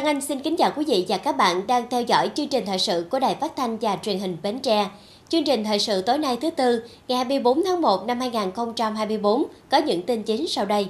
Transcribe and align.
Lan 0.00 0.06
Anh 0.06 0.20
xin 0.20 0.40
kính 0.40 0.56
chào 0.56 0.72
quý 0.76 0.84
vị 0.88 1.06
và 1.08 1.16
các 1.16 1.36
bạn 1.36 1.66
đang 1.66 1.88
theo 1.90 2.02
dõi 2.02 2.30
chương 2.34 2.48
trình 2.48 2.66
thời 2.66 2.78
sự 2.78 3.06
của 3.10 3.18
Đài 3.18 3.34
Phát 3.34 3.56
thanh 3.56 3.78
và 3.78 3.96
Truyền 4.02 4.18
hình 4.18 4.36
Bến 4.42 4.58
Tre. 4.58 4.88
Chương 5.28 5.44
trình 5.44 5.64
thời 5.64 5.78
sự 5.78 6.02
tối 6.02 6.18
nay 6.18 6.36
thứ 6.40 6.50
tư, 6.50 6.82
ngày 7.08 7.16
24 7.16 7.62
tháng 7.64 7.80
1 7.80 8.06
năm 8.06 8.20
2024 8.20 9.44
có 9.70 9.78
những 9.78 10.02
tin 10.02 10.22
chính 10.22 10.48
sau 10.48 10.64
đây. 10.64 10.88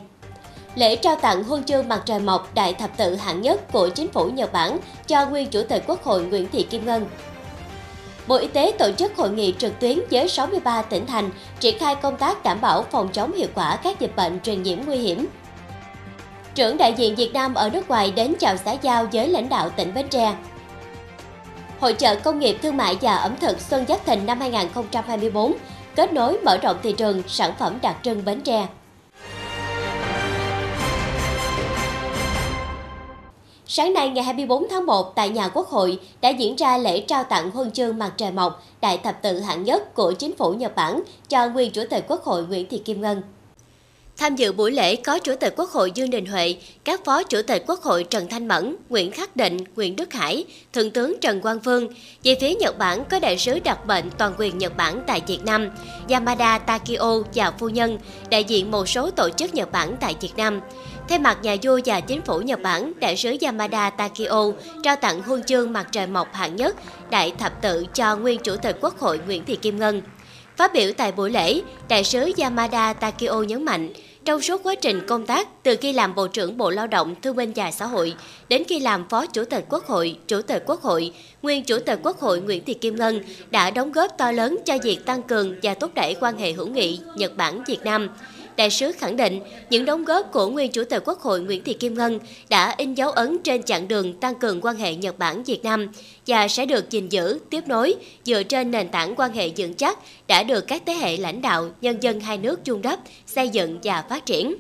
Lễ 0.75 0.97
trao 0.97 1.17
tặng 1.17 1.45
huân 1.45 1.65
chương 1.65 1.89
mặt 1.89 2.03
trời 2.07 2.21
mọc 2.21 2.55
đại 2.55 2.75
thập 2.75 2.97
tự 2.97 3.15
hạng 3.15 3.43
nhất 3.43 3.73
của 3.73 3.89
chính 3.89 4.09
phủ 4.09 4.31
Nhật 4.31 4.53
Bản 4.53 4.79
cho 5.07 5.27
nguyên 5.27 5.49
Chủ 5.49 5.63
tịch 5.63 5.85
Quốc 5.87 6.05
hội 6.05 6.23
Nguyễn 6.25 6.47
Thị 6.53 6.63
Kim 6.63 6.87
Ngân. 6.87 7.07
Bộ 8.27 8.37
Y 8.37 8.47
tế 8.47 8.73
tổ 8.79 8.93
chức 8.93 9.17
hội 9.17 9.31
nghị 9.31 9.55
trực 9.59 9.81
tuyến 9.81 9.99
với 10.11 10.29
63 10.29 10.83
tỉnh 10.83 11.07
thành 11.07 11.31
triển 11.61 11.79
khai 11.79 11.95
công 11.95 12.17
tác 12.17 12.43
đảm 12.43 12.61
bảo 12.61 12.83
phòng 12.83 13.09
chống 13.13 13.33
hiệu 13.33 13.49
quả 13.55 13.77
các 13.77 14.01
dịch 14.01 14.17
bệnh 14.17 14.41
truyền 14.41 14.63
nhiễm 14.63 14.79
nguy 14.87 14.97
hiểm 14.97 15.27
trưởng 16.55 16.77
đại 16.77 16.95
diện 16.97 17.15
Việt 17.15 17.33
Nam 17.33 17.55
ở 17.55 17.71
nước 17.71 17.89
ngoài 17.89 18.13
đến 18.17 18.35
chào 18.39 18.57
xã 18.57 18.73
giao 18.73 19.07
với 19.13 19.29
lãnh 19.29 19.49
đạo 19.49 19.71
tỉnh 19.71 19.95
Bến 19.95 20.09
Tre. 20.09 20.35
Hội 21.81 21.95
trợ 21.99 22.17
công 22.17 22.39
nghiệp 22.39 22.59
thương 22.63 22.77
mại 22.77 22.97
và 23.01 23.17
ẩm 23.17 23.37
thực 23.41 23.61
Xuân 23.61 23.85
Giáp 23.89 24.07
Thìn 24.07 24.27
năm 24.27 24.41
2024 24.41 25.53
kết 25.97 26.13
nối 26.13 26.39
mở 26.39 26.59
rộng 26.59 26.77
thị 26.83 26.93
trường, 26.93 27.23
sản 27.29 27.53
phẩm 27.59 27.79
đặc 27.83 27.97
trưng 28.03 28.25
Bến 28.25 28.41
Tre. 28.41 28.67
Sáng 33.67 33.93
nay 33.93 34.09
ngày 34.09 34.25
24 34.25 34.69
tháng 34.71 34.87
1 34.87 35.13
tại 35.15 35.29
nhà 35.29 35.49
Quốc 35.49 35.69
hội 35.69 35.99
đã 36.21 36.29
diễn 36.29 36.57
ra 36.57 36.79
lễ 36.79 37.01
trao 37.01 37.25
tặng 37.25 37.51
huân 37.51 37.71
chương 37.71 37.99
mặt 37.99 38.13
trời 38.17 38.31
mọc 38.31 38.63
đại 38.81 38.99
thập 38.99 39.23
tự 39.23 39.41
hạng 39.41 39.65
nhất 39.65 39.95
của 39.95 40.13
chính 40.13 40.37
phủ 40.37 40.53
Nhật 40.53 40.75
Bản 40.77 41.03
cho 41.29 41.49
nguyên 41.49 41.73
Chủ 41.73 41.83
tịch 41.91 42.05
Quốc 42.09 42.25
hội 42.25 42.47
Nguyễn 42.47 42.67
Thị 42.71 42.79
Kim 42.79 43.01
Ngân. 43.01 43.23
Tham 44.21 44.37
dự 44.37 44.53
buổi 44.53 44.73
lễ 44.73 44.97
có 44.97 45.19
Chủ 45.19 45.35
tịch 45.41 45.55
Quốc 45.57 45.71
hội 45.71 45.93
Dương 45.95 46.11
Đình 46.11 46.27
Huệ, 46.27 46.57
các 46.85 47.05
Phó 47.05 47.23
Chủ 47.23 47.43
tịch 47.43 47.65
Quốc 47.67 47.83
hội 47.83 48.05
Trần 48.05 48.29
Thanh 48.29 48.49
Mẫn, 48.49 48.77
Nguyễn 48.89 49.11
Khắc 49.11 49.37
Định, 49.37 49.59
Nguyễn 49.77 49.97
Đức 49.97 50.13
Hải, 50.13 50.45
Thượng 50.73 50.91
tướng 50.91 51.17
Trần 51.21 51.41
Quang 51.41 51.61
Phương. 51.61 51.89
Về 52.25 52.37
phía 52.41 52.55
Nhật 52.55 52.79
Bản 52.79 53.05
có 53.11 53.19
đại 53.19 53.39
sứ 53.39 53.59
đặc 53.59 53.79
mệnh 53.87 54.11
toàn 54.19 54.33
quyền 54.39 54.59
Nhật 54.59 54.77
Bản 54.77 55.03
tại 55.07 55.23
Việt 55.27 55.45
Nam, 55.45 55.69
Yamada 56.09 56.59
Takio 56.59 57.23
và 57.35 57.51
phu 57.51 57.69
nhân, 57.69 57.99
đại 58.31 58.45
diện 58.45 58.71
một 58.71 58.89
số 58.89 59.11
tổ 59.11 59.31
chức 59.31 59.55
Nhật 59.55 59.73
Bản 59.73 59.97
tại 60.01 60.15
Việt 60.21 60.33
Nam. 60.37 60.61
Thay 61.09 61.19
mặt 61.19 61.39
nhà 61.43 61.57
vua 61.63 61.81
và 61.85 62.01
chính 62.01 62.23
phủ 62.23 62.41
Nhật 62.41 62.63
Bản, 62.63 62.93
đại 63.01 63.17
sứ 63.17 63.37
Yamada 63.41 63.91
Takio 63.91 64.53
trao 64.83 64.97
tặng 64.97 65.23
huân 65.23 65.43
chương 65.43 65.73
mặt 65.73 65.89
trời 65.93 66.07
mọc 66.07 66.35
hạng 66.35 66.57
nhất, 66.57 66.77
đại 67.11 67.33
thập 67.39 67.63
tự 67.63 67.87
cho 67.95 68.17
nguyên 68.17 68.39
Chủ 68.39 68.57
tịch 68.57 68.77
Quốc 68.81 68.99
hội 68.99 69.21
Nguyễn 69.27 69.45
Thị 69.45 69.57
Kim 69.57 69.79
Ngân. 69.79 70.03
Phát 70.57 70.73
biểu 70.75 70.93
tại 70.97 71.13
buổi 71.13 71.31
lễ, 71.31 71.61
đại 71.89 72.05
sứ 72.05 72.33
Yamada 72.39 72.93
Takio 72.93 73.43
nhấn 73.43 73.65
mạnh, 73.65 73.93
trong 74.25 74.41
suốt 74.41 74.63
quá 74.63 74.75
trình 74.75 75.01
công 75.07 75.27
tác, 75.27 75.63
từ 75.63 75.77
khi 75.81 75.93
làm 75.93 76.15
Bộ 76.15 76.27
trưởng 76.27 76.57
Bộ 76.57 76.71
Lao 76.71 76.87
động, 76.87 77.15
Thương 77.23 77.37
binh 77.37 77.53
và 77.57 77.71
Xã 77.71 77.87
hội 77.87 78.15
đến 78.49 78.63
khi 78.69 78.81
làm 78.81 79.09
Phó 79.09 79.27
Chủ 79.27 79.45
tịch 79.45 79.65
Quốc 79.69 79.87
hội, 79.87 80.19
Chủ 80.27 80.43
tịch 80.43 80.63
Quốc 80.67 80.83
hội, 80.83 81.13
nguyên 81.43 81.65
Chủ 81.65 81.79
tịch 81.79 82.01
Quốc 82.03 82.21
hội 82.21 82.41
Nguyễn 82.41 82.65
Thị 82.65 82.75
Kim 82.75 82.97
Ngân 82.97 83.21
đã 83.51 83.71
đóng 83.71 83.93
góp 83.93 84.19
to 84.19 84.33
lớn 84.33 84.59
cho 84.67 84.79
việc 84.83 85.07
tăng 85.07 85.23
cường 85.23 85.55
và 85.63 85.75
thúc 85.75 85.91
đẩy 85.95 86.15
quan 86.21 86.39
hệ 86.39 86.53
hữu 86.53 86.67
nghị 86.67 87.01
Nhật 87.17 87.37
Bản-Việt 87.37 87.85
Nam 87.85 88.09
đại 88.57 88.71
sứ 88.71 88.93
khẳng 88.93 89.17
định 89.17 89.41
những 89.71 89.85
đóng 89.85 90.05
góp 90.05 90.33
của 90.33 90.49
nguyên 90.49 90.73
chủ 90.73 90.85
tịch 90.85 91.03
Quốc 91.05 91.21
hội 91.21 91.41
Nguyễn 91.41 91.65
Thị 91.65 91.75
Kim 91.75 91.95
Ngân 91.95 92.19
đã 92.49 92.75
in 92.79 92.95
dấu 92.95 93.11
ấn 93.11 93.39
trên 93.45 93.63
chặng 93.63 93.89
đường 93.89 94.13
tăng 94.13 94.35
cường 94.35 94.61
quan 94.61 94.77
hệ 94.77 94.95
Nhật 94.95 95.19
Bản 95.19 95.43
Việt 95.43 95.65
Nam 95.65 95.89
và 96.27 96.49
sẽ 96.49 96.67
được 96.67 96.91
gìn 96.91 97.09
giữ, 97.09 97.39
tiếp 97.51 97.69
nối 97.69 97.95
dựa 98.25 98.43
trên 98.43 98.71
nền 98.71 98.89
tảng 98.89 99.15
quan 99.17 99.33
hệ 99.33 99.51
vững 99.57 99.75
chắc 99.75 99.99
đã 100.29 100.43
được 100.43 100.67
các 100.67 100.83
thế 100.87 100.93
hệ 100.93 101.17
lãnh 101.17 101.43
đạo, 101.43 101.71
nhân 101.81 101.97
dân 102.01 102.21
hai 102.21 102.39
nước 102.39 102.65
chung 102.65 102.83
đắp, 102.83 103.01
xây 103.27 103.49
dựng 103.49 103.79
và 103.83 104.05
phát 104.09 104.27
triển 104.27 104.55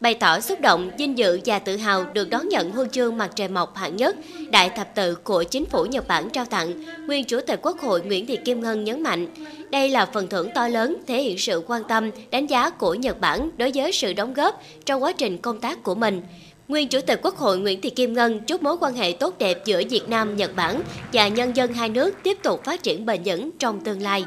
bày 0.00 0.14
tỏ 0.14 0.40
xúc 0.40 0.60
động, 0.60 0.90
vinh 0.98 1.18
dự 1.18 1.40
và 1.44 1.58
tự 1.58 1.76
hào 1.76 2.04
được 2.04 2.30
đón 2.30 2.48
nhận 2.48 2.70
huân 2.70 2.90
chương 2.90 3.18
mặt 3.18 3.30
trời 3.36 3.48
mọc 3.48 3.76
hạng 3.76 3.96
nhất 3.96 4.16
đại 4.50 4.70
thập 4.70 4.94
tự 4.94 5.14
của 5.14 5.42
chính 5.42 5.66
phủ 5.66 5.84
Nhật 5.84 6.08
Bản 6.08 6.30
trao 6.30 6.44
tặng. 6.44 6.84
Nguyên 7.06 7.24
Chủ 7.24 7.40
tịch 7.46 7.60
Quốc 7.62 7.80
hội 7.80 8.02
Nguyễn 8.02 8.26
Thị 8.26 8.36
Kim 8.44 8.60
Ngân 8.60 8.84
nhấn 8.84 9.02
mạnh, 9.02 9.26
đây 9.70 9.88
là 9.88 10.06
phần 10.06 10.28
thưởng 10.28 10.48
to 10.54 10.68
lớn 10.68 10.96
thể 11.06 11.22
hiện 11.22 11.38
sự 11.38 11.62
quan 11.66 11.82
tâm, 11.88 12.10
đánh 12.30 12.46
giá 12.46 12.70
của 12.70 12.94
Nhật 12.94 13.20
Bản 13.20 13.50
đối 13.56 13.72
với 13.74 13.92
sự 13.92 14.12
đóng 14.12 14.34
góp 14.34 14.62
trong 14.84 15.02
quá 15.02 15.12
trình 15.12 15.38
công 15.38 15.60
tác 15.60 15.82
của 15.82 15.94
mình. 15.94 16.22
Nguyên 16.68 16.88
Chủ 16.88 17.00
tịch 17.00 17.20
Quốc 17.22 17.36
hội 17.36 17.58
Nguyễn 17.58 17.80
Thị 17.80 17.90
Kim 17.90 18.12
Ngân 18.12 18.40
chúc 18.40 18.62
mối 18.62 18.76
quan 18.80 18.94
hệ 18.94 19.12
tốt 19.12 19.34
đẹp 19.38 19.64
giữa 19.64 19.82
Việt 19.90 20.08
Nam, 20.08 20.36
Nhật 20.36 20.56
Bản 20.56 20.82
và 21.12 21.28
nhân 21.28 21.56
dân 21.56 21.72
hai 21.72 21.88
nước 21.88 22.14
tiếp 22.22 22.38
tục 22.42 22.64
phát 22.64 22.82
triển 22.82 23.06
bền 23.06 23.22
vững 23.24 23.50
trong 23.58 23.80
tương 23.80 24.02
lai. 24.02 24.24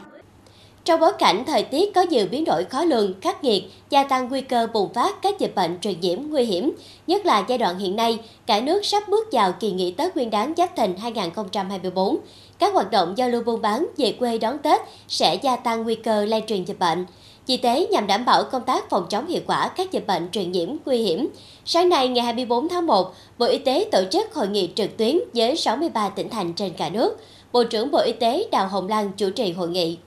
Trong 0.89 1.00
bối 1.00 1.11
cảnh 1.19 1.44
thời 1.47 1.63
tiết 1.63 1.94
có 1.94 2.01
nhiều 2.01 2.25
biến 2.31 2.45
đổi 2.45 2.63
khó 2.63 2.83
lường, 2.83 3.22
khắc 3.22 3.44
nghiệt, 3.44 3.63
gia 3.89 4.03
tăng 4.03 4.29
nguy 4.29 4.41
cơ 4.41 4.67
bùng 4.73 4.94
phát 4.94 5.22
các 5.22 5.39
dịch 5.39 5.55
bệnh 5.55 5.79
truyền 5.81 6.00
nhiễm 6.00 6.19
nguy 6.29 6.44
hiểm, 6.44 6.72
nhất 7.07 7.25
là 7.25 7.45
giai 7.47 7.57
đoạn 7.57 7.79
hiện 7.79 7.95
nay, 7.95 8.19
cả 8.45 8.61
nước 8.61 8.85
sắp 8.85 9.03
bước 9.09 9.28
vào 9.31 9.51
kỳ 9.51 9.72
nghỉ 9.72 9.91
Tết 9.91 10.16
Nguyên 10.16 10.29
đán 10.29 10.53
Giáp 10.57 10.75
Thìn 10.75 10.95
2024. 10.97 12.17
Các 12.59 12.73
hoạt 12.73 12.91
động 12.91 13.13
giao 13.17 13.29
lưu 13.29 13.44
buôn 13.44 13.61
bán 13.61 13.88
về 13.97 14.11
quê 14.19 14.38
đón 14.38 14.57
Tết 14.57 14.81
sẽ 15.07 15.35
gia 15.41 15.55
tăng 15.55 15.83
nguy 15.83 15.95
cơ 15.95 16.25
lây 16.25 16.44
truyền 16.47 16.63
dịch 16.63 16.79
bệnh. 16.79 17.05
Vì 17.47 17.57
thế, 17.57 17.88
nhằm 17.91 18.07
đảm 18.07 18.25
bảo 18.25 18.44
công 18.44 18.63
tác 18.63 18.89
phòng 18.89 19.05
chống 19.09 19.28
hiệu 19.28 19.41
quả 19.47 19.67
các 19.67 19.91
dịch 19.91 20.07
bệnh 20.07 20.29
truyền 20.31 20.51
nhiễm 20.51 20.69
nguy 20.85 20.97
hiểm, 20.97 21.28
sáng 21.66 21.89
nay 21.89 22.07
ngày 22.07 22.23
24 22.23 22.69
tháng 22.69 22.88
1, 22.88 23.13
Bộ 23.38 23.45
Y 23.45 23.57
tế 23.57 23.89
tổ 23.91 24.01
chức 24.11 24.33
hội 24.33 24.47
nghị 24.47 24.69
trực 24.75 24.97
tuyến 24.97 25.19
với 25.33 25.55
63 25.55 26.09
tỉnh 26.09 26.29
thành 26.29 26.53
trên 26.53 26.73
cả 26.73 26.89
nước. 26.89 27.17
Bộ 27.51 27.63
trưởng 27.63 27.91
Bộ 27.91 27.99
Y 27.99 28.11
tế 28.11 28.47
Đào 28.51 28.67
Hồng 28.67 28.88
Lan 28.88 29.11
chủ 29.17 29.29
trì 29.29 29.51
hội 29.51 29.69
nghị. 29.69 29.97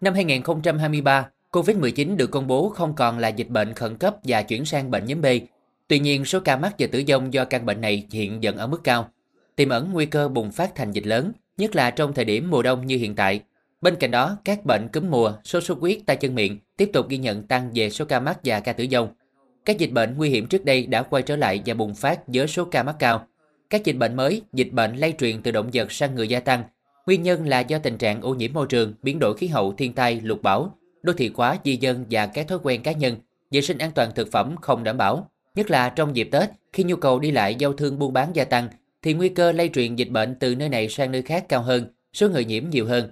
Năm 0.00 0.14
2023, 0.14 1.28
COVID-19 1.52 2.16
được 2.16 2.30
công 2.30 2.46
bố 2.46 2.68
không 2.68 2.94
còn 2.94 3.18
là 3.18 3.28
dịch 3.28 3.48
bệnh 3.48 3.74
khẩn 3.74 3.96
cấp 3.96 4.16
và 4.22 4.42
chuyển 4.42 4.64
sang 4.64 4.90
bệnh 4.90 5.04
nhóm 5.04 5.20
B. 5.20 5.26
Tuy 5.88 5.98
nhiên, 5.98 6.24
số 6.24 6.40
ca 6.40 6.56
mắc 6.56 6.74
và 6.78 6.86
tử 6.86 7.02
vong 7.08 7.34
do 7.34 7.44
căn 7.44 7.66
bệnh 7.66 7.80
này 7.80 8.06
hiện 8.10 8.38
vẫn 8.42 8.56
ở 8.56 8.66
mức 8.66 8.80
cao, 8.84 9.10
tiềm 9.56 9.68
ẩn 9.68 9.92
nguy 9.92 10.06
cơ 10.06 10.28
bùng 10.28 10.50
phát 10.50 10.74
thành 10.74 10.92
dịch 10.92 11.06
lớn, 11.06 11.32
nhất 11.56 11.76
là 11.76 11.90
trong 11.90 12.12
thời 12.12 12.24
điểm 12.24 12.50
mùa 12.50 12.62
đông 12.62 12.86
như 12.86 12.96
hiện 12.96 13.14
tại. 13.14 13.40
Bên 13.80 13.96
cạnh 13.96 14.10
đó, 14.10 14.36
các 14.44 14.64
bệnh 14.64 14.88
cúm 14.88 15.10
mùa, 15.10 15.32
sốt 15.44 15.64
xuất 15.64 15.78
huyết, 15.78 15.98
tay 16.06 16.16
chân 16.16 16.34
miệng 16.34 16.58
tiếp 16.76 16.90
tục 16.92 17.08
ghi 17.08 17.18
nhận 17.18 17.42
tăng 17.42 17.70
về 17.74 17.90
số 17.90 18.04
ca 18.04 18.20
mắc 18.20 18.38
và 18.44 18.60
ca 18.60 18.72
tử 18.72 18.86
vong. 18.92 19.08
Các 19.64 19.78
dịch 19.78 19.92
bệnh 19.92 20.16
nguy 20.16 20.30
hiểm 20.30 20.46
trước 20.46 20.64
đây 20.64 20.86
đã 20.86 21.02
quay 21.02 21.22
trở 21.22 21.36
lại 21.36 21.62
và 21.66 21.74
bùng 21.74 21.94
phát 21.94 22.20
với 22.26 22.46
số 22.46 22.64
ca 22.64 22.82
mắc 22.82 22.96
cao. 22.98 23.26
Các 23.70 23.84
dịch 23.84 23.96
bệnh 23.96 24.16
mới, 24.16 24.42
dịch 24.52 24.72
bệnh 24.72 24.96
lây 24.96 25.14
truyền 25.18 25.42
từ 25.42 25.50
động 25.50 25.70
vật 25.72 25.92
sang 25.92 26.14
người 26.14 26.28
gia 26.28 26.40
tăng 26.40 26.64
Nguyên 27.06 27.22
nhân 27.22 27.48
là 27.48 27.60
do 27.60 27.78
tình 27.78 27.98
trạng 27.98 28.20
ô 28.20 28.34
nhiễm 28.34 28.52
môi 28.52 28.66
trường, 28.66 28.94
biến 29.02 29.18
đổi 29.18 29.36
khí 29.36 29.46
hậu, 29.46 29.72
thiên 29.72 29.92
tai, 29.92 30.20
lục 30.20 30.42
bão, 30.42 30.78
đô 31.02 31.12
thị 31.12 31.30
hóa 31.34 31.56
di 31.64 31.76
dân 31.76 32.04
và 32.10 32.26
các 32.26 32.48
thói 32.48 32.58
quen 32.62 32.82
cá 32.82 32.92
nhân, 32.92 33.16
vệ 33.50 33.60
sinh 33.60 33.78
an 33.78 33.90
toàn 33.94 34.10
thực 34.14 34.32
phẩm 34.32 34.56
không 34.60 34.84
đảm 34.84 34.96
bảo. 34.96 35.30
Nhất 35.54 35.70
là 35.70 35.88
trong 35.88 36.16
dịp 36.16 36.28
Tết, 36.32 36.50
khi 36.72 36.84
nhu 36.84 36.96
cầu 36.96 37.18
đi 37.18 37.30
lại 37.30 37.54
giao 37.54 37.72
thương 37.72 37.98
buôn 37.98 38.12
bán 38.12 38.30
gia 38.34 38.44
tăng, 38.44 38.68
thì 39.02 39.14
nguy 39.14 39.28
cơ 39.28 39.52
lây 39.52 39.68
truyền 39.68 39.96
dịch 39.96 40.10
bệnh 40.10 40.34
từ 40.34 40.54
nơi 40.54 40.68
này 40.68 40.88
sang 40.88 41.12
nơi 41.12 41.22
khác 41.22 41.48
cao 41.48 41.62
hơn, 41.62 41.84
số 42.12 42.28
người 42.28 42.44
nhiễm 42.44 42.70
nhiều 42.70 42.86
hơn. 42.86 43.10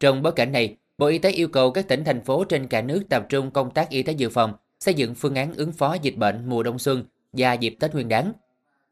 Trong 0.00 0.22
bối 0.22 0.32
cảnh 0.32 0.52
này, 0.52 0.76
Bộ 0.98 1.06
Y 1.06 1.18
tế 1.18 1.30
yêu 1.30 1.48
cầu 1.48 1.70
các 1.70 1.88
tỉnh 1.88 2.04
thành 2.04 2.24
phố 2.24 2.44
trên 2.44 2.66
cả 2.66 2.82
nước 2.82 3.02
tập 3.08 3.26
trung 3.28 3.50
công 3.50 3.70
tác 3.70 3.90
y 3.90 4.02
tế 4.02 4.12
dự 4.12 4.28
phòng, 4.28 4.52
xây 4.80 4.94
dựng 4.94 5.14
phương 5.14 5.34
án 5.34 5.54
ứng 5.54 5.72
phó 5.72 5.96
dịch 6.02 6.16
bệnh 6.16 6.48
mùa 6.48 6.62
đông 6.62 6.78
xuân 6.78 7.04
và 7.32 7.52
dịp 7.52 7.76
Tết 7.80 7.94
Nguyên 7.94 8.08
đán. 8.08 8.32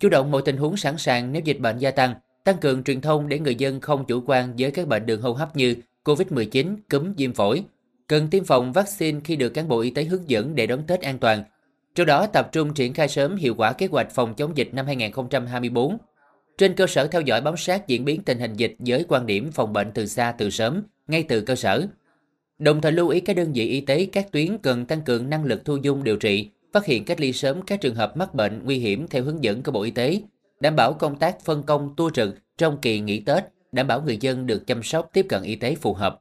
Chủ 0.01 0.09
động 0.09 0.31
mọi 0.31 0.43
tình 0.45 0.57
huống 0.57 0.77
sẵn 0.77 0.99
sàng 0.99 1.33
nếu 1.33 1.43
dịch 1.45 1.61
bệnh 1.61 1.79
gia 1.79 1.91
tăng, 1.91 2.15
tăng 2.47 2.59
cường 2.59 2.83
truyền 2.83 3.01
thông 3.01 3.29
để 3.29 3.39
người 3.39 3.55
dân 3.55 3.81
không 3.81 4.05
chủ 4.05 4.23
quan 4.27 4.55
với 4.59 4.71
các 4.71 4.89
bệnh 4.89 5.07
đường 5.07 5.23
hô 5.23 5.33
hấp 5.33 5.57
như 5.57 5.77
COVID-19, 6.05 6.77
cúm, 6.91 7.12
viêm 7.17 7.33
phổi. 7.33 7.65
Cần 8.09 8.29
tiêm 8.31 8.45
phòng 8.45 8.73
vaccine 8.73 9.21
khi 9.25 9.37
được 9.37 9.49
cán 9.49 9.69
bộ 9.69 9.81
y 9.81 9.91
tế 9.91 10.05
hướng 10.05 10.31
dẫn 10.31 10.55
để 10.55 10.67
đón 10.67 10.83
Tết 10.87 11.01
an 11.01 11.19
toàn. 11.19 11.45
Trong 11.95 12.06
đó 12.06 12.27
tập 12.27 12.49
trung 12.53 12.75
triển 12.75 12.95
khai 12.95 13.09
sớm 13.09 13.37
hiệu 13.37 13.55
quả 13.55 13.73
kế 13.73 13.87
hoạch 13.87 14.11
phòng 14.11 14.35
chống 14.35 14.56
dịch 14.56 14.69
năm 14.73 14.87
2024. 14.87 15.99
Trên 16.59 16.75
cơ 16.75 16.87
sở 16.87 17.06
theo 17.06 17.20
dõi 17.20 17.41
bám 17.41 17.56
sát 17.56 17.88
diễn 17.88 18.05
biến 18.05 18.23
tình 18.23 18.38
hình 18.38 18.55
dịch 18.55 18.75
với 18.79 19.05
quan 19.09 19.26
điểm 19.26 19.53
phòng 19.53 19.73
bệnh 19.73 19.93
từ 19.94 20.06
xa 20.06 20.35
từ 20.38 20.50
sớm, 20.50 20.82
ngay 21.09 21.23
từ 21.23 21.41
cơ 21.41 21.55
sở. 21.55 21.87
Đồng 22.59 22.81
thời 22.81 22.93
lưu 22.93 23.09
ý 23.09 23.20
các 23.20 23.37
đơn 23.37 23.53
vị 23.53 23.69
y 23.69 23.81
tế 23.81 24.06
các 24.12 24.32
tuyến 24.32 24.59
cần 24.59 24.87
tăng 24.87 25.03
cường 25.03 25.31
năng 25.31 25.44
lực 25.44 25.65
thu 25.65 25.76
dung 25.76 26.05
điều 26.05 26.17
trị, 26.17 26.50
phát 26.73 26.85
hiện 26.85 27.05
cách 27.05 27.20
ly 27.20 27.32
sớm 27.32 27.62
các 27.62 27.81
trường 27.81 27.94
hợp 27.94 28.17
mắc 28.17 28.35
bệnh 28.35 28.61
nguy 28.65 28.79
hiểm 28.79 29.06
theo 29.09 29.23
hướng 29.23 29.44
dẫn 29.44 29.62
của 29.62 29.73
Bộ 29.73 29.82
Y 29.82 29.91
tế, 29.91 30.20
đảm 30.61 30.76
bảo 30.76 30.93
công 30.93 31.19
tác 31.19 31.44
phân 31.44 31.62
công 31.62 31.94
tua 31.97 32.11
trực 32.11 32.35
trong 32.58 32.79
kỳ 32.82 33.00
nghỉ 33.00 33.20
Tết, 33.20 33.44
đảm 33.73 33.87
bảo 33.87 34.03
người 34.03 34.19
dân 34.20 34.47
được 34.47 34.67
chăm 34.67 34.82
sóc 34.82 35.11
tiếp 35.12 35.26
cận 35.29 35.43
y 35.43 35.56
tế 35.56 35.75
phù 35.75 35.94
hợp. 35.94 36.20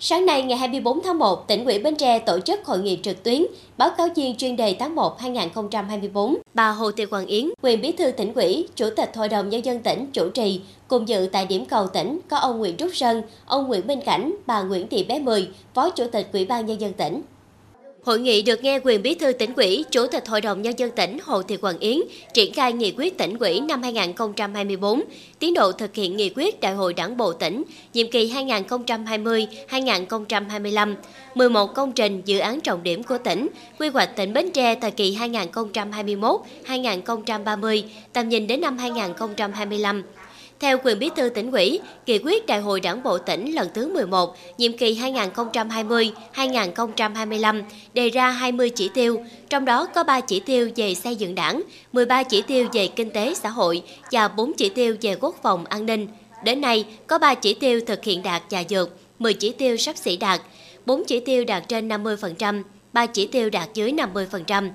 Sáng 0.00 0.26
nay 0.26 0.42
ngày 0.42 0.58
24 0.58 1.02
tháng 1.02 1.18
1, 1.18 1.48
tỉnh 1.48 1.64
ủy 1.64 1.78
Bến 1.78 1.96
Tre 1.96 2.18
tổ 2.18 2.40
chức 2.40 2.64
hội 2.64 2.78
nghị 2.78 2.98
trực 3.02 3.22
tuyến 3.22 3.42
báo 3.78 3.90
cáo 3.98 4.08
viên 4.16 4.36
chuyên 4.36 4.56
đề 4.56 4.76
tháng 4.78 4.94
1 4.94 5.20
2024. 5.20 6.36
Bà 6.54 6.70
Hồ 6.70 6.90
Thị 6.92 7.04
Hoàng 7.10 7.26
Yến, 7.26 7.50
quyền 7.62 7.80
bí 7.80 7.92
thư 7.92 8.10
tỉnh 8.10 8.34
ủy, 8.34 8.68
chủ 8.74 8.88
tịch 8.96 9.16
Hội 9.16 9.28
đồng 9.28 9.48
nhân 9.48 9.64
dân 9.64 9.80
tỉnh 9.80 10.06
chủ 10.12 10.30
trì, 10.30 10.60
cùng 10.88 11.08
dự 11.08 11.28
tại 11.32 11.46
điểm 11.46 11.64
cầu 11.66 11.86
tỉnh 11.86 12.20
có 12.28 12.36
ông 12.36 12.58
Nguyễn 12.58 12.76
Trúc 12.76 12.96
Sơn, 12.96 13.22
ông 13.46 13.68
Nguyễn 13.68 13.86
Minh 13.86 14.00
Cảnh, 14.06 14.34
bà 14.46 14.62
Nguyễn 14.62 14.88
Thị 14.88 15.04
Bé 15.04 15.18
Mười, 15.18 15.48
phó 15.74 15.90
chủ 15.90 16.04
tịch 16.12 16.28
Ủy 16.32 16.44
ban 16.44 16.66
nhân 16.66 16.80
dân 16.80 16.92
tỉnh. 16.92 17.22
Hội 18.02 18.20
nghị 18.20 18.42
được 18.42 18.64
nghe 18.64 18.80
quyền 18.84 19.02
bí 19.02 19.14
thư 19.14 19.32
tỉnh 19.32 19.54
ủy, 19.54 19.84
Chủ 19.90 20.06
tịch 20.06 20.28
Hội 20.28 20.40
đồng 20.40 20.62
Nhân 20.62 20.78
dân 20.78 20.90
tỉnh 20.90 21.18
Hồ 21.22 21.42
Thị 21.42 21.56
Quảng 21.56 21.78
Yến 21.78 21.98
triển 22.34 22.52
khai 22.52 22.72
nghị 22.72 22.94
quyết 22.96 23.18
tỉnh 23.18 23.38
ủy 23.38 23.60
năm 23.60 23.82
2024, 23.82 25.02
tiến 25.38 25.54
độ 25.54 25.72
thực 25.72 25.94
hiện 25.94 26.16
nghị 26.16 26.30
quyết 26.36 26.60
Đại 26.60 26.74
hội 26.74 26.94
Đảng 26.94 27.16
bộ 27.16 27.32
tỉnh, 27.32 27.62
nhiệm 27.94 28.10
kỳ 28.10 28.32
2020-2025, 28.32 30.94
11 31.34 31.74
công 31.74 31.92
trình 31.92 32.22
dự 32.24 32.38
án 32.38 32.60
trọng 32.60 32.82
điểm 32.82 33.02
của 33.02 33.18
tỉnh, 33.18 33.48
quy 33.78 33.88
hoạch 33.88 34.16
tỉnh 34.16 34.32
Bến 34.32 34.50
Tre 34.50 34.74
thời 34.74 34.90
kỳ 34.90 35.16
2021-2030, 36.66 37.82
tầm 38.12 38.28
nhìn 38.28 38.46
đến 38.46 38.60
năm 38.60 38.78
2025. 38.78 40.02
Theo 40.60 40.78
quyền 40.84 40.98
bí 40.98 41.10
thư 41.16 41.28
tỉnh 41.28 41.50
ủy, 41.52 41.80
nghị 42.06 42.18
quyết 42.18 42.46
Đại 42.46 42.60
hội 42.60 42.80
Đảng 42.80 43.02
bộ 43.02 43.18
tỉnh 43.18 43.54
lần 43.54 43.68
thứ 43.74 43.92
11, 43.92 44.36
nhiệm 44.58 44.72
kỳ 44.72 45.00
2020-2025 46.34 47.62
đề 47.94 48.10
ra 48.10 48.30
20 48.30 48.70
chỉ 48.70 48.90
tiêu, 48.94 49.24
trong 49.50 49.64
đó 49.64 49.86
có 49.86 50.04
3 50.04 50.20
chỉ 50.20 50.40
tiêu 50.40 50.70
về 50.76 50.94
xây 50.94 51.16
dựng 51.16 51.34
đảng, 51.34 51.62
13 51.92 52.22
chỉ 52.22 52.42
tiêu 52.42 52.68
về 52.72 52.88
kinh 52.88 53.10
tế 53.10 53.34
xã 53.34 53.48
hội 53.48 53.82
và 54.12 54.28
4 54.28 54.52
chỉ 54.52 54.68
tiêu 54.68 54.96
về 55.00 55.16
quốc 55.20 55.36
phòng 55.42 55.64
an 55.64 55.86
ninh. 55.86 56.06
Đến 56.44 56.60
nay, 56.60 56.84
có 57.06 57.18
3 57.18 57.34
chỉ 57.34 57.54
tiêu 57.54 57.80
thực 57.86 58.04
hiện 58.04 58.22
đạt 58.22 58.42
và 58.50 58.64
dược, 58.68 58.90
10 59.18 59.34
chỉ 59.34 59.52
tiêu 59.52 59.76
sắp 59.76 59.96
xỉ 59.96 60.16
đạt, 60.16 60.40
4 60.86 61.04
chỉ 61.04 61.20
tiêu 61.20 61.44
đạt 61.44 61.68
trên 61.68 61.88
50%, 61.88 62.62
3 62.92 63.06
chỉ 63.06 63.26
tiêu 63.26 63.50
đạt 63.50 63.68
dưới 63.74 63.92
50%. 63.92 64.70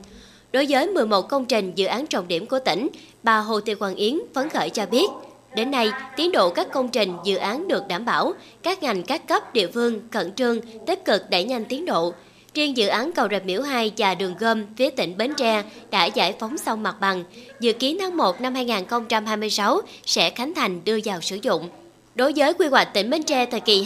Đối 0.52 0.66
với 0.70 0.88
11 0.88 1.22
công 1.22 1.46
trình 1.46 1.72
dự 1.76 1.86
án 1.86 2.08
trọng 2.08 2.28
điểm 2.28 2.46
của 2.46 2.60
tỉnh, 2.60 2.88
bà 3.24 3.38
Hồ 3.38 3.60
Thị 3.60 3.74
Hoàng 3.80 3.96
Yến 3.96 4.20
phấn 4.34 4.50
khởi 4.50 4.70
cho 4.70 4.86
biết, 4.86 5.10
Đến 5.56 5.72
nay, 5.72 5.92
tiến 6.16 6.32
độ 6.32 6.50
các 6.50 6.72
công 6.72 6.90
trình, 6.90 7.14
dự 7.24 7.36
án 7.36 7.68
được 7.68 7.88
đảm 7.88 8.06
bảo, 8.06 8.34
các 8.64 8.84
ngành 8.84 9.04
các 9.04 9.28
cấp 9.28 9.54
địa 9.54 9.68
phương 9.68 10.02
khẩn 10.12 10.34
trương, 10.34 10.58
tích 10.88 11.06
cực 11.06 11.30
đẩy 11.30 11.44
nhanh 11.44 11.66
tiến 11.66 11.86
độ. 11.86 12.14
Riêng 12.54 12.78
dự 12.78 12.88
án 12.88 13.12
cầu 13.12 13.28
Rạch 13.32 13.46
Miễu 13.46 13.62
2 13.62 13.92
và 13.98 14.16
đường 14.16 14.36
gom 14.40 14.66
phía 14.78 14.90
tỉnh 14.90 15.18
Bến 15.18 15.34
Tre 15.38 15.64
đã 15.92 16.06
giải 16.06 16.34
phóng 16.40 16.58
xong 16.58 16.84
mặt 16.84 16.96
bằng, 17.00 17.24
dự 17.60 17.74
kiến 17.74 17.98
tháng 18.00 18.18
1 18.18 18.42
năm 18.42 18.56
2026 18.56 19.82
sẽ 20.06 20.30
khánh 20.30 20.54
thành 20.54 20.84
đưa 20.86 21.00
vào 21.06 21.22
sử 21.22 21.40
dụng. 21.42 21.70
Đối 22.16 22.34
với 22.36 22.54
quy 22.54 22.68
hoạch 22.68 22.94
tỉnh 22.94 23.10
Bến 23.10 23.24
Tre 23.24 23.46
thời 23.46 23.60
kỳ 23.60 23.84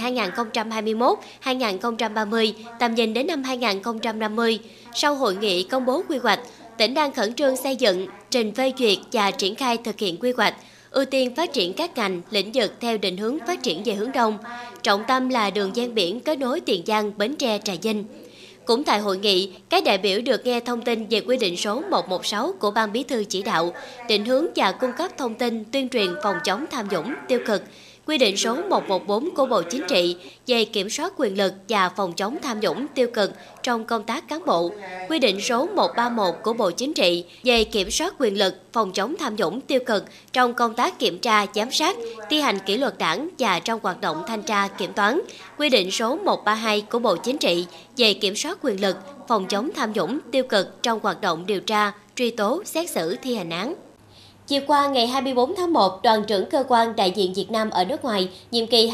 2021-2030, 1.44 2.54
tầm 2.80 2.96
nhìn 2.96 3.14
đến 3.14 3.28
năm 3.28 3.44
2050, 3.44 4.60
sau 4.94 5.16
hội 5.16 5.36
nghị 5.36 5.64
công 5.64 5.86
bố 5.86 6.04
quy 6.10 6.18
hoạch, 6.18 6.40
tỉnh 6.78 6.94
đang 6.94 7.14
khẩn 7.14 7.34
trương 7.34 7.58
xây 7.58 7.76
dựng, 7.76 8.08
trình 8.30 8.54
phê 8.54 8.74
duyệt 8.78 8.98
và 9.12 9.32
triển 9.32 9.56
khai 9.56 9.78
thực 9.78 10.00
hiện 10.00 10.18
quy 10.18 10.32
hoạch, 10.38 10.56
ưu 10.92 11.06
tiên 11.06 11.36
phát 11.36 11.54
triển 11.54 11.74
các 11.74 11.98
ngành, 11.98 12.22
lĩnh 12.32 12.52
vực 12.54 12.74
theo 12.80 12.98
định 12.98 13.18
hướng 13.18 13.38
phát 13.48 13.64
triển 13.64 13.84
về 13.84 13.94
hướng 13.94 14.12
đông. 14.12 14.38
Trọng 14.84 15.04
tâm 15.08 15.30
là 15.30 15.50
đường 15.50 15.76
gian 15.76 15.96
biển 15.96 16.20
kết 16.20 16.40
nối 16.40 16.60
Tiền 16.60 16.84
Giang, 16.88 17.18
Bến 17.18 17.36
Tre, 17.36 17.60
Trà 17.64 17.74
Vinh. 17.82 18.06
Cũng 18.66 18.84
tại 18.84 19.00
hội 19.00 19.18
nghị, 19.18 19.54
các 19.70 19.84
đại 19.84 19.98
biểu 19.98 20.22
được 20.22 20.46
nghe 20.46 20.60
thông 20.60 20.82
tin 20.82 21.08
về 21.10 21.22
quy 21.22 21.38
định 21.38 21.58
số 21.58 21.82
116 21.90 22.54
của 22.60 22.72
Ban 22.72 22.92
Bí 22.92 23.04
thư 23.04 23.24
chỉ 23.24 23.42
đạo, 23.42 23.74
định 24.08 24.26
hướng 24.26 24.46
và 24.56 24.72
cung 24.72 24.92
cấp 24.98 25.12
thông 25.18 25.36
tin 25.36 25.64
tuyên 25.72 25.90
truyền 25.90 26.08
phòng 26.24 26.36
chống 26.44 26.66
tham 26.72 26.88
nhũng, 26.92 27.14
tiêu 27.28 27.40
cực, 27.46 27.64
quy 28.08 28.18
định 28.18 28.38
số 28.38 28.56
114 28.70 29.30
của 29.36 29.46
Bộ 29.46 29.62
Chính 29.62 29.84
trị 29.88 30.16
về 30.48 30.66
kiểm 30.66 30.90
soát 30.90 31.14
quyền 31.18 31.38
lực 31.38 31.54
và 31.70 31.90
phòng 31.90 32.14
chống 32.14 32.38
tham 32.42 32.60
nhũng 32.60 32.88
tiêu 32.96 33.08
cực 33.14 33.32
trong 33.64 33.86
công 33.86 34.04
tác 34.04 34.28
cán 34.28 34.46
bộ, 34.46 34.72
quy 35.10 35.20
định 35.20 35.42
số 35.42 35.68
131 35.76 36.36
của 36.44 36.54
Bộ 36.54 36.72
Chính 36.72 36.94
trị 36.94 37.26
về 37.44 37.64
kiểm 37.64 37.92
soát 37.92 38.14
quyền 38.20 38.38
lực 38.38 38.56
phòng 38.74 38.92
chống 38.92 39.16
tham 39.20 39.36
nhũng 39.36 39.62
tiêu 39.62 39.80
cực 39.86 40.06
trong 40.34 40.54
công 40.54 40.74
tác 40.74 41.00
kiểm 41.00 41.20
tra, 41.20 41.46
giám 41.56 41.72
sát, 41.72 41.96
thi 42.30 42.42
hành 42.42 42.60
kỷ 42.66 42.78
luật 42.78 42.98
đảng 42.98 43.30
và 43.40 43.60
trong 43.60 43.80
hoạt 43.84 44.02
động 44.02 44.24
thanh 44.28 44.44
tra 44.44 44.68
kiểm 44.68 44.94
toán, 44.94 45.22
quy 45.58 45.70
định 45.70 45.92
số 45.92 46.16
132 46.16 46.82
của 46.82 47.00
Bộ 47.00 47.16
Chính 47.16 47.38
trị 47.38 47.66
về 47.98 48.14
kiểm 48.14 48.36
soát 48.36 48.58
quyền 48.62 48.82
lực 48.82 48.98
phòng 49.28 49.48
chống 49.48 49.70
tham 49.76 49.94
nhũng 49.94 50.20
tiêu 50.32 50.44
cực 50.50 50.84
trong 50.84 51.00
hoạt 51.04 51.22
động 51.22 51.46
điều 51.46 51.62
tra, 51.62 51.92
truy 52.16 52.32
tố, 52.32 52.64
xét 52.66 52.90
xử 52.90 53.16
thi 53.16 53.36
hành 53.36 53.50
án. 53.50 53.87
Chiều 54.48 54.62
qua 54.68 54.88
ngày 54.88 55.08
24 55.08 55.56
tháng 55.58 55.74
1, 55.74 56.00
đoàn 56.04 56.24
trưởng 56.28 56.50
cơ 56.50 56.64
quan 56.68 56.96
đại 56.96 57.12
diện 57.12 57.34
Việt 57.34 57.52
Nam 57.52 57.70
ở 57.70 57.86
nước 57.86 58.04
ngoài 58.04 58.30
nhiệm 58.52 58.68
kỳ 58.68 58.92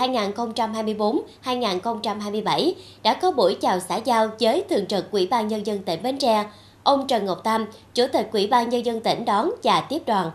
2024-2027 1.43 2.73
đã 3.03 3.13
có 3.13 3.31
buổi 3.31 3.57
chào 3.61 3.79
xã 3.79 3.97
giao 3.97 4.29
với 4.39 4.63
Thường 4.69 4.85
trực 4.85 5.11
Ủy 5.11 5.27
ban 5.31 5.47
Nhân 5.47 5.65
dân 5.65 5.83
tỉnh 5.83 6.03
Bến 6.03 6.17
Tre. 6.17 6.45
Ông 6.83 7.07
Trần 7.07 7.25
Ngọc 7.25 7.41
Tam, 7.43 7.65
Chủ 7.93 8.05
tịch 8.13 8.29
Ủy 8.31 8.47
ban 8.47 8.69
Nhân 8.69 8.85
dân 8.85 8.99
tỉnh 9.01 9.25
đón 9.25 9.51
và 9.63 9.81
tiếp 9.81 10.01
đoàn. 10.07 10.31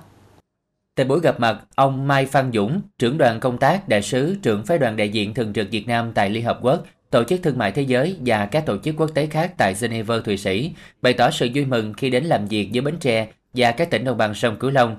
Tại 0.94 1.06
buổi 1.06 1.20
gặp 1.20 1.40
mặt, 1.40 1.58
ông 1.74 2.08
Mai 2.08 2.26
Phan 2.26 2.50
Dũng, 2.54 2.80
trưởng 2.98 3.18
đoàn 3.18 3.40
công 3.40 3.58
tác 3.58 3.88
đại 3.88 4.02
sứ 4.02 4.36
trưởng 4.42 4.66
phái 4.66 4.78
đoàn 4.78 4.96
đại 4.96 5.08
diện 5.08 5.34
thường 5.34 5.52
trực 5.52 5.70
Việt 5.70 5.88
Nam 5.88 6.12
tại 6.14 6.30
Liên 6.30 6.44
Hợp 6.44 6.58
Quốc, 6.62 6.82
Tổ 7.10 7.24
chức 7.24 7.40
Thương 7.42 7.58
mại 7.58 7.72
Thế 7.72 7.82
giới 7.82 8.16
và 8.26 8.46
các 8.46 8.66
tổ 8.66 8.76
chức 8.84 8.94
quốc 8.98 9.10
tế 9.14 9.26
khác 9.26 9.52
tại 9.56 9.74
Geneva, 9.80 10.14
Thụy 10.24 10.36
Sĩ, 10.36 10.72
bày 11.02 11.12
tỏ 11.12 11.30
sự 11.30 11.48
vui 11.54 11.64
mừng 11.64 11.92
khi 11.92 12.10
đến 12.10 12.24
làm 12.24 12.46
việc 12.46 12.70
với 12.72 12.80
Bến 12.80 12.96
Tre 13.00 13.28
và 13.54 13.72
các 13.72 13.90
tỉnh 13.90 14.04
đồng 14.04 14.18
bằng 14.18 14.34
sông 14.34 14.56
Cửu 14.56 14.70
Long 14.70 14.96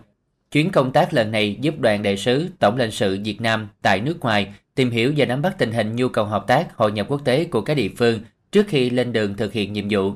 Chuyến 0.51 0.71
công 0.71 0.91
tác 0.91 1.13
lần 1.13 1.31
này 1.31 1.57
giúp 1.61 1.79
đoàn 1.79 2.03
đại 2.03 2.17
sứ, 2.17 2.47
tổng 2.59 2.77
lãnh 2.77 2.91
sự 2.91 3.19
Việt 3.23 3.41
Nam 3.41 3.69
tại 3.81 4.01
nước 4.01 4.19
ngoài 4.19 4.53
tìm 4.75 4.91
hiểu 4.91 5.13
và 5.17 5.25
nắm 5.25 5.41
bắt 5.41 5.55
tình 5.57 5.71
hình 5.71 5.95
nhu 5.95 6.09
cầu 6.09 6.25
hợp 6.25 6.47
tác 6.47 6.75
hội 6.75 6.91
nhập 6.91 7.05
quốc 7.09 7.21
tế 7.25 7.45
của 7.45 7.61
các 7.61 7.73
địa 7.73 7.89
phương 7.97 8.19
trước 8.51 8.65
khi 8.67 8.89
lên 8.89 9.13
đường 9.13 9.37
thực 9.37 9.53
hiện 9.53 9.73
nhiệm 9.73 9.85
vụ. 9.89 10.13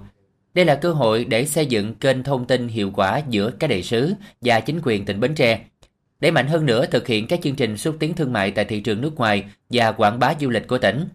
Đây 0.54 0.66
là 0.66 0.76
cơ 0.76 0.94
hội 0.94 1.26
để 1.26 1.46
xây 1.46 1.66
dựng 1.66 1.96
kênh 1.96 2.24
thông 2.24 2.46
tin 2.46 2.68
hiệu 2.68 2.92
quả 2.96 3.22
giữa 3.30 3.52
các 3.60 3.70
đại 3.70 3.84
sứ 3.84 4.14
và 4.42 4.60
chính 4.60 4.80
quyền 4.84 5.06
tỉnh 5.06 5.20
Bến 5.20 5.36
Tre. 5.36 5.60
Để 6.20 6.32
mạnh 6.32 6.48
hơn 6.48 6.66
nữa 6.66 6.86
thực 6.86 7.08
hiện 7.08 7.28
các 7.28 7.40
chương 7.44 7.56
trình 7.56 7.78
xúc 7.78 7.96
tiến 8.00 8.14
thương 8.14 8.34
mại 8.34 8.52
tại 8.52 8.66
thị 8.66 8.80
trường 8.80 9.02
nước 9.02 9.16
ngoài 9.16 9.44
và 9.70 9.92
quảng 9.92 10.20
bá 10.20 10.34
du 10.40 10.50
lịch 10.50 10.68
của 10.68 10.78
tỉnh. 10.78 11.06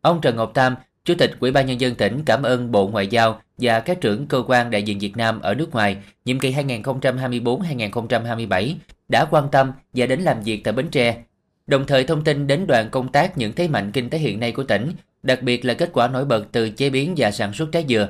Ông 0.00 0.20
Trần 0.20 0.36
Ngọc 0.36 0.50
Tam, 0.54 0.74
Chủ 1.04 1.14
tịch 1.14 1.34
Ủy 1.40 1.50
ban 1.50 1.66
Nhân 1.66 1.80
dân 1.80 1.94
tỉnh 1.94 2.22
cảm 2.26 2.42
ơn 2.42 2.72
Bộ 2.72 2.88
Ngoại 2.88 3.06
giao 3.06 3.40
và 3.58 3.80
các 3.80 4.00
trưởng 4.00 4.26
cơ 4.26 4.42
quan 4.46 4.70
đại 4.70 4.82
diện 4.82 4.98
Việt 4.98 5.16
Nam 5.16 5.40
ở 5.40 5.54
nước 5.54 5.72
ngoài 5.72 5.96
nhiệm 6.24 6.40
kỳ 6.40 6.52
2024-2027 6.52 8.74
đã 9.08 9.24
quan 9.24 9.48
tâm 9.52 9.72
và 9.94 10.06
đến 10.06 10.20
làm 10.20 10.42
việc 10.42 10.64
tại 10.64 10.72
Bến 10.72 10.88
Tre. 10.88 11.16
Đồng 11.66 11.86
thời 11.86 12.04
thông 12.04 12.24
tin 12.24 12.46
đến 12.46 12.66
đoàn 12.66 12.88
công 12.90 13.12
tác 13.12 13.38
những 13.38 13.52
thế 13.52 13.68
mạnh 13.68 13.92
kinh 13.92 14.10
tế 14.10 14.18
hiện 14.18 14.40
nay 14.40 14.52
của 14.52 14.64
tỉnh, 14.64 14.92
đặc 15.22 15.42
biệt 15.42 15.64
là 15.64 15.74
kết 15.74 15.90
quả 15.92 16.08
nổi 16.08 16.24
bật 16.24 16.44
từ 16.52 16.70
chế 16.70 16.90
biến 16.90 17.14
và 17.16 17.30
sản 17.30 17.52
xuất 17.52 17.68
trái 17.72 17.84
dừa. 17.88 18.08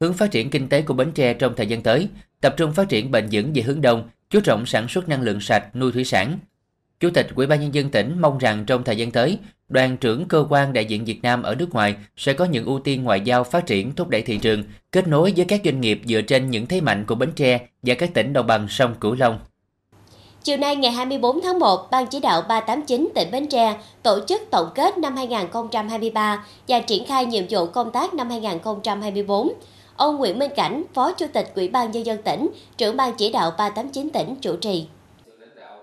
Hướng 0.00 0.14
phát 0.14 0.30
triển 0.30 0.50
kinh 0.50 0.68
tế 0.68 0.82
của 0.82 0.94
Bến 0.94 1.12
Tre 1.12 1.34
trong 1.34 1.54
thời 1.56 1.66
gian 1.66 1.82
tới, 1.82 2.08
tập 2.40 2.54
trung 2.56 2.72
phát 2.72 2.88
triển 2.88 3.10
bền 3.10 3.28
vững 3.32 3.52
về 3.54 3.62
hướng 3.62 3.80
đông, 3.80 4.08
chú 4.30 4.40
trọng 4.40 4.66
sản 4.66 4.88
xuất 4.88 5.08
năng 5.08 5.22
lượng 5.22 5.40
sạch, 5.40 5.76
nuôi 5.76 5.92
thủy 5.92 6.04
sản. 6.04 6.38
Chủ 7.00 7.10
tịch 7.10 7.26
Ủy 7.34 7.46
ban 7.46 7.60
nhân 7.60 7.74
dân 7.74 7.90
tỉnh 7.90 8.20
mong 8.20 8.38
rằng 8.38 8.64
trong 8.66 8.84
thời 8.84 8.96
gian 8.96 9.10
tới, 9.10 9.38
đoàn 9.70 9.96
trưởng 9.96 10.28
cơ 10.28 10.46
quan 10.50 10.72
đại 10.72 10.84
diện 10.84 11.04
Việt 11.04 11.22
Nam 11.22 11.42
ở 11.42 11.54
nước 11.54 11.74
ngoài 11.74 11.94
sẽ 12.16 12.32
có 12.32 12.44
những 12.44 12.64
ưu 12.64 12.78
tiên 12.78 13.04
ngoại 13.04 13.20
giao 13.20 13.44
phát 13.44 13.66
triển 13.66 13.94
thúc 13.94 14.08
đẩy 14.08 14.22
thị 14.22 14.38
trường, 14.38 14.64
kết 14.92 15.08
nối 15.08 15.32
với 15.36 15.44
các 15.44 15.60
doanh 15.64 15.80
nghiệp 15.80 16.00
dựa 16.04 16.20
trên 16.20 16.50
những 16.50 16.66
thế 16.66 16.80
mạnh 16.80 17.04
của 17.06 17.14
Bến 17.14 17.32
Tre 17.36 17.58
và 17.82 17.94
các 17.94 18.14
tỉnh 18.14 18.32
đồng 18.32 18.46
bằng 18.46 18.68
sông 18.68 18.94
Cửu 19.00 19.14
Long. 19.14 19.38
Chiều 20.42 20.56
nay 20.56 20.76
ngày 20.76 20.92
24 20.92 21.40
tháng 21.40 21.58
1, 21.58 21.90
Ban 21.90 22.06
chỉ 22.06 22.20
đạo 22.20 22.42
389 22.48 23.08
tỉnh 23.14 23.30
Bến 23.30 23.46
Tre 23.46 23.76
tổ 24.02 24.20
chức 24.26 24.42
tổng 24.50 24.68
kết 24.74 24.98
năm 24.98 25.16
2023 25.16 26.44
và 26.68 26.80
triển 26.80 27.06
khai 27.06 27.26
nhiệm 27.26 27.44
vụ 27.50 27.66
công 27.66 27.90
tác 27.92 28.14
năm 28.14 28.30
2024. 28.30 29.52
Ông 29.96 30.16
Nguyễn 30.16 30.38
Minh 30.38 30.50
Cảnh, 30.56 30.82
Phó 30.94 31.12
Chủ 31.12 31.26
tịch 31.32 31.52
Ủy 31.54 31.68
ban 31.68 31.90
Nhân 31.90 32.06
dân 32.06 32.22
tỉnh, 32.22 32.48
trưởng 32.76 32.96
Ban 32.96 33.14
chỉ 33.14 33.32
đạo 33.32 33.52
389 33.58 34.10
tỉnh 34.10 34.34
chủ 34.40 34.56
trì. 34.56 34.86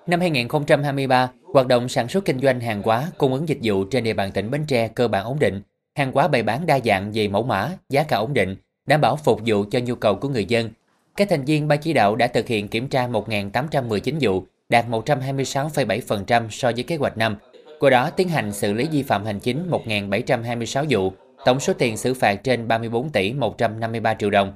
Năm 0.08 0.20
2023, 0.20 1.29
hoạt 1.54 1.68
động 1.68 1.89
sản 1.89 2.08
xuất 2.08 2.25
kinh 2.25 2.39
doanh 2.39 2.60
hàng 2.60 2.82
hóa, 2.82 3.12
cung 3.18 3.34
ứng 3.34 3.50
dịch 3.50 3.60
vụ 3.63 3.84
trên 3.84 4.04
địa 4.04 4.13
bàn 4.13 4.32
tỉnh 4.32 4.51
Bến 4.51 4.66
Tre 4.68 4.88
cơ 4.88 5.08
bản 5.08 5.25
ổn 5.25 5.39
định. 5.39 5.62
Hàng 5.96 6.12
hóa 6.12 6.27
bày 6.27 6.44
bán 6.44 6.66
đa 6.66 6.80
dạng 6.86 7.12
về 7.13 7.27
mẫu 7.27 7.44
mã, 7.44 7.72
giá 7.89 8.04
cả 8.04 8.18
ổn 8.18 8.34
định, 8.34 8.56
đảm 8.88 9.01
bảo 9.01 9.16
phục 9.16 9.42
vụ 9.46 9.66
cho 9.72 9.80
nhu 9.80 9.96
cầu 9.96 10.16
của 10.16 10.30
người 10.30 10.46
dân. 10.46 10.70
Các 11.16 11.30
thành 11.30 11.46
viên 11.46 11.68
ban 11.68 11.80
chỉ 11.80 11.94
đạo 11.94 12.16
đã 12.16 12.27
thực 12.27 12.48
hiện 12.48 12.68
kiểm 12.68 12.88
tra 12.88 13.08
1.819 13.08 14.18
vụ, 14.22 14.44
đạt 14.70 14.86
126,7% 14.89 16.50
so 16.50 16.72
với 16.72 16.84
kế 16.84 16.96
hoạch 16.96 17.18
năm. 17.18 17.38
Qua 17.80 17.89
đó 17.89 18.10
tiến 18.10 18.30
hành 18.30 18.54
xử 18.54 18.74
lý 18.74 18.88
vi 18.92 19.04
phạm 19.04 19.25
hành 19.25 19.39
chính 19.39 19.70
1.726 19.70 20.86
vụ, 20.89 21.12
tổng 21.46 21.60
số 21.60 21.74
tiền 21.74 21.98
xử 21.98 22.13
phạt 22.13 22.36
trên 22.44 22.68
34 22.68 23.10
tỷ 23.10 23.34
153 23.34 24.13
triệu 24.13 24.30
đồng. 24.30 24.54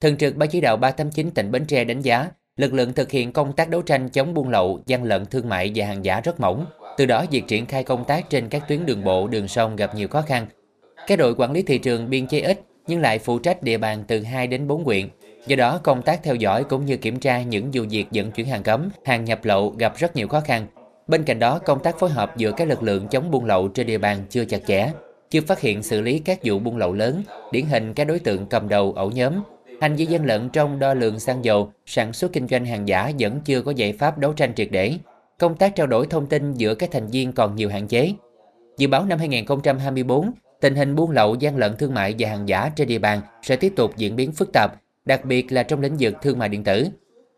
Thường 0.00 0.16
trực 0.16 0.36
ban 0.36 0.48
chỉ 0.48 0.60
đạo 0.60 0.76
389 0.76 1.30
tỉnh 1.30 1.50
Bến 1.50 1.64
Tre 1.64 1.84
đánh 1.84 2.00
giá 2.00 2.30
lực 2.58 2.74
lượng 2.74 2.92
thực 2.92 3.10
hiện 3.10 3.32
công 3.32 3.52
tác 3.52 3.68
đấu 3.68 3.82
tranh 3.82 4.08
chống 4.08 4.34
buôn 4.34 4.48
lậu, 4.48 4.80
gian 4.86 5.04
lận 5.04 5.26
thương 5.26 5.48
mại 5.48 5.72
và 5.74 5.86
hàng 5.86 6.04
giả 6.04 6.20
rất 6.20 6.40
mỏng. 6.40 6.66
Từ 6.96 7.06
đó, 7.06 7.24
việc 7.30 7.44
triển 7.48 7.66
khai 7.66 7.84
công 7.84 8.04
tác 8.04 8.30
trên 8.30 8.48
các 8.48 8.68
tuyến 8.68 8.86
đường 8.86 9.04
bộ, 9.04 9.28
đường 9.28 9.48
sông 9.48 9.76
gặp 9.76 9.94
nhiều 9.94 10.08
khó 10.08 10.22
khăn. 10.22 10.46
Các 11.06 11.18
đội 11.18 11.34
quản 11.34 11.52
lý 11.52 11.62
thị 11.62 11.78
trường 11.78 12.10
biên 12.10 12.26
chế 12.26 12.40
ít 12.40 12.60
nhưng 12.86 13.00
lại 13.00 13.18
phụ 13.18 13.38
trách 13.38 13.62
địa 13.62 13.78
bàn 13.78 14.04
từ 14.08 14.22
2 14.22 14.46
đến 14.46 14.68
4 14.68 14.84
huyện. 14.84 15.08
Do 15.46 15.56
đó, 15.56 15.80
công 15.82 16.02
tác 16.02 16.22
theo 16.22 16.34
dõi 16.34 16.64
cũng 16.64 16.84
như 16.84 16.96
kiểm 16.96 17.20
tra 17.20 17.42
những 17.42 17.70
vụ 17.72 17.82
việc 17.90 18.06
vận 18.10 18.30
chuyển 18.30 18.46
hàng 18.46 18.62
cấm, 18.62 18.88
hàng 19.04 19.24
nhập 19.24 19.40
lậu 19.42 19.74
gặp 19.78 19.96
rất 19.96 20.16
nhiều 20.16 20.28
khó 20.28 20.40
khăn. 20.40 20.66
Bên 21.08 21.22
cạnh 21.22 21.38
đó, 21.38 21.58
công 21.58 21.82
tác 21.82 21.98
phối 21.98 22.10
hợp 22.10 22.36
giữa 22.36 22.52
các 22.52 22.68
lực 22.68 22.82
lượng 22.82 23.08
chống 23.08 23.30
buôn 23.30 23.44
lậu 23.44 23.68
trên 23.68 23.86
địa 23.86 23.98
bàn 23.98 24.18
chưa 24.30 24.44
chặt 24.44 24.60
chẽ, 24.66 24.90
chưa 25.30 25.40
phát 25.40 25.60
hiện 25.60 25.82
xử 25.82 26.00
lý 26.00 26.18
các 26.18 26.38
vụ 26.44 26.58
buôn 26.58 26.76
lậu 26.76 26.92
lớn, 26.92 27.22
điển 27.52 27.66
hình 27.66 27.94
các 27.94 28.04
đối 28.04 28.18
tượng 28.18 28.46
cầm 28.46 28.68
đầu 28.68 28.92
ổ 28.96 29.10
nhóm, 29.10 29.32
Hành 29.80 29.96
vi 29.96 30.06
gian 30.06 30.24
lận 30.24 30.48
trong 30.48 30.78
đo 30.78 30.94
lường 30.94 31.20
xăng 31.20 31.44
dầu, 31.44 31.72
sản 31.86 32.12
xuất 32.12 32.32
kinh 32.32 32.48
doanh 32.48 32.66
hàng 32.66 32.88
giả 32.88 33.12
vẫn 33.18 33.40
chưa 33.44 33.62
có 33.62 33.70
giải 33.70 33.92
pháp 33.92 34.18
đấu 34.18 34.32
tranh 34.32 34.54
triệt 34.54 34.68
để. 34.70 34.94
Công 35.38 35.56
tác 35.56 35.74
trao 35.74 35.86
đổi 35.86 36.06
thông 36.06 36.26
tin 36.26 36.54
giữa 36.54 36.74
các 36.74 36.90
thành 36.92 37.06
viên 37.06 37.32
còn 37.32 37.56
nhiều 37.56 37.68
hạn 37.68 37.88
chế. 37.88 38.12
Dự 38.78 38.88
báo 38.88 39.04
năm 39.04 39.18
2024, 39.18 40.30
tình 40.60 40.74
hình 40.74 40.94
buôn 40.94 41.10
lậu 41.10 41.34
gian 41.34 41.56
lận 41.56 41.76
thương 41.76 41.94
mại 41.94 42.14
và 42.18 42.28
hàng 42.28 42.48
giả 42.48 42.70
trên 42.76 42.88
địa 42.88 42.98
bàn 42.98 43.20
sẽ 43.42 43.56
tiếp 43.56 43.72
tục 43.76 43.96
diễn 43.96 44.16
biến 44.16 44.32
phức 44.32 44.52
tạp, 44.52 44.74
đặc 45.04 45.24
biệt 45.24 45.52
là 45.52 45.62
trong 45.62 45.80
lĩnh 45.80 45.96
vực 45.98 46.14
thương 46.22 46.38
mại 46.38 46.48
điện 46.48 46.64
tử. 46.64 46.86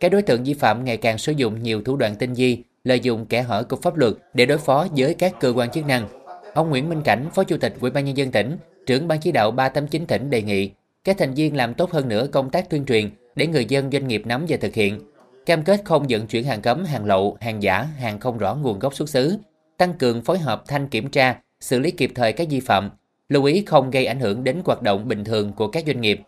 Các 0.01 0.13
đối 0.13 0.23
tượng 0.23 0.45
vi 0.45 0.55
phạm 0.55 0.85
ngày 0.85 0.97
càng 0.97 1.19
sử 1.19 1.33
dụng 1.33 1.63
nhiều 1.63 1.83
thủ 1.83 1.97
đoạn 1.97 2.17
tinh 2.17 2.33
vi, 2.33 2.59
lợi 2.85 3.01
dụng 3.01 3.27
kẻ 3.27 3.43
hở 3.43 3.63
của 3.63 3.77
pháp 3.77 3.97
luật 3.97 4.15
để 4.35 4.47
đối 4.47 4.59
phó 4.59 4.87
với 4.97 5.15
các 5.15 5.41
cơ 5.41 5.53
quan 5.57 5.71
chức 5.71 5.87
năng. 5.87 6.09
Ông 6.55 6.71
Nguyễn 6.71 6.89
Minh 6.89 7.03
Cảnh, 7.05 7.27
Phó 7.35 7.45
Chủ 7.45 7.57
tịch 7.57 7.75
Ủy 7.81 7.91
ban 7.91 8.05
nhân 8.05 8.17
dân 8.17 8.31
tỉnh, 8.31 8.57
trưởng 8.87 9.09
ban 9.09 9.21
chỉ 9.21 9.33
đạo 9.33 9.51
389 9.51 10.07
tỉnh 10.07 10.31
đề 10.31 10.43
nghị 10.43 10.71
các 11.05 11.19
thành 11.19 11.35
viên 11.35 11.57
làm 11.57 11.75
tốt 11.75 11.91
hơn 11.91 12.09
nữa 12.09 12.27
công 12.33 12.51
tác 12.51 12.71
tuyên 12.71 12.85
truyền 12.85 13.11
để 13.35 13.47
người 13.47 13.65
dân 13.65 13.91
doanh 13.91 14.09
nghiệp 14.09 14.23
nắm 14.27 14.45
và 14.49 14.57
thực 14.61 14.75
hiện. 14.75 15.01
Cam 15.47 15.63
kết 15.63 15.81
không 15.85 16.07
vận 16.09 16.27
chuyển 16.27 16.45
hàng 16.45 16.63
cấm, 16.63 16.85
hàng 16.85 17.05
lậu, 17.05 17.37
hàng 17.41 17.63
giả, 17.63 17.83
hàng 17.83 18.21
không 18.21 18.39
rõ 18.39 18.55
nguồn 18.55 18.79
gốc 18.79 18.95
xuất 18.95 19.09
xứ, 19.09 19.39
tăng 19.77 19.95
cường 19.95 20.23
phối 20.23 20.39
hợp 20.39 20.63
thanh 20.69 20.89
kiểm 20.89 21.09
tra, 21.11 21.41
xử 21.61 21.79
lý 21.79 21.91
kịp 21.91 22.13
thời 22.15 22.33
các 22.33 22.49
vi 22.51 22.61
phạm, 22.61 22.91
lưu 23.29 23.45
ý 23.45 23.65
không 23.67 23.91
gây 23.91 24.07
ảnh 24.07 24.21
hưởng 24.21 24.45
đến 24.45 24.63
hoạt 24.65 24.83
động 24.83 25.09
bình 25.09 25.25
thường 25.25 25.53
của 25.53 25.69
các 25.69 25.85
doanh 25.87 26.01
nghiệp. 26.01 26.21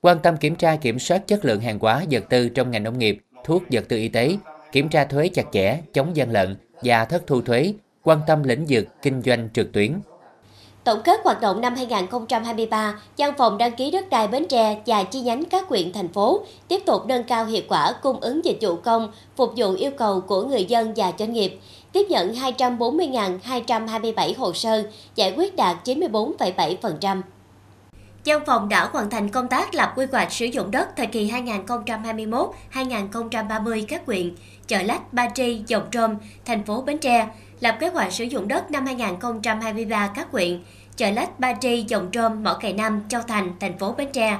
Quan 0.00 0.18
tâm 0.22 0.36
kiểm 0.36 0.56
tra 0.56 0.76
kiểm 0.76 0.98
soát 0.98 1.26
chất 1.26 1.44
lượng 1.44 1.60
hàng 1.60 1.78
hóa 1.78 2.04
vật 2.10 2.24
tư 2.28 2.48
trong 2.48 2.70
ngành 2.70 2.82
nông 2.82 2.98
nghiệp, 2.98 3.18
thuốc 3.44 3.62
vật 3.70 3.84
tư 3.88 3.96
y 3.96 4.08
tế, 4.08 4.36
kiểm 4.72 4.88
tra 4.88 5.04
thuế 5.04 5.28
chặt 5.28 5.44
chẽ, 5.52 5.80
chống 5.92 6.16
gian 6.16 6.30
lận 6.30 6.56
và 6.82 7.04
thất 7.04 7.26
thu 7.26 7.40
thuế, 7.40 7.74
quan 8.02 8.20
tâm 8.26 8.42
lĩnh 8.42 8.64
vực 8.68 8.86
kinh 9.02 9.22
doanh 9.22 9.48
trực 9.52 9.72
tuyến. 9.72 9.92
Tổng 10.84 11.02
kết 11.02 11.20
hoạt 11.24 11.40
động 11.40 11.60
năm 11.60 11.74
2023, 11.76 12.94
Văn 13.18 13.32
phòng 13.38 13.58
đăng 13.58 13.72
ký 13.72 13.90
đất 13.90 14.10
đai 14.10 14.28
Bến 14.28 14.46
Tre 14.48 14.76
và 14.86 15.02
chi 15.02 15.20
nhánh 15.20 15.44
các 15.44 15.68
huyện 15.68 15.92
thành 15.92 16.08
phố 16.08 16.44
tiếp 16.68 16.80
tục 16.86 17.06
nâng 17.06 17.24
cao 17.24 17.44
hiệu 17.44 17.62
quả 17.68 17.92
cung 18.02 18.20
ứng 18.20 18.44
dịch 18.44 18.58
vụ 18.60 18.76
công, 18.76 19.12
phục 19.36 19.52
vụ 19.56 19.74
yêu 19.74 19.90
cầu 19.98 20.20
của 20.20 20.42
người 20.42 20.64
dân 20.64 20.92
và 20.96 21.12
doanh 21.18 21.32
nghiệp, 21.32 21.58
tiếp 21.92 22.06
nhận 22.10 22.32
240.227 22.32 24.32
hồ 24.38 24.52
sơ, 24.52 24.82
giải 25.14 25.34
quyết 25.36 25.56
đạt 25.56 25.88
94,7%. 25.88 27.22
Văn 28.24 28.40
phòng 28.46 28.68
đã 28.68 28.88
hoàn 28.92 29.10
thành 29.10 29.28
công 29.28 29.48
tác 29.48 29.74
lập 29.74 29.92
quy 29.96 30.06
hoạch 30.12 30.32
sử 30.32 30.46
dụng 30.46 30.70
đất 30.70 30.88
thời 30.96 31.06
kỳ 31.06 31.30
2021-2030 32.72 33.84
các 33.88 34.06
huyện 34.06 34.34
Chợ 34.66 34.82
Lách, 34.82 35.12
Ba 35.12 35.28
Tri, 35.34 35.62
Dòng 35.66 35.86
Trôm, 35.90 36.14
thành 36.44 36.64
phố 36.64 36.82
Bến 36.82 36.98
Tre, 36.98 37.28
lập 37.60 37.76
kế 37.80 37.88
hoạch 37.88 38.12
sử 38.12 38.24
dụng 38.24 38.48
đất 38.48 38.70
năm 38.70 38.86
2023 38.86 40.10
các 40.14 40.30
huyện 40.30 40.62
Chợ 40.96 41.10
Lách, 41.10 41.40
Ba 41.40 41.52
Tri, 41.60 41.84
Dòng 41.88 42.10
Trôm, 42.12 42.42
Mỏ 42.42 42.58
Cày 42.60 42.72
Nam, 42.72 43.02
Châu 43.08 43.22
Thành, 43.22 43.52
thành 43.60 43.78
phố 43.78 43.92
Bến 43.92 44.08
Tre, 44.12 44.38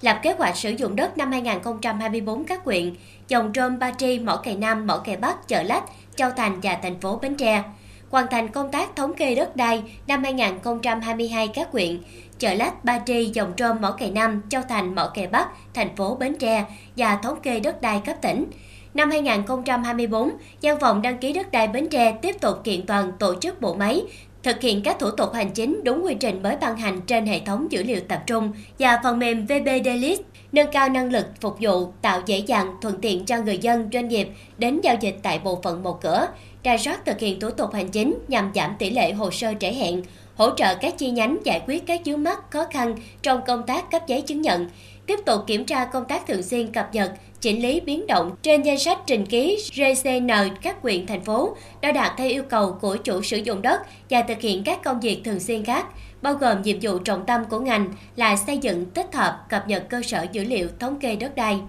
lập 0.00 0.18
kế 0.22 0.32
hoạch 0.32 0.56
sử 0.56 0.70
dụng 0.70 0.96
đất 0.96 1.18
năm 1.18 1.32
2024 1.32 2.44
các 2.44 2.64
huyện 2.64 2.94
Dòng 3.28 3.52
Trôm, 3.52 3.78
Ba 3.78 3.92
Tri, 3.98 4.18
Mỏ 4.18 4.36
Cày 4.36 4.56
Nam, 4.56 4.86
Mỏ 4.86 4.98
Cày 4.98 5.16
Bắc, 5.16 5.48
Chợ 5.48 5.62
Lách, 5.62 5.84
Châu 6.16 6.30
Thành 6.30 6.60
và 6.62 6.78
thành 6.82 7.00
phố 7.00 7.18
Bến 7.22 7.36
Tre. 7.36 7.62
Hoàn 8.10 8.26
thành 8.30 8.48
công 8.48 8.70
tác 8.70 8.96
thống 8.96 9.14
kê 9.14 9.34
đất 9.34 9.56
đai 9.56 9.82
năm 10.06 10.22
2022 10.24 11.48
các 11.48 11.68
huyện 11.72 12.02
Chợ 12.38 12.54
Lách, 12.54 12.84
Ba 12.84 12.98
Tri, 13.06 13.30
Dòng 13.34 13.52
Trôm, 13.56 13.80
Mỏ 13.80 13.90
Cày 13.90 14.10
Nam, 14.10 14.42
Châu 14.48 14.62
Thành, 14.68 14.94
Mỏ 14.94 15.10
Cày 15.14 15.26
Bắc, 15.26 15.48
thành 15.74 15.96
phố 15.96 16.14
Bến 16.14 16.36
Tre 16.38 16.64
và 16.96 17.16
thống 17.16 17.40
kê 17.40 17.60
đất 17.60 17.82
đai 17.82 18.00
cấp 18.04 18.16
tỉnh. 18.22 18.44
Năm 18.94 19.10
2024, 19.10 20.30
Văn 20.62 20.78
phòng 20.80 21.02
đăng 21.02 21.18
ký 21.18 21.32
đất 21.32 21.52
đai 21.52 21.68
Bến 21.68 21.88
Tre 21.88 22.12
tiếp 22.22 22.40
tục 22.40 22.56
kiện 22.64 22.86
toàn 22.86 23.12
tổ 23.18 23.34
chức 23.40 23.60
bộ 23.60 23.74
máy, 23.74 24.02
thực 24.42 24.60
hiện 24.60 24.82
các 24.82 24.98
thủ 24.98 25.10
tục 25.10 25.32
hành 25.34 25.50
chính 25.50 25.80
đúng 25.84 26.04
quy 26.04 26.14
trình 26.14 26.42
mới 26.42 26.56
ban 26.60 26.76
hành 26.76 27.00
trên 27.00 27.26
hệ 27.26 27.40
thống 27.40 27.66
dữ 27.70 27.82
liệu 27.82 28.00
tập 28.08 28.22
trung 28.26 28.52
và 28.78 29.00
phần 29.02 29.18
mềm 29.18 29.46
VB 29.46 29.68
Delete, 29.84 30.22
nâng 30.52 30.70
cao 30.72 30.88
năng 30.88 31.12
lực 31.12 31.26
phục 31.40 31.56
vụ, 31.60 31.86
tạo 32.02 32.22
dễ 32.26 32.38
dàng, 32.38 32.76
thuận 32.82 33.00
tiện 33.00 33.24
cho 33.24 33.38
người 33.38 33.58
dân, 33.58 33.88
doanh 33.92 34.08
nghiệp 34.08 34.28
đến 34.58 34.80
giao 34.80 34.96
dịch 35.00 35.16
tại 35.22 35.40
bộ 35.44 35.60
phận 35.62 35.82
một 35.82 36.02
cửa, 36.02 36.28
ra 36.64 36.78
soát 36.78 37.04
thực 37.06 37.18
hiện 37.18 37.40
thủ 37.40 37.50
tục 37.50 37.74
hành 37.74 37.88
chính 37.88 38.18
nhằm 38.28 38.52
giảm 38.54 38.74
tỷ 38.78 38.90
lệ 38.90 39.12
hồ 39.12 39.30
sơ 39.30 39.54
trễ 39.60 39.72
hẹn, 39.72 40.02
hỗ 40.34 40.50
trợ 40.56 40.74
các 40.74 40.98
chi 40.98 41.10
nhánh 41.10 41.38
giải 41.44 41.62
quyết 41.66 41.86
các 41.86 42.00
vướng 42.04 42.24
mắc 42.24 42.50
khó 42.50 42.64
khăn 42.70 42.94
trong 43.22 43.40
công 43.46 43.62
tác 43.66 43.90
cấp 43.90 44.02
giấy 44.06 44.20
chứng 44.20 44.42
nhận, 44.42 44.68
tiếp 45.06 45.18
tục 45.26 45.40
kiểm 45.46 45.64
tra 45.64 45.84
công 45.84 46.04
tác 46.04 46.26
thường 46.26 46.42
xuyên 46.42 46.72
cập 46.72 46.94
nhật, 46.94 47.12
chỉnh 47.42 47.62
lý 47.62 47.80
biến 47.80 48.06
động 48.06 48.36
trên 48.42 48.62
danh 48.62 48.78
sách 48.78 48.98
trình 49.06 49.26
ký 49.26 49.58
RCN 49.72 50.28
các 50.62 50.76
huyện 50.82 51.06
thành 51.06 51.24
phố 51.24 51.56
đã 51.80 51.92
đạt 51.92 52.12
theo 52.16 52.28
yêu 52.28 52.42
cầu 52.42 52.76
của 52.80 52.96
chủ 52.96 53.22
sử 53.22 53.36
dụng 53.36 53.62
đất 53.62 53.80
và 54.10 54.22
thực 54.22 54.40
hiện 54.40 54.64
các 54.64 54.82
công 54.84 55.00
việc 55.00 55.20
thường 55.24 55.40
xuyên 55.40 55.64
khác, 55.64 55.86
bao 56.22 56.34
gồm 56.34 56.62
nhiệm 56.62 56.76
vụ 56.82 56.98
trọng 56.98 57.26
tâm 57.26 57.44
của 57.44 57.60
ngành 57.60 57.92
là 58.16 58.36
xây 58.36 58.58
dựng, 58.58 58.86
tích 58.86 59.14
hợp, 59.14 59.46
cập 59.48 59.68
nhật 59.68 59.84
cơ 59.90 60.02
sở 60.02 60.26
dữ 60.32 60.44
liệu 60.44 60.68
thống 60.78 60.98
kê 60.98 61.16
đất 61.16 61.34
đai. 61.34 61.60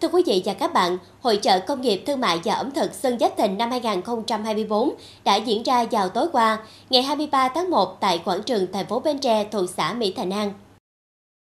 Thưa 0.00 0.08
quý 0.08 0.22
vị 0.26 0.42
và 0.44 0.54
các 0.54 0.72
bạn, 0.72 0.98
Hội 1.20 1.38
trợ 1.42 1.60
Công 1.60 1.80
nghiệp 1.80 2.02
Thương 2.06 2.20
mại 2.20 2.40
và 2.44 2.54
ẩm 2.54 2.70
thực 2.70 2.94
Xuân 2.94 3.18
Giáp 3.18 3.36
Thìn 3.36 3.58
năm 3.58 3.70
2024 3.70 4.94
đã 5.24 5.36
diễn 5.36 5.62
ra 5.62 5.84
vào 5.90 6.08
tối 6.08 6.28
qua, 6.32 6.58
ngày 6.90 7.02
23 7.02 7.48
tháng 7.54 7.70
1 7.70 7.96
tại 8.00 8.20
quảng 8.24 8.42
trường 8.42 8.72
thành 8.72 8.86
phố 8.86 9.00
Bến 9.00 9.18
Tre 9.18 9.44
thuộc 9.50 9.70
xã 9.70 9.94
Mỹ 9.94 10.12
Thành 10.16 10.30
An. 10.30 10.52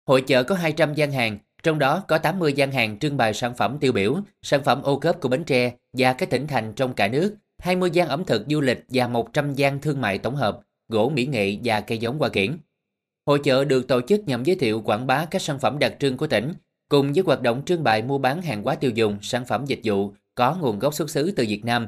Hội 0.08 0.20
chợ 0.26 0.42
có 0.42 0.54
200 0.54 0.94
gian 0.94 1.12
hàng, 1.12 1.38
trong 1.62 1.78
đó 1.78 2.04
có 2.08 2.18
80 2.18 2.52
gian 2.52 2.72
hàng 2.72 2.98
trưng 2.98 3.16
bày 3.16 3.34
sản 3.34 3.54
phẩm 3.54 3.78
tiêu 3.80 3.92
biểu, 3.92 4.16
sản 4.42 4.64
phẩm 4.64 4.82
ô 4.82 4.98
cốp 4.98 5.20
của 5.20 5.28
Bến 5.28 5.44
Tre 5.44 5.72
và 5.92 6.12
các 6.12 6.30
tỉnh 6.30 6.46
thành 6.46 6.72
trong 6.76 6.94
cả 6.94 7.08
nước, 7.08 7.34
20 7.58 7.90
gian 7.90 8.08
ẩm 8.08 8.24
thực 8.24 8.44
du 8.48 8.60
lịch 8.60 8.84
và 8.88 9.08
100 9.08 9.54
gian 9.54 9.80
thương 9.80 10.00
mại 10.00 10.18
tổng 10.18 10.36
hợp, 10.36 10.60
gỗ 10.88 11.08
mỹ 11.14 11.26
nghệ 11.26 11.56
và 11.64 11.80
cây 11.80 11.98
giống 11.98 12.18
hoa 12.18 12.28
kiển. 12.28 12.56
Hội 13.26 13.40
chợ 13.44 13.64
được 13.64 13.88
tổ 13.88 14.00
chức 14.00 14.28
nhằm 14.28 14.44
giới 14.44 14.56
thiệu 14.56 14.80
quảng 14.84 15.06
bá 15.06 15.24
các 15.24 15.42
sản 15.42 15.58
phẩm 15.58 15.78
đặc 15.78 15.94
trưng 15.98 16.16
của 16.16 16.26
tỉnh, 16.26 16.52
cùng 16.88 17.12
với 17.12 17.22
hoạt 17.26 17.42
động 17.42 17.62
trưng 17.64 17.84
bày 17.84 18.02
mua 18.02 18.18
bán 18.18 18.42
hàng 18.42 18.62
hóa 18.62 18.74
tiêu 18.74 18.90
dùng, 18.90 19.18
sản 19.22 19.44
phẩm 19.44 19.66
dịch 19.66 19.80
vụ 19.84 20.12
có 20.34 20.56
nguồn 20.60 20.78
gốc 20.78 20.94
xuất 20.94 21.10
xứ 21.10 21.32
từ 21.36 21.44
Việt 21.48 21.64
Nam. 21.64 21.86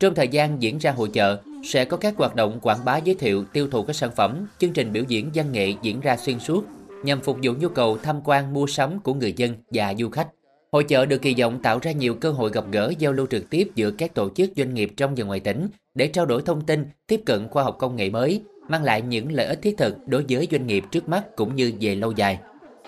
Trong 0.00 0.14
thời 0.14 0.28
gian 0.28 0.62
diễn 0.62 0.78
ra 0.78 0.90
hội 0.90 1.10
chợ, 1.12 1.40
sẽ 1.64 1.84
có 1.84 1.96
các 1.96 2.14
hoạt 2.16 2.34
động 2.34 2.60
quảng 2.62 2.84
bá 2.84 2.96
giới 2.96 3.14
thiệu 3.14 3.44
tiêu 3.52 3.68
thụ 3.70 3.82
các 3.82 3.96
sản 3.96 4.10
phẩm, 4.16 4.46
chương 4.58 4.72
trình 4.72 4.92
biểu 4.92 5.04
diễn 5.08 5.30
văn 5.34 5.52
nghệ 5.52 5.74
diễn 5.82 6.00
ra 6.00 6.16
xuyên 6.16 6.38
suốt 6.40 6.64
nhằm 7.04 7.20
phục 7.20 7.36
vụ 7.42 7.52
nhu 7.60 7.68
cầu 7.68 7.98
tham 7.98 8.20
quan 8.24 8.52
mua 8.52 8.66
sắm 8.66 9.00
của 9.00 9.14
người 9.14 9.32
dân 9.36 9.54
và 9.70 9.94
du 9.98 10.08
khách. 10.08 10.28
Hội 10.72 10.84
chợ 10.84 11.06
được 11.06 11.22
kỳ 11.22 11.34
vọng 11.40 11.62
tạo 11.62 11.78
ra 11.82 11.92
nhiều 11.92 12.14
cơ 12.14 12.30
hội 12.30 12.50
gặp 12.50 12.64
gỡ 12.72 12.92
giao 12.98 13.12
lưu 13.12 13.26
trực 13.26 13.50
tiếp 13.50 13.68
giữa 13.74 13.90
các 13.90 14.14
tổ 14.14 14.28
chức 14.36 14.50
doanh 14.56 14.74
nghiệp 14.74 14.90
trong 14.96 15.14
và 15.14 15.24
ngoài 15.24 15.40
tỉnh 15.40 15.68
để 15.94 16.06
trao 16.06 16.26
đổi 16.26 16.42
thông 16.46 16.66
tin, 16.66 16.86
tiếp 17.06 17.20
cận 17.26 17.48
khoa 17.48 17.62
học 17.62 17.76
công 17.78 17.96
nghệ 17.96 18.10
mới, 18.10 18.42
mang 18.68 18.84
lại 18.84 19.02
những 19.02 19.32
lợi 19.32 19.46
ích 19.46 19.58
thiết 19.62 19.74
thực 19.78 20.08
đối 20.08 20.24
với 20.28 20.48
doanh 20.50 20.66
nghiệp 20.66 20.84
trước 20.90 21.08
mắt 21.08 21.22
cũng 21.36 21.56
như 21.56 21.72
về 21.80 21.94
lâu 21.94 22.12
dài. 22.12 22.38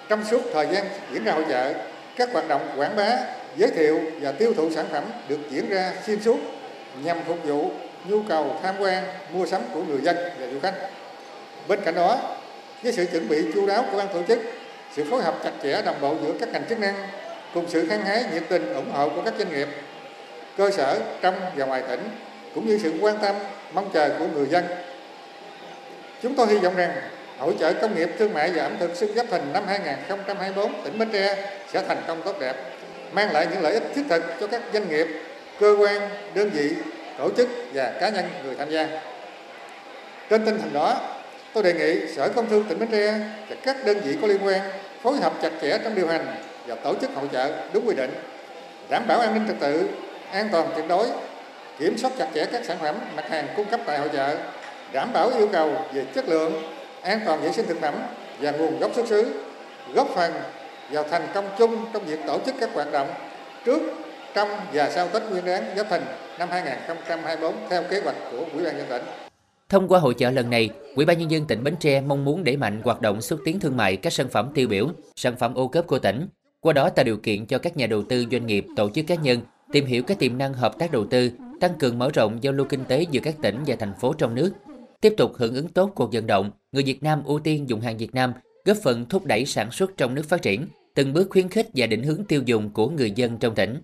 Trong 0.09 0.25
suốt 0.25 0.43
thời 0.53 0.67
gian 0.73 0.87
diễn 1.13 1.25
ra 1.25 1.33
hội 1.33 1.45
chợ, 1.49 1.75
các 2.17 2.33
hoạt 2.33 2.49
động 2.49 2.63
quảng 2.77 2.97
bá, 2.97 3.19
giới 3.57 3.71
thiệu 3.71 4.01
và 4.21 4.33
tiêu 4.33 4.55
thụ 4.57 4.71
sản 4.71 4.87
phẩm 4.91 5.05
được 5.29 5.39
diễn 5.51 5.69
ra 5.69 5.95
xuyên 6.07 6.23
suốt 6.23 6.39
nhằm 7.05 7.17
phục 7.27 7.39
vụ 7.45 7.71
nhu 8.09 8.23
cầu 8.23 8.57
tham 8.63 8.75
quan, 8.81 9.05
mua 9.33 9.47
sắm 9.47 9.61
của 9.75 9.83
người 9.85 10.01
dân 10.01 10.17
và 10.41 10.47
du 10.53 10.61
khách. 10.61 10.75
Bên 11.69 11.81
cạnh 11.85 11.95
đó, 11.95 12.36
với 12.83 12.93
sự 12.93 13.07
chuẩn 13.13 13.29
bị 13.29 13.45
chu 13.55 13.67
đáo 13.67 13.85
của 13.91 13.99
ban 13.99 14.09
tổ 14.09 14.23
chức, 14.29 14.39
sự 14.97 15.05
phối 15.11 15.23
hợp 15.23 15.35
chặt 15.45 15.53
chẽ 15.63 15.83
đồng 15.83 16.01
bộ 16.01 16.15
giữa 16.23 16.33
các 16.41 16.49
ngành 16.53 16.65
chức 16.69 16.79
năng 16.79 16.95
cùng 17.55 17.65
sự 17.69 17.87
hăng 17.87 18.05
hái 18.05 18.25
nhiệt 18.33 18.43
tình 18.49 18.75
ủng 18.75 18.93
hộ 18.93 19.09
của 19.09 19.23
các 19.25 19.35
doanh 19.39 19.53
nghiệp, 19.53 19.69
cơ 20.57 20.71
sở 20.71 20.99
trong 21.21 21.35
và 21.57 21.67
ngoài 21.67 21.83
tỉnh 21.89 22.01
cũng 22.55 22.67
như 22.67 22.79
sự 22.83 22.93
quan 23.01 23.19
tâm 23.23 23.35
mong 23.73 23.91
chờ 23.93 24.11
của 24.19 24.27
người 24.35 24.47
dân. 24.47 24.65
Chúng 26.23 26.35
tôi 26.35 26.47
hy 26.47 26.59
vọng 26.59 26.77
rằng 26.77 26.93
Hội 27.39 27.55
trợ 27.61 27.73
Công 27.73 27.95
nghiệp 27.97 28.11
Thương 28.19 28.35
mại 28.35 28.51
và 28.51 28.63
ẩm 28.63 28.77
thực 28.81 28.97
Xuân 28.97 29.15
Giáp 29.15 29.27
Thìn 29.31 29.43
năm 29.53 29.65
2024 29.67 30.85
tỉnh 30.85 30.99
Bến 30.99 31.11
Tre 31.13 31.37
sẽ 31.73 31.83
thành 31.89 32.03
công 32.07 32.23
tốt 32.23 32.37
đẹp, 32.41 32.55
mang 33.13 33.33
lại 33.33 33.47
những 33.53 33.63
lợi 33.63 33.75
ích 33.75 33.83
thiết 33.95 34.03
thực 34.09 34.23
cho 34.41 34.47
các 34.47 34.63
doanh 34.73 34.89
nghiệp, 34.89 35.07
cơ 35.61 35.77
quan, 35.79 36.11
đơn 36.35 36.51
vị, 36.51 36.71
tổ 37.19 37.31
chức 37.37 37.49
và 37.75 37.93
cá 38.01 38.09
nhân 38.09 38.25
người 38.45 38.55
tham 38.55 38.71
gia. 38.71 38.89
Trên 40.31 40.45
tinh 40.45 40.59
thần 40.59 40.73
đó, 40.73 41.01
tôi 41.57 41.63
đề 41.63 41.73
nghị 41.73 42.15
Sở 42.15 42.29
Công 42.29 42.49
Thương 42.49 42.65
tỉnh 42.65 42.79
Bến 42.79 42.89
Tre 42.93 43.19
và 43.49 43.57
các 43.63 43.77
đơn 43.85 44.01
vị 44.05 44.17
có 44.23 44.29
liên 44.29 44.47
quan 44.47 44.61
phối 45.03 45.17
hợp 45.17 45.33
chặt 45.43 45.51
chẽ 45.63 45.79
trong 45.85 45.95
điều 45.95 46.07
hành 46.07 46.27
và 46.67 46.75
tổ 46.75 46.95
chức 47.01 47.11
hội 47.15 47.29
trợ 47.33 47.51
đúng 47.73 47.89
quy 47.89 47.95
định, 47.95 48.11
đảm 48.89 49.03
bảo 49.09 49.21
an 49.21 49.35
ninh 49.35 49.47
trật 49.47 49.57
tự, 49.61 49.89
an 50.31 50.49
toàn 50.53 50.69
tuyệt 50.75 50.85
đối, 50.89 51.07
kiểm 51.79 51.99
soát 51.99 52.11
chặt 52.19 52.29
chẽ 52.35 52.45
các 52.45 52.65
sản 52.65 52.77
phẩm, 52.81 52.95
mặt 53.17 53.29
hàng 53.29 53.47
cung 53.57 53.67
cấp 53.67 53.81
tại 53.87 53.99
hội 53.99 54.09
trợ, 54.13 54.37
đảm 54.93 55.13
bảo 55.13 55.31
yêu 55.39 55.49
cầu 55.53 55.73
về 55.93 56.05
chất 56.15 56.29
lượng, 56.29 56.63
an 57.03 57.21
toàn 57.27 57.41
vệ 57.41 57.53
sinh 57.53 57.67
thực 57.67 57.81
phẩm 57.81 57.95
và 58.41 58.51
nguồn 58.51 58.79
gốc 58.79 58.91
xuất 58.95 59.07
xứ, 59.07 59.33
góp 59.95 60.09
phần 60.15 60.33
vào 60.91 61.05
thành 61.11 61.27
công 61.35 61.49
chung 61.59 61.87
trong 61.93 62.05
việc 62.05 62.19
tổ 62.27 62.39
chức 62.47 62.55
các 62.61 62.71
hoạt 62.75 62.93
động 62.93 63.09
trước, 63.65 63.81
trong 64.35 64.49
và 64.73 64.91
sau 64.91 65.09
Tết 65.09 65.23
Nguyên 65.31 65.45
đán 65.45 65.65
Giáp 65.77 65.91
Thìn 65.91 66.03
năm 66.39 66.49
2024 66.51 67.55
theo 67.71 67.83
kế 67.83 68.01
hoạch 68.01 68.17
của 68.31 68.45
Ủy 68.53 68.65
ban 68.65 68.77
nhân 68.77 68.87
tỉnh. 68.89 69.26
Thông 69.69 69.89
qua 69.89 70.01
hội 70.01 70.15
chợ 70.15 70.31
lần 70.31 70.51
này, 70.51 70.71
Ủy 70.95 71.07
ban 71.07 71.19
nhân 71.19 71.31
dân 71.31 71.45
tỉnh 71.45 71.65
Bến 71.65 71.75
Tre 71.81 72.01
mong 72.01 72.25
muốn 72.25 72.45
đẩy 72.45 72.57
mạnh 72.57 72.81
hoạt 72.85 73.01
động 73.01 73.21
xúc 73.21 73.41
tiến 73.45 73.61
thương 73.61 73.77
mại 73.77 73.97
các 73.97 74.13
sản 74.13 74.29
phẩm 74.29 74.51
tiêu 74.55 74.69
biểu, 74.69 74.89
sản 75.17 75.37
phẩm 75.37 75.55
ô 75.55 75.69
cốp 75.69 75.87
của 75.87 75.99
tỉnh, 75.99 76.29
qua 76.61 76.73
đó 76.73 76.91
tạo 76.91 77.05
điều 77.05 77.17
kiện 77.17 77.47
cho 77.47 77.59
các 77.59 77.77
nhà 77.77 77.87
đầu 77.87 78.03
tư 78.03 78.27
doanh 78.31 78.47
nghiệp, 78.47 78.67
tổ 78.77 78.91
chức 78.91 79.07
cá 79.07 79.15
nhân 79.15 79.41
tìm 79.73 79.87
hiểu 79.87 80.03
các 80.03 80.19
tiềm 80.19 80.39
năng 80.39 80.53
hợp 80.53 80.79
tác 80.79 80.93
đầu 80.93 81.07
tư, 81.07 81.31
tăng 81.61 81.79
cường 81.79 81.99
mở 81.99 82.11
rộng 82.15 82.39
giao 82.43 82.53
lưu 82.53 82.67
kinh 82.69 82.85
tế 82.85 83.07
giữa 83.11 83.21
các 83.21 83.35
tỉnh 83.43 83.59
và 83.67 83.77
thành 83.77 83.93
phố 84.01 84.13
trong 84.13 84.35
nước, 84.35 84.53
tiếp 85.01 85.15
tục 85.17 85.33
hưởng 85.37 85.55
ứng 85.55 85.69
tốt 85.69 85.93
cuộc 85.95 86.13
vận 86.13 86.27
động 86.27 86.51
người 86.73 86.83
Việt 86.83 87.03
Nam 87.03 87.23
ưu 87.25 87.39
tiên 87.39 87.69
dùng 87.69 87.81
hàng 87.81 87.97
Việt 87.97 88.15
Nam, 88.15 88.33
góp 88.65 88.77
phần 88.83 89.07
thúc 89.09 89.25
đẩy 89.25 89.45
sản 89.45 89.71
xuất 89.71 89.97
trong 89.97 90.15
nước 90.15 90.29
phát 90.29 90.43
triển, 90.43 90.67
từng 90.95 91.13
bước 91.13 91.31
khuyến 91.31 91.49
khích 91.49 91.69
và 91.75 91.87
định 91.87 92.03
hướng 92.03 92.25
tiêu 92.25 92.43
dùng 92.45 92.71
của 92.71 92.89
người 92.89 93.11
dân 93.11 93.39
trong 93.39 93.55
tỉnh. 93.55 93.81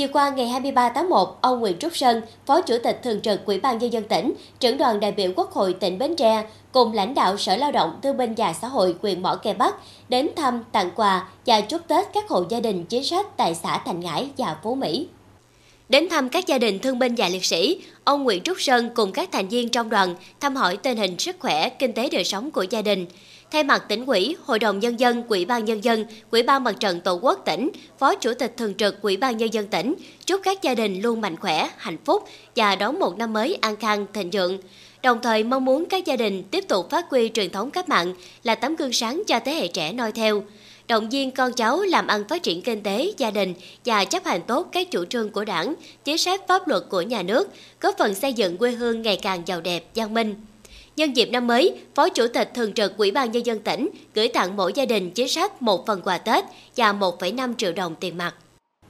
Chiều 0.00 0.08
qua 0.12 0.30
ngày 0.30 0.48
23 0.48 0.88
tháng 0.88 1.10
1, 1.10 1.38
ông 1.40 1.60
Nguyễn 1.60 1.78
Trúc 1.78 1.96
Sơn, 1.96 2.22
Phó 2.46 2.60
Chủ 2.60 2.74
tịch 2.84 3.00
Thường 3.02 3.20
trực 3.20 3.46
Ủy 3.46 3.60
ban 3.60 3.78
Nhân 3.78 3.92
dân 3.92 4.04
tỉnh, 4.04 4.32
trưởng 4.60 4.78
đoàn 4.78 5.00
đại 5.00 5.12
biểu 5.12 5.32
Quốc 5.36 5.52
hội 5.52 5.72
tỉnh 5.72 5.98
Bến 5.98 6.16
Tre 6.16 6.44
cùng 6.72 6.92
lãnh 6.92 7.14
đạo 7.14 7.36
Sở 7.36 7.56
Lao 7.56 7.72
động 7.72 7.98
Thương 8.02 8.16
binh 8.16 8.34
và 8.36 8.52
Xã 8.52 8.68
hội 8.68 8.94
huyện 9.02 9.22
Mỏ 9.22 9.34
Cây 9.42 9.54
Bắc 9.54 9.74
đến 10.08 10.28
thăm, 10.36 10.64
tặng 10.72 10.90
quà 10.96 11.28
và 11.46 11.60
chúc 11.60 11.88
Tết 11.88 12.06
các 12.14 12.28
hộ 12.28 12.44
gia 12.48 12.60
đình 12.60 12.84
chính 12.84 13.04
sách 13.04 13.26
tại 13.36 13.54
xã 13.54 13.78
Thành 13.78 14.00
Ngãi 14.00 14.30
và 14.38 14.56
Phú 14.62 14.74
Mỹ. 14.74 15.08
Đến 15.88 16.08
thăm 16.08 16.28
các 16.28 16.46
gia 16.46 16.58
đình 16.58 16.78
thương 16.78 16.98
binh 16.98 17.14
và 17.14 17.28
liệt 17.28 17.44
sĩ, 17.44 17.80
ông 18.04 18.24
Nguyễn 18.24 18.42
Trúc 18.42 18.60
Sơn 18.60 18.90
cùng 18.94 19.12
các 19.12 19.28
thành 19.32 19.48
viên 19.48 19.68
trong 19.68 19.90
đoàn 19.90 20.14
thăm 20.40 20.56
hỏi 20.56 20.76
tình 20.76 20.96
hình 20.96 21.18
sức 21.18 21.36
khỏe, 21.38 21.68
kinh 21.68 21.92
tế 21.92 22.08
đời 22.12 22.24
sống 22.24 22.50
của 22.50 22.64
gia 22.70 22.82
đình. 22.82 23.06
Thay 23.50 23.64
mặt 23.64 23.84
tỉnh 23.88 24.06
ủy, 24.06 24.36
Hội 24.44 24.58
đồng 24.58 24.78
Nhân 24.78 25.00
dân, 25.00 25.22
Quỹ 25.22 25.44
ban 25.44 25.64
Nhân 25.64 25.84
dân, 25.84 26.06
Quỹ 26.30 26.42
ban 26.42 26.64
Mặt 26.64 26.80
trận 26.80 27.00
Tổ 27.00 27.14
quốc 27.22 27.42
tỉnh, 27.44 27.70
Phó 27.98 28.14
Chủ 28.14 28.34
tịch 28.34 28.56
Thường 28.56 28.74
trực 28.74 29.02
Quỹ 29.02 29.16
ban 29.16 29.36
Nhân 29.36 29.54
dân 29.54 29.66
tỉnh 29.66 29.94
chúc 30.26 30.40
các 30.44 30.62
gia 30.62 30.74
đình 30.74 31.02
luôn 31.02 31.20
mạnh 31.20 31.36
khỏe, 31.36 31.70
hạnh 31.76 31.96
phúc 32.04 32.24
và 32.56 32.76
đón 32.76 32.98
một 32.98 33.18
năm 33.18 33.32
mới 33.32 33.58
an 33.60 33.76
khang, 33.76 34.06
thịnh 34.12 34.30
vượng. 34.30 34.58
Đồng 35.02 35.18
thời 35.22 35.44
mong 35.44 35.64
muốn 35.64 35.86
các 35.86 36.04
gia 36.06 36.16
đình 36.16 36.42
tiếp 36.42 36.64
tục 36.68 36.90
phát 36.90 37.06
huy 37.10 37.30
truyền 37.34 37.50
thống 37.50 37.70
cách 37.70 37.88
mạng 37.88 38.14
là 38.42 38.54
tấm 38.54 38.76
gương 38.76 38.92
sáng 38.92 39.22
cho 39.26 39.40
thế 39.40 39.52
hệ 39.52 39.68
trẻ 39.68 39.92
noi 39.92 40.12
theo 40.12 40.42
động 40.88 41.08
viên 41.08 41.30
con 41.30 41.52
cháu 41.52 41.80
làm 41.80 42.06
ăn 42.06 42.28
phát 42.28 42.42
triển 42.42 42.62
kinh 42.62 42.82
tế, 42.82 43.12
gia 43.16 43.30
đình 43.30 43.54
và 43.84 44.04
chấp 44.04 44.24
hành 44.24 44.40
tốt 44.46 44.68
các 44.72 44.90
chủ 44.90 45.04
trương 45.04 45.30
của 45.30 45.44
đảng, 45.44 45.74
chính 46.04 46.18
sách 46.18 46.40
pháp 46.48 46.68
luật 46.68 46.82
của 46.88 47.02
nhà 47.02 47.22
nước, 47.22 47.48
góp 47.80 47.98
phần 47.98 48.14
xây 48.14 48.32
dựng 48.32 48.56
quê 48.56 48.70
hương 48.70 49.02
ngày 49.02 49.16
càng 49.16 49.42
giàu 49.46 49.60
đẹp, 49.60 49.84
văn 49.94 50.14
minh. 50.14 50.34
Nhân 51.00 51.16
dịp 51.16 51.30
năm 51.32 51.46
mới, 51.46 51.74
Phó 51.94 52.08
Chủ 52.08 52.26
tịch 52.34 52.50
Thường 52.54 52.72
trực 52.72 52.96
Ủy 52.96 53.10
ban 53.10 53.32
Nhân 53.32 53.46
dân 53.46 53.58
tỉnh 53.58 53.88
gửi 54.14 54.28
tặng 54.28 54.56
mỗi 54.56 54.72
gia 54.72 54.84
đình 54.84 55.10
chính 55.10 55.28
sách 55.28 55.62
một 55.62 55.86
phần 55.86 56.00
quà 56.04 56.18
Tết 56.18 56.44
và 56.76 56.92
1,5 56.92 57.54
triệu 57.58 57.72
đồng 57.72 57.94
tiền 57.94 58.18
mặt. 58.18 58.34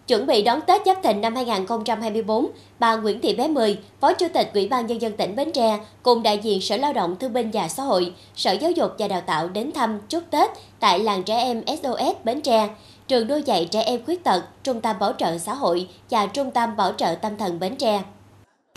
Chuẩn 0.06 0.26
bị 0.26 0.42
đón 0.42 0.60
Tết 0.60 0.82
Giáp 0.86 1.02
Thìn 1.02 1.20
năm 1.20 1.34
2024, 1.34 2.46
bà 2.78 2.96
Nguyễn 2.96 3.20
Thị 3.20 3.34
Bé 3.34 3.48
Mười, 3.48 3.78
Phó 4.00 4.12
Chủ 4.12 4.26
tịch 4.34 4.50
Ủy 4.54 4.68
ban 4.68 4.86
Nhân 4.86 5.00
dân 5.02 5.12
tỉnh 5.16 5.36
Bến 5.36 5.52
Tre 5.52 5.78
cùng 6.02 6.22
đại 6.22 6.38
diện 6.38 6.60
Sở 6.60 6.76
Lao 6.76 6.92
động 6.92 7.16
Thương 7.16 7.32
binh 7.32 7.50
và 7.52 7.68
Xã 7.68 7.82
hội, 7.82 8.12
Sở 8.36 8.52
Giáo 8.52 8.70
dục 8.70 8.90
và 8.98 9.08
Đào 9.08 9.20
tạo 9.20 9.48
đến 9.48 9.72
thăm 9.72 10.00
chúc 10.08 10.22
Tết 10.30 10.50
tại 10.80 10.98
làng 10.98 11.22
trẻ 11.22 11.36
em 11.36 11.62
SOS 11.66 12.16
Bến 12.24 12.40
Tre, 12.40 12.68
trường 13.08 13.28
nuôi 13.28 13.42
dạy 13.42 13.68
trẻ 13.70 13.82
em 13.82 14.04
khuyết 14.04 14.24
tật, 14.24 14.42
Trung 14.62 14.80
tâm 14.80 14.96
Bảo 15.00 15.12
trợ 15.18 15.38
Xã 15.38 15.54
hội 15.54 15.88
và 16.10 16.26
Trung 16.26 16.50
tâm 16.50 16.76
Bảo 16.76 16.92
trợ 16.92 17.14
Tâm 17.14 17.36
thần 17.36 17.60
Bến 17.60 17.76
Tre. 17.76 18.02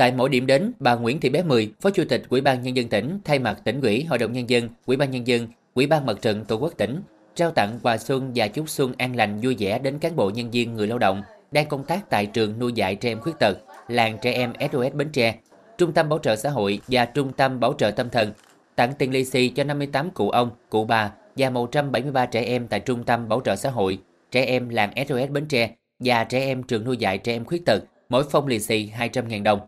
Tại 0.03 0.11
mỗi 0.11 0.29
điểm 0.29 0.47
đến, 0.47 0.71
bà 0.79 0.95
Nguyễn 0.95 1.19
Thị 1.19 1.29
Bé 1.29 1.43
Mười, 1.43 1.71
Phó 1.81 1.89
Chủ 1.89 2.03
tịch 2.09 2.23
Ủy 2.29 2.41
ban 2.41 2.61
Nhân 2.61 2.77
dân 2.77 2.87
tỉnh, 2.87 3.19
thay 3.25 3.39
mặt 3.39 3.59
tỉnh 3.63 3.81
ủy, 3.81 4.03
Hội 4.03 4.17
đồng 4.17 4.33
Nhân 4.33 4.49
dân, 4.49 4.69
Ủy 4.85 4.97
ban 4.97 5.11
Nhân 5.11 5.27
dân, 5.27 5.47
Ủy 5.73 5.87
ban 5.87 6.05
Mặt 6.05 6.17
trận 6.21 6.45
Tổ 6.45 6.55
quốc 6.55 6.73
tỉnh, 6.77 7.01
trao 7.35 7.51
tặng 7.51 7.79
quà 7.83 7.97
xuân 7.97 8.31
và 8.35 8.47
chúc 8.47 8.69
xuân 8.69 8.93
an 8.97 9.15
lành 9.15 9.39
vui 9.41 9.55
vẻ 9.59 9.79
đến 9.79 9.99
cán 9.99 10.15
bộ 10.15 10.29
nhân 10.29 10.51
viên 10.51 10.73
người 10.73 10.87
lao 10.87 10.99
động 10.99 11.23
đang 11.51 11.65
công 11.65 11.83
tác 11.85 12.09
tại 12.09 12.25
trường 12.25 12.59
nuôi 12.59 12.73
dạy 12.73 12.95
trẻ 12.95 13.11
em 13.11 13.19
khuyết 13.19 13.39
tật, 13.39 13.57
làng 13.87 14.17
trẻ 14.21 14.31
em 14.31 14.53
SOS 14.71 14.93
Bến 14.93 15.09
Tre, 15.09 15.35
Trung 15.77 15.93
tâm 15.93 16.09
Bảo 16.09 16.19
trợ 16.19 16.35
xã 16.35 16.49
hội 16.49 16.79
và 16.87 17.05
Trung 17.05 17.33
tâm 17.33 17.59
Bảo 17.59 17.73
trợ 17.77 17.91
tâm 17.91 18.09
thần, 18.09 18.31
tặng 18.75 18.93
tiền 18.97 19.11
lì 19.11 19.25
xì 19.25 19.49
cho 19.49 19.63
58 19.63 20.09
cụ 20.11 20.29
ông, 20.29 20.49
cụ 20.69 20.85
bà 20.85 21.11
và 21.37 21.49
173 21.49 22.25
trẻ 22.25 22.43
em 22.43 22.67
tại 22.67 22.79
Trung 22.79 23.03
tâm 23.03 23.29
Bảo 23.29 23.41
trợ 23.45 23.55
xã 23.55 23.69
hội, 23.69 23.97
trẻ 24.31 24.45
em 24.45 24.69
làng 24.69 24.93
SOS 25.07 25.29
Bến 25.29 25.45
Tre 25.45 25.69
và 25.99 26.23
trẻ 26.23 26.39
em 26.39 26.63
trường 26.63 26.83
nuôi 26.83 26.97
dạy 26.97 27.17
trẻ 27.17 27.33
em 27.33 27.45
khuyết 27.45 27.65
tật, 27.65 27.83
mỗi 28.09 28.23
phong 28.31 28.47
lì 28.47 28.59
xì 28.59 28.91
200.000 28.97 29.43
đồng. 29.43 29.59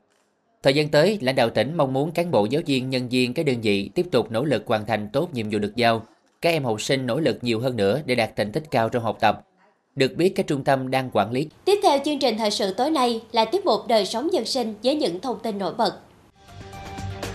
Thời 0.66 0.74
gian 0.74 0.90
tới, 0.90 1.18
lãnh 1.22 1.36
đạo 1.36 1.50
tỉnh 1.50 1.78
mong 1.78 1.94
muốn 1.94 2.12
cán 2.12 2.32
bộ 2.32 2.46
giáo 2.46 2.62
viên, 2.66 2.90
nhân 2.90 3.10
viên 3.10 3.34
các 3.34 3.46
đơn 3.46 3.62
vị 3.62 3.90
tiếp 3.96 4.06
tục 4.12 4.32
nỗ 4.32 4.44
lực 4.44 4.64
hoàn 4.68 4.86
thành 4.86 5.10
tốt 5.14 5.30
nhiệm 5.34 5.50
vụ 5.50 5.60
được 5.60 5.76
giao. 5.76 6.02
Các 6.42 6.50
em 6.50 6.64
học 6.64 6.82
sinh 6.82 7.06
nỗ 7.06 7.20
lực 7.20 7.38
nhiều 7.42 7.60
hơn 7.60 7.76
nữa 7.78 8.02
để 8.06 8.16
đạt 8.16 8.36
thành 8.36 8.52
tích 8.52 8.64
cao 8.72 8.90
trong 8.90 9.04
học 9.04 9.18
tập. 9.20 9.42
Được 9.96 10.16
biết 10.16 10.30
các 10.30 10.48
trung 10.48 10.64
tâm 10.64 10.92
đang 10.92 11.10
quản 11.14 11.32
lý. 11.32 11.50
Tiếp 11.66 11.80
theo 11.84 12.00
chương 12.06 12.20
trình 12.20 12.38
thời 12.38 12.52
sự 12.52 12.74
tối 12.74 12.92
nay 12.92 13.22
là 13.32 13.46
tiết 13.46 13.66
mục 13.66 13.80
đời 13.88 14.06
sống 14.06 14.34
dân 14.34 14.46
sinh 14.46 14.74
với 14.84 14.96
những 14.96 15.20
thông 15.20 15.40
tin 15.40 15.58
nổi 15.58 15.74
bật. 15.74 15.94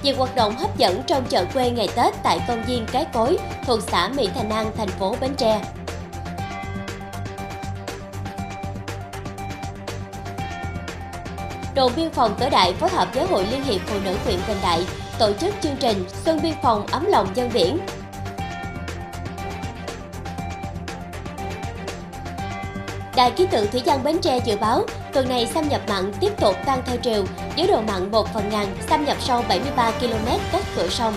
Nhiều 0.03 0.15
hoạt 0.17 0.37
động 0.37 0.53
hấp 0.57 0.79
dẫn 0.79 1.01
trong 1.07 1.25
chợ 1.29 1.45
quê 1.55 1.71
ngày 1.71 1.89
Tết 1.97 2.15
tại 2.23 2.41
công 2.49 2.63
viên 2.67 2.87
Cái 2.93 3.07
Cối 3.13 3.39
thuộc 3.67 3.81
xã 3.83 4.13
Mỹ 4.17 4.29
Thành 4.35 4.51
An, 4.51 4.71
thành 4.77 4.89
phố 4.89 5.17
Bến 5.21 5.31
Tre. 5.37 5.63
Đồn 11.75 11.93
biên 11.97 12.11
phòng 12.11 12.35
Cửa 12.41 12.49
Đại 12.51 12.73
phối 12.73 12.91
hợp 12.91 13.09
với 13.15 13.27
Hội 13.27 13.47
Liên 13.51 13.65
hiệp 13.65 13.81
Phụ 13.87 13.97
nữ 14.05 14.17
huyện 14.25 14.39
Bình 14.49 14.57
Đại 14.63 14.87
tổ 15.19 15.33
chức 15.33 15.55
chương 15.63 15.77
trình 15.81 16.05
Xuân 16.25 16.41
biên 16.43 16.55
phòng 16.63 16.87
ấm 16.87 17.07
lòng 17.07 17.27
dân 17.35 17.51
biển. 17.55 17.79
Đài 23.17 23.31
khí 23.31 23.47
tượng 23.47 23.71
thủy 23.71 23.83
văn 23.87 24.05
Bến 24.05 24.19
Tre 24.23 24.39
dự 24.45 24.57
báo, 24.57 24.83
tuần 25.13 25.29
này 25.29 25.47
xâm 25.47 25.69
nhập 25.69 25.81
mặn 25.89 26.13
tiếp 26.21 26.33
tục 26.41 26.57
tăng 26.67 26.83
theo 26.87 26.97
chiều 26.97 27.25
với 27.57 27.67
độ 27.67 27.81
mặn 27.81 28.11
1 28.11 28.27
phần 28.35 28.49
ngàn, 28.51 28.77
xâm 28.89 29.05
nhập 29.05 29.17
sâu 29.21 29.45
73 29.49 29.91
km 29.91 30.27
cách 30.53 30.65
cửa 30.77 30.89
sông. 30.89 31.15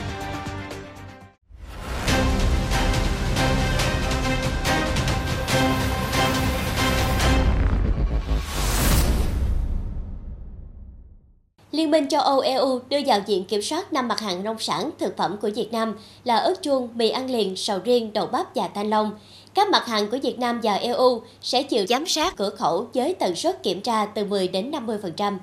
Minh 11.94 12.08
châu 12.08 12.22
Âu 12.22 12.40
EU 12.40 12.80
đưa 12.90 13.00
vào 13.06 13.22
diện 13.26 13.46
kiểm 13.46 13.62
soát 13.62 13.94
năm 13.94 14.08
mặt 14.08 14.20
hàng 14.20 14.44
nông 14.44 14.60
sản 14.60 14.90
thực 15.00 15.18
phẩm 15.18 15.38
của 15.42 15.50
Việt 15.56 15.72
Nam 15.72 15.96
là 16.24 16.38
ớt 16.38 16.64
chuông, 16.64 16.90
mì 16.94 17.10
ăn 17.10 17.32
liền, 17.32 17.56
sầu 17.56 17.80
riêng, 17.84 18.14
đậu 18.14 18.26
bắp 18.26 18.56
và 18.56 18.68
thanh 18.76 18.90
long. 18.90 19.12
Các 19.54 19.70
mặt 19.70 19.86
hàng 19.86 20.10
của 20.10 20.18
Việt 20.24 20.40
Nam 20.40 20.60
và 20.64 20.74
EU 20.74 21.22
sẽ 21.42 21.64
chịu 21.64 21.86
giám 21.90 22.06
sát 22.06 22.36
cửa 22.38 22.50
khẩu 22.50 22.88
với 22.94 23.14
tần 23.14 23.36
suất 23.36 23.64
kiểm 23.64 23.82
tra 23.82 24.06
từ 24.06 24.26
10 24.26 24.48
đến 24.48 24.72
50%. 24.72 25.38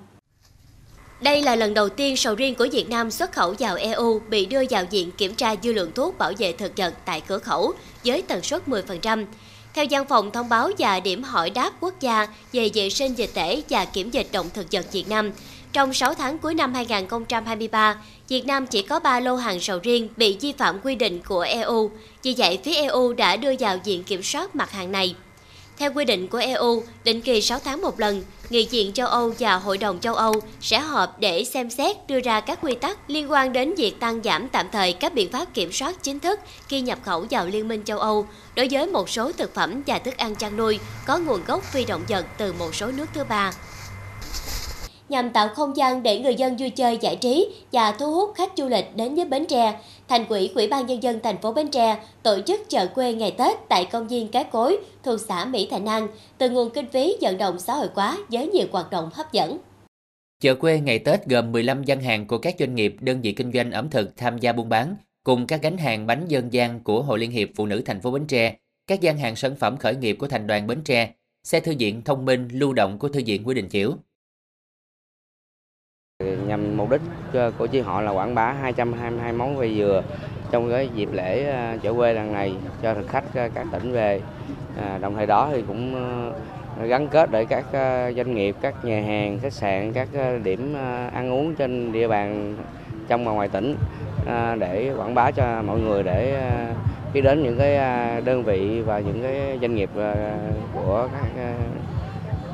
Đây 1.20 1.42
là 1.42 1.56
lần 1.56 1.74
đầu 1.74 1.88
tiên 1.88 2.16
sầu 2.16 2.34
riêng 2.34 2.54
của 2.54 2.66
Việt 2.72 2.88
Nam 2.88 3.10
xuất 3.10 3.32
khẩu 3.32 3.54
vào 3.58 3.76
EU 3.76 4.20
bị 4.28 4.46
đưa 4.46 4.62
vào 4.70 4.84
diện 4.90 5.10
kiểm 5.10 5.34
tra 5.34 5.54
dư 5.62 5.72
lượng 5.72 5.92
thuốc 5.94 6.18
bảo 6.18 6.32
vệ 6.38 6.52
thực 6.52 6.76
vật 6.76 6.94
tại 7.04 7.20
cửa 7.20 7.38
khẩu 7.38 7.72
với 8.04 8.22
tần 8.22 8.42
suất 8.42 8.68
10%. 8.68 9.24
Theo 9.74 9.86
văn 9.90 10.04
phòng 10.08 10.30
thông 10.30 10.48
báo 10.48 10.70
và 10.78 11.00
điểm 11.00 11.22
hỏi 11.22 11.50
đáp 11.50 11.72
quốc 11.80 12.00
gia 12.00 12.28
về 12.52 12.70
vệ 12.74 12.90
sinh 12.90 13.14
dịch 13.14 13.30
tễ 13.34 13.62
và 13.68 13.84
kiểm 13.84 14.10
dịch 14.10 14.26
động 14.32 14.46
thực 14.54 14.66
vật 14.72 14.92
Việt 14.92 15.08
Nam, 15.08 15.32
trong 15.72 15.94
6 15.94 16.14
tháng 16.14 16.38
cuối 16.38 16.54
năm 16.54 16.74
2023, 16.74 17.96
Việt 18.28 18.46
Nam 18.46 18.66
chỉ 18.66 18.83
có 18.83 18.98
3 19.00 19.20
lô 19.20 19.37
hàng 19.37 19.61
sầu 19.61 19.78
riêng 19.83 20.09
bị 20.16 20.37
vi 20.40 20.52
phạm 20.52 20.80
quy 20.85 20.94
định 20.94 21.22
của 21.28 21.40
EU, 21.40 21.90
vì 22.22 22.35
vậy 22.38 22.59
phía 22.64 22.74
EU 22.74 23.12
đã 23.12 23.37
đưa 23.37 23.52
vào 23.59 23.78
diện 23.85 24.04
kiểm 24.04 24.22
soát 24.22 24.56
mặt 24.56 24.72
hàng 24.72 24.92
này. 24.92 25.14
Theo 25.78 25.92
quy 25.94 26.04
định 26.04 26.28
của 26.28 26.38
EU, 26.38 26.83
định 27.04 27.20
kỳ 27.20 27.40
6 27.40 27.59
tháng 27.59 27.83
một 27.83 28.00
lần, 28.00 28.22
Nghị 28.50 28.66
viện 28.70 28.92
châu 28.92 29.06
Âu 29.06 29.35
và 29.38 29.54
Hội 29.54 29.78
đồng 29.78 30.00
châu 30.00 30.14
Âu 30.14 30.35
sẽ 30.61 30.78
họp 30.78 31.18
để 31.18 31.44
xem 31.44 31.70
xét 31.70 31.96
đưa 32.09 32.20
ra 32.20 32.40
các 32.40 32.59
quy 32.62 32.74
tắc 32.74 33.11
liên 33.11 33.30
quan 33.30 33.52
đến 33.52 33.74
việc 33.74 34.00
tăng 34.00 34.20
giảm 34.24 34.48
tạm 34.48 34.66
thời 34.72 34.92
các 34.92 35.14
biện 35.14 35.33
pháp 35.33 35.54
kiểm 35.54 35.72
soát 35.72 36.02
chính 36.02 36.20
thức 36.20 36.40
khi 36.68 36.80
nhập 36.80 36.98
khẩu 37.04 37.26
vào 37.30 37.46
Liên 37.46 37.68
minh 37.68 37.83
châu 37.85 37.98
Âu 37.98 38.26
đối 38.56 38.68
với 38.70 38.87
một 38.87 39.11
số 39.11 39.33
thực 39.33 39.54
phẩm 39.54 39.83
và 39.87 39.98
thức 39.98 40.16
ăn 40.16 40.35
chăn 40.35 40.56
nuôi 40.56 40.78
có 41.06 41.18
nguồn 41.18 41.44
gốc 41.44 41.64
phi 41.64 41.85
động 41.85 42.02
vật 42.09 42.26
từ 42.38 42.52
một 42.52 42.74
số 42.74 42.87
nước 42.87 43.06
thứ 43.14 43.24
ba 43.24 43.52
nhằm 45.11 45.31
tạo 45.31 45.49
không 45.49 45.77
gian 45.77 46.03
để 46.03 46.18
người 46.18 46.35
dân 46.35 46.57
vui 46.57 46.70
chơi 46.70 46.99
giải 47.01 47.16
trí 47.16 47.49
và 47.73 47.92
thu 47.92 48.14
hút 48.14 48.31
khách 48.35 48.53
du 48.57 48.68
lịch 48.68 48.96
đến 48.96 49.14
với 49.14 49.25
Bến 49.25 49.46
Tre. 49.46 49.81
Thành 50.09 50.29
ủy 50.29 50.51
Ủy 50.55 50.66
ban 50.66 50.87
nhân 50.87 51.03
dân 51.03 51.20
thành 51.23 51.38
phố 51.38 51.53
Bến 51.53 51.68
Tre 51.68 51.99
tổ 52.23 52.40
chức 52.46 52.61
chợ 52.68 52.87
quê 52.87 53.12
ngày 53.12 53.31
Tết 53.31 53.57
tại 53.68 53.85
công 53.85 54.09
viên 54.09 54.29
Cái 54.29 54.44
Cối 54.44 54.79
thuộc 55.03 55.20
xã 55.20 55.44
Mỹ 55.44 55.68
Thành 55.70 55.87
An 55.87 56.09
từ 56.38 56.51
nguồn 56.51 56.70
kinh 56.70 56.87
phí 56.87 57.16
vận 57.20 57.38
động 57.38 57.59
xã 57.59 57.75
hội 57.75 57.88
hóa 57.94 58.18
với 58.31 58.46
nhiều 58.49 58.66
hoạt 58.73 58.90
động 58.90 59.11
hấp 59.12 59.33
dẫn. 59.33 59.59
Chợ 60.40 60.55
quê 60.55 60.81
ngày 60.81 60.99
Tết 60.99 61.27
gồm 61.27 61.53
15 61.53 61.85
gian 61.85 62.01
hàng 62.01 62.27
của 62.27 62.38
các 62.38 62.55
doanh 62.59 62.75
nghiệp, 62.75 62.96
đơn 63.01 63.20
vị 63.20 63.33
kinh 63.33 63.53
doanh 63.53 63.73
ẩm 63.73 63.90
thực 63.90 64.16
tham 64.16 64.38
gia 64.38 64.53
buôn 64.53 64.68
bán, 64.68 64.96
cùng 65.25 65.46
các 65.46 65.62
gánh 65.62 65.79
hàng 65.79 66.07
bánh 66.07 66.25
dân 66.29 66.53
gian 66.53 66.81
của 66.81 67.03
Hội 67.03 67.18
Liên 67.18 67.31
hiệp 67.31 67.49
Phụ 67.57 67.66
nữ 67.66 67.83
thành 67.87 68.01
phố 68.01 68.11
Bến 68.11 68.27
Tre, 68.27 68.57
các 68.87 69.01
gian 69.01 69.18
hàng 69.18 69.37
sản 69.37 69.57
phẩm 69.57 69.77
khởi 69.77 69.96
nghiệp 69.96 70.16
của 70.18 70.29
thành 70.29 70.46
đoàn 70.46 70.66
Bến 70.66 70.81
Tre, 70.85 71.11
xe 71.44 71.61
thư 71.61 71.75
viện 71.79 72.03
thông 72.05 72.25
minh 72.25 72.49
lưu 72.53 72.73
động 72.73 72.99
của 72.99 73.09
thư 73.09 73.20
viện 73.27 73.42
Quy 73.44 73.55
Đình 73.55 73.68
Chiểu. 73.68 73.96
Nhằm 76.47 76.77
mục 76.77 76.90
đích 76.90 77.01
ờ, 77.33 77.53
của 77.59 77.66
chi 77.66 77.81
họ 77.81 78.01
là 78.01 78.11
quảng 78.11 78.35
bá 78.35 78.53
222 78.53 79.33
món 79.33 79.57
về 79.57 79.75
dừa 79.75 80.03
trong 80.51 80.71
cái 80.71 80.88
dịp 80.95 81.09
lễ 81.12 81.45
ờ, 81.45 81.77
trở 81.83 81.90
chợ 81.90 81.95
quê 81.95 82.14
lần 82.14 82.33
này 82.33 82.55
cho 82.83 82.95
thực 82.95 83.09
khách 83.09 83.25
ờ, 83.35 83.49
các 83.55 83.66
tỉnh 83.73 83.93
về. 83.93 84.21
À, 84.81 84.99
đồng 84.99 85.14
thời 85.14 85.27
đó 85.27 85.49
thì 85.53 85.64
cũng 85.69 85.95
gắn 86.83 87.09
kết 87.09 87.31
để 87.31 87.45
các 87.45 87.64
doanh 88.16 88.35
nghiệp, 88.35 88.57
các 88.61 88.85
nhà 88.85 89.03
hàng, 89.03 89.38
khách 89.43 89.53
sạn, 89.53 89.93
các 89.93 90.09
điểm 90.43 90.75
ăn 91.12 91.33
uống 91.33 91.55
trên 91.55 91.93
địa 91.93 92.09
bàn 92.09 92.57
trong 93.09 93.25
và 93.25 93.33
ngoài 93.33 93.49
tỉnh 93.49 93.77
để 94.59 94.93
quảng 94.97 95.14
bá 95.14 95.31
cho 95.31 95.62
mọi 95.66 95.81
người 95.81 96.03
để 96.03 96.51
khi 97.12 97.21
đến 97.21 97.43
những 97.43 97.59
cái 97.59 97.77
đơn 98.21 98.43
vị 98.45 98.83
và 98.87 98.99
những 98.99 99.23
cái 99.23 99.59
doanh 99.61 99.75
nghiệp 99.75 99.90
của 100.75 101.09
các 101.12 101.45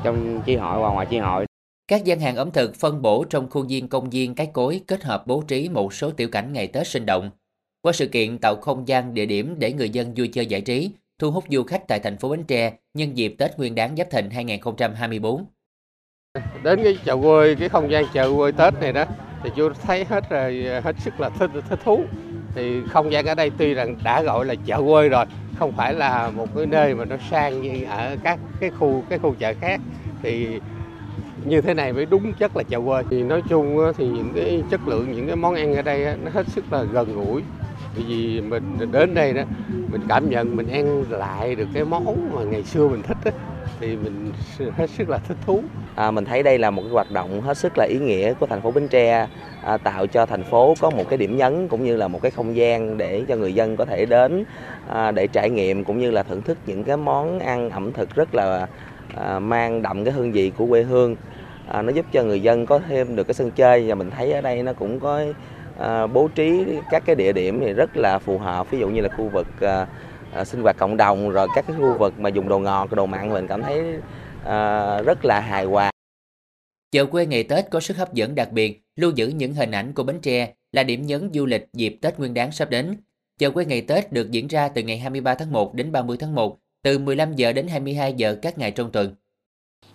trong 0.03 0.41
chi 0.45 0.55
hội 0.55 0.79
và 0.81 0.89
ngoài 0.89 1.05
chi 1.05 1.17
hội 1.17 1.46
các 1.87 2.03
gian 2.05 2.19
hàng 2.19 2.35
ẩm 2.35 2.51
thực 2.51 2.75
phân 2.75 3.01
bổ 3.01 3.25
trong 3.29 3.49
khuôn 3.49 3.67
viên 3.67 3.87
công 3.87 4.09
viên 4.09 4.35
cái 4.35 4.47
cối 4.53 4.81
kết 4.87 5.03
hợp 5.03 5.27
bố 5.27 5.43
trí 5.47 5.69
một 5.69 5.93
số 5.93 6.11
tiểu 6.11 6.29
cảnh 6.29 6.53
ngày 6.53 6.67
Tết 6.67 6.87
sinh 6.87 7.05
động. 7.05 7.29
Qua 7.81 7.93
sự 7.93 8.07
kiện 8.07 8.37
tạo 8.37 8.55
không 8.55 8.87
gian 8.87 9.13
địa 9.13 9.25
điểm 9.25 9.55
để 9.59 9.73
người 9.73 9.89
dân 9.89 10.13
vui 10.15 10.27
chơi 10.27 10.45
giải 10.45 10.61
trí, 10.61 10.91
thu 11.19 11.31
hút 11.31 11.43
du 11.49 11.63
khách 11.63 11.87
tại 11.87 11.99
thành 11.99 12.17
phố 12.17 12.29
Bến 12.29 12.43
Tre 12.43 12.73
nhân 12.93 13.17
dịp 13.17 13.35
Tết 13.37 13.57
Nguyên 13.57 13.75
đán 13.75 13.95
Giáp 13.97 14.11
Thìn 14.11 14.29
2024. 14.29 15.45
Đến 16.63 16.79
cái 16.83 16.97
chợ 17.05 17.17
quê, 17.21 17.55
cái 17.59 17.69
không 17.69 17.91
gian 17.91 18.05
chợ 18.13 18.31
quê 18.37 18.51
Tết 18.51 18.73
này 18.81 18.93
đó 18.93 19.05
thì 19.43 19.49
chú 19.55 19.69
thấy 19.81 20.05
hết 20.05 20.29
rồi 20.29 20.65
hết 20.83 20.95
sức 20.99 21.19
là 21.19 21.29
thích 21.29 21.51
thích 21.69 21.79
thú. 21.83 22.03
Thì 22.55 22.81
không 22.89 23.11
gian 23.11 23.25
ở 23.25 23.35
đây 23.35 23.51
tuy 23.57 23.73
rằng 23.73 23.95
đã 24.03 24.21
gọi 24.21 24.45
là 24.45 24.55
chợ 24.65 24.81
quê 24.87 25.09
rồi, 25.09 25.25
không 25.59 25.71
phải 25.77 25.93
là 25.93 26.29
một 26.29 26.47
cái 26.55 26.65
nơi 26.65 26.95
mà 26.95 27.05
nó 27.05 27.15
sang 27.31 27.61
như 27.61 27.83
ở 27.89 28.17
các 28.23 28.39
cái 28.59 28.69
khu 28.69 29.03
cái 29.09 29.19
khu 29.19 29.35
chợ 29.39 29.53
khác 29.61 29.81
thì 30.23 30.59
như 31.47 31.61
thế 31.61 31.73
này 31.73 31.93
mới 31.93 32.05
đúng 32.05 32.33
chất 32.33 32.57
là 32.57 32.63
chợ 32.63 32.79
quê. 32.85 33.03
Thì 33.09 33.23
nói 33.23 33.41
chung 33.49 33.91
thì 33.97 34.07
những 34.07 34.31
cái 34.35 34.63
chất 34.71 34.87
lượng 34.87 35.11
những 35.11 35.27
cái 35.27 35.35
món 35.35 35.55
ăn 35.55 35.75
ở 35.75 35.81
đây 35.81 36.17
nó 36.23 36.31
hết 36.33 36.47
sức 36.47 36.73
là 36.73 36.83
gần 36.83 37.15
gũi. 37.15 37.41
Bởi 37.95 38.05
vì 38.07 38.41
mình 38.41 38.91
đến 38.91 39.13
đây 39.13 39.33
đó 39.33 39.41
mình 39.91 40.01
cảm 40.09 40.29
nhận 40.29 40.55
mình 40.55 40.67
ăn 40.67 41.03
lại 41.09 41.55
được 41.55 41.67
cái 41.73 41.85
món 41.85 42.35
mà 42.35 42.43
ngày 42.43 42.63
xưa 42.63 42.87
mình 42.87 43.01
thích 43.01 43.17
đó, 43.25 43.31
thì 43.79 43.95
mình 43.95 44.31
hết 44.77 44.89
sức 44.89 45.09
là 45.09 45.17
thích 45.17 45.37
thú. 45.45 45.63
À, 45.95 46.11
mình 46.11 46.25
thấy 46.25 46.43
đây 46.43 46.57
là 46.57 46.71
một 46.71 46.81
cái 46.81 46.91
hoạt 46.91 47.11
động 47.11 47.41
hết 47.41 47.57
sức 47.57 47.77
là 47.77 47.85
ý 47.89 47.99
nghĩa 47.99 48.33
của 48.33 48.45
thành 48.45 48.61
phố 48.61 48.71
Bến 48.71 48.87
Tre 48.87 49.27
à, 49.63 49.77
tạo 49.77 50.07
cho 50.07 50.25
thành 50.25 50.43
phố 50.43 50.73
có 50.79 50.89
một 50.89 51.03
cái 51.09 51.17
điểm 51.17 51.37
nhấn 51.37 51.67
cũng 51.67 51.83
như 51.83 51.95
là 51.95 52.07
một 52.07 52.21
cái 52.21 52.31
không 52.31 52.55
gian 52.55 52.97
để 52.97 53.21
cho 53.27 53.35
người 53.35 53.53
dân 53.53 53.75
có 53.75 53.85
thể 53.85 54.05
đến 54.05 54.43
à, 54.89 55.11
để 55.11 55.27
trải 55.27 55.49
nghiệm 55.49 55.83
cũng 55.83 55.99
như 55.99 56.11
là 56.11 56.23
thưởng 56.23 56.41
thức 56.41 56.57
những 56.65 56.83
cái 56.83 56.97
món 56.97 57.39
ăn 57.39 57.69
ẩm 57.69 57.93
thực 57.93 58.15
rất 58.15 58.35
là 58.35 58.67
à, 59.15 59.39
mang 59.39 59.81
đậm 59.81 60.05
cái 60.05 60.13
hương 60.13 60.31
vị 60.31 60.51
của 60.57 60.65
quê 60.67 60.83
hương. 60.83 61.15
À, 61.67 61.81
nó 61.81 61.91
giúp 61.91 62.05
cho 62.11 62.23
người 62.23 62.41
dân 62.41 62.65
có 62.65 62.79
thêm 62.89 63.15
được 63.15 63.23
cái 63.23 63.33
sân 63.33 63.51
chơi 63.51 63.87
và 63.87 63.95
mình 63.95 64.11
thấy 64.11 64.33
ở 64.33 64.41
đây 64.41 64.63
nó 64.63 64.73
cũng 64.73 64.99
có 64.99 65.23
à, 65.79 66.07
bố 66.07 66.27
trí 66.35 66.65
các 66.89 67.03
cái 67.05 67.15
địa 67.15 67.31
điểm 67.31 67.59
thì 67.59 67.73
rất 67.73 67.97
là 67.97 68.19
phù 68.19 68.37
hợp 68.37 68.71
ví 68.71 68.79
dụ 68.79 68.89
như 68.89 69.01
là 69.01 69.09
khu 69.17 69.29
vực 69.29 69.47
à, 69.61 69.87
à, 70.33 70.45
sinh 70.45 70.61
hoạt 70.61 70.77
cộng 70.77 70.97
đồng 70.97 71.29
rồi 71.29 71.47
các 71.55 71.65
cái 71.67 71.77
khu 71.79 71.97
vực 71.97 72.19
mà 72.19 72.29
dùng 72.29 72.47
đồ 72.47 72.59
ngọt 72.59 72.91
đồ 72.91 73.05
mặn 73.05 73.33
mình 73.33 73.47
cảm 73.47 73.61
thấy 73.61 73.99
à, 74.45 75.01
rất 75.01 75.25
là 75.25 75.39
hài 75.39 75.65
hòa 75.65 75.91
Chợ 76.91 77.05
quê 77.05 77.25
ngày 77.25 77.43
Tết 77.43 77.69
có 77.69 77.79
sức 77.79 77.97
hấp 77.97 78.13
dẫn 78.13 78.35
đặc 78.35 78.51
biệt, 78.51 78.83
lưu 78.95 79.11
giữ 79.15 79.27
những 79.27 79.53
hình 79.53 79.71
ảnh 79.71 79.93
của 79.93 80.03
Bến 80.03 80.19
Tre 80.21 80.53
là 80.71 80.83
điểm 80.83 81.05
nhấn 81.05 81.29
du 81.33 81.45
lịch 81.45 81.67
dịp 81.73 81.97
Tết 82.01 82.19
Nguyên 82.19 82.33
đán 82.33 82.51
sắp 82.51 82.69
đến. 82.69 82.97
Chợ 83.39 83.51
quê 83.51 83.65
ngày 83.65 83.81
Tết 83.81 84.11
được 84.11 84.31
diễn 84.31 84.47
ra 84.47 84.69
từ 84.69 84.81
ngày 84.81 84.97
23 84.97 85.35
tháng 85.35 85.51
1 85.51 85.73
đến 85.73 85.91
30 85.91 86.17
tháng 86.19 86.35
1, 86.35 86.57
từ 86.83 86.99
15 86.99 87.35
giờ 87.35 87.53
đến 87.53 87.67
22 87.67 88.13
giờ 88.13 88.37
các 88.41 88.57
ngày 88.57 88.71
trong 88.71 88.91
tuần. 88.91 89.15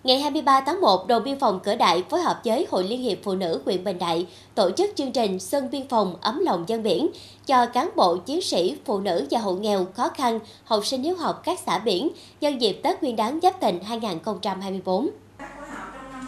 Ngày 0.04 0.20
23 0.20 0.60
tháng 0.60 0.80
1, 0.80 1.06
đồn 1.08 1.24
biên 1.24 1.38
phòng 1.38 1.60
Cửa 1.64 1.74
Đại 1.74 2.04
phối 2.10 2.20
hợp 2.20 2.40
với 2.44 2.66
Hội 2.70 2.84
Liên 2.84 3.02
hiệp 3.02 3.18
Phụ 3.22 3.34
nữ 3.34 3.60
huyện 3.64 3.84
Bình 3.84 3.98
Đại 3.98 4.26
tổ 4.54 4.70
chức 4.70 4.90
chương 4.96 5.12
trình 5.12 5.38
Sân 5.38 5.70
Biên 5.70 5.88
phòng 5.88 6.16
ấm 6.20 6.38
lòng 6.38 6.64
dân 6.66 6.82
biển 6.82 7.08
cho 7.46 7.66
cán 7.66 7.90
bộ, 7.96 8.16
chiến 8.16 8.40
sĩ, 8.40 8.76
phụ 8.84 9.00
nữ 9.00 9.26
và 9.30 9.40
hộ 9.40 9.52
nghèo 9.52 9.86
khó 9.94 10.08
khăn, 10.08 10.38
học 10.64 10.86
sinh 10.86 11.02
hiếu 11.02 11.16
học 11.16 11.42
các 11.44 11.58
xã 11.66 11.78
biển 11.78 12.08
nhân 12.40 12.60
dịp 12.60 12.80
Tết 12.82 13.02
Nguyên 13.02 13.16
đán 13.16 13.38
Giáp 13.42 13.60
Thìn 13.60 13.80
2024. 13.84 15.10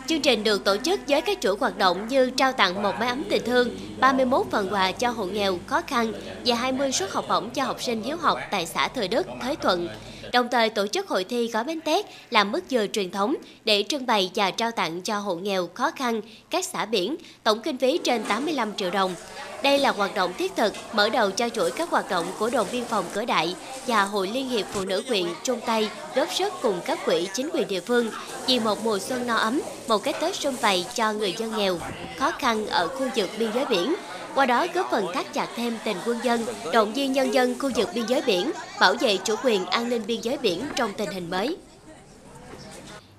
Chương 0.06 0.20
trình 0.20 0.44
được 0.44 0.64
tổ 0.64 0.76
chức 0.76 1.00
với 1.08 1.20
các 1.20 1.38
chuỗi 1.40 1.56
hoạt 1.60 1.78
động 1.78 2.08
như 2.08 2.30
trao 2.30 2.52
tặng 2.52 2.82
một 2.82 2.92
máy 2.98 3.08
ấm 3.08 3.24
tình 3.30 3.42
thương, 3.44 3.68
31 4.00 4.46
phần 4.50 4.68
quà 4.70 4.92
cho 4.92 5.10
hộ 5.10 5.24
nghèo 5.24 5.58
khó 5.66 5.80
khăn 5.80 6.12
và 6.46 6.54
20 6.54 6.92
suất 6.92 7.10
học 7.10 7.24
bổng 7.28 7.50
cho 7.50 7.64
học 7.64 7.82
sinh 7.82 8.02
hiếu 8.02 8.16
học 8.16 8.38
tại 8.50 8.66
xã 8.66 8.88
Thời 8.88 9.08
Đức, 9.08 9.26
Thới 9.42 9.56
Thuận. 9.56 9.88
Đồng 10.35 10.49
thời 10.49 10.70
tổ 10.70 10.87
chức 10.87 11.09
hội 11.09 11.25
thi 11.25 11.49
gói 11.49 11.64
bánh 11.64 11.81
tét 11.81 12.07
làm 12.31 12.53
mứt 12.53 12.64
dừa 12.70 12.87
truyền 12.92 13.11
thống 13.11 13.35
để 13.64 13.85
trưng 13.88 14.07
bày 14.07 14.31
và 14.35 14.51
trao 14.51 14.70
tặng 14.70 15.01
cho 15.03 15.18
hộ 15.18 15.35
nghèo 15.35 15.68
khó 15.75 15.90
khăn 15.90 16.20
các 16.51 16.64
xã 16.64 16.85
biển, 16.85 17.16
tổng 17.42 17.61
kinh 17.61 17.79
phí 17.79 17.99
trên 17.99 18.25
85 18.25 18.77
triệu 18.77 18.90
đồng. 18.90 19.14
Đây 19.62 19.79
là 19.79 19.90
hoạt 19.90 20.14
động 20.14 20.33
thiết 20.38 20.57
thực 20.57 20.75
mở 20.92 21.09
đầu 21.09 21.31
cho 21.31 21.49
chuỗi 21.49 21.70
các 21.70 21.90
hoạt 21.90 22.11
động 22.11 22.27
của 22.38 22.51
đồn 22.51 22.66
biên 22.73 22.85
phòng 22.85 23.05
Cửa 23.12 23.25
Đại 23.25 23.55
và 23.87 24.03
Hội 24.03 24.29
Liên 24.29 24.49
hiệp 24.49 24.66
Phụ 24.73 24.85
nữ 24.85 25.03
huyện 25.09 25.25
chung 25.42 25.61
tay 25.66 25.90
góp 26.14 26.35
sức 26.35 26.53
cùng 26.62 26.81
các 26.85 26.99
quỹ 27.05 27.29
chính 27.35 27.51
quyền 27.53 27.68
địa 27.68 27.81
phương 27.81 28.11
vì 28.47 28.59
một 28.59 28.85
mùa 28.85 28.99
xuân 28.99 29.27
no 29.27 29.37
ấm, 29.37 29.61
một 29.88 29.99
cái 29.99 30.14
Tết 30.20 30.37
xuân 30.37 30.57
vầy 30.61 30.85
cho 30.94 31.12
người 31.12 31.35
dân 31.38 31.57
nghèo, 31.57 31.79
khó 32.18 32.31
khăn 32.31 32.66
ở 32.66 32.88
khu 32.88 33.09
vực 33.16 33.31
biên 33.38 33.51
giới 33.55 33.64
biển 33.64 33.94
qua 34.35 34.47
đó 34.47 34.66
góp 34.75 34.90
phần 34.90 35.07
thắt 35.14 35.33
chặt 35.33 35.49
thêm 35.57 35.79
tình 35.85 35.97
quân 36.07 36.18
dân, 36.23 36.40
động 36.73 36.92
viên 36.92 37.12
nhân 37.12 37.35
dân 37.35 37.59
khu 37.59 37.70
vực 37.77 37.88
biên 37.94 38.07
giới 38.07 38.23
biển, 38.27 38.51
bảo 38.81 38.94
vệ 39.01 39.16
chủ 39.16 39.35
quyền 39.44 39.66
an 39.66 39.88
ninh 39.88 40.03
biên 40.07 40.20
giới 40.20 40.38
biển 40.38 40.62
trong 40.77 40.92
tình 40.97 41.11
hình 41.11 41.31
mới. 41.31 41.57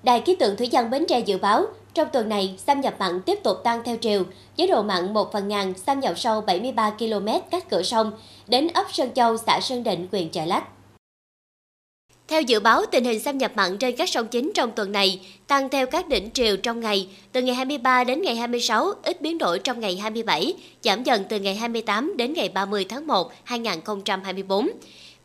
Đài 0.02 0.20
khí 0.20 0.36
tượng 0.36 0.56
thủy 0.56 0.68
văn 0.72 0.90
Bến 0.90 1.04
Tre 1.08 1.20
dự 1.20 1.38
báo, 1.38 1.64
trong 1.94 2.08
tuần 2.12 2.28
này, 2.28 2.54
xâm 2.66 2.80
nhập 2.80 2.94
mặn 2.98 3.20
tiếp 3.20 3.38
tục 3.44 3.56
tăng 3.64 3.82
theo 3.84 3.96
chiều, 3.96 4.24
với 4.58 4.66
độ 4.66 4.82
mặn 4.82 5.14
1 5.14 5.32
phần 5.32 5.48
ngàn 5.48 5.74
xâm 5.86 6.00
nhập 6.00 6.18
sâu 6.18 6.40
73 6.40 6.90
km 6.90 7.28
cách 7.50 7.70
cửa 7.70 7.82
sông, 7.82 8.12
đến 8.46 8.68
ấp 8.74 8.86
Sơn 8.92 9.10
Châu, 9.14 9.36
xã 9.36 9.60
Sơn 9.60 9.82
Định, 9.82 10.08
huyện 10.12 10.28
Chợ 10.28 10.44
Lách. 10.44 10.75
Theo 12.28 12.42
dự 12.42 12.60
báo, 12.60 12.84
tình 12.90 13.04
hình 13.04 13.20
xâm 13.20 13.38
nhập 13.38 13.52
mặn 13.54 13.78
trên 13.78 13.96
các 13.96 14.08
sông 14.08 14.28
chính 14.28 14.52
trong 14.54 14.70
tuần 14.72 14.92
này 14.92 15.20
tăng 15.46 15.68
theo 15.68 15.86
các 15.86 16.08
đỉnh 16.08 16.30
triều 16.34 16.56
trong 16.56 16.80
ngày, 16.80 17.08
từ 17.32 17.42
ngày 17.42 17.54
23 17.54 18.04
đến 18.04 18.22
ngày 18.22 18.36
26, 18.36 18.92
ít 19.02 19.20
biến 19.20 19.38
đổi 19.38 19.58
trong 19.58 19.80
ngày 19.80 19.96
27, 19.96 20.54
giảm 20.82 21.02
dần 21.02 21.24
từ 21.28 21.40
ngày 21.40 21.54
28 21.54 22.16
đến 22.16 22.32
ngày 22.32 22.48
30 22.48 22.86
tháng 22.88 23.06
1, 23.06 23.32
2024. 23.44 24.68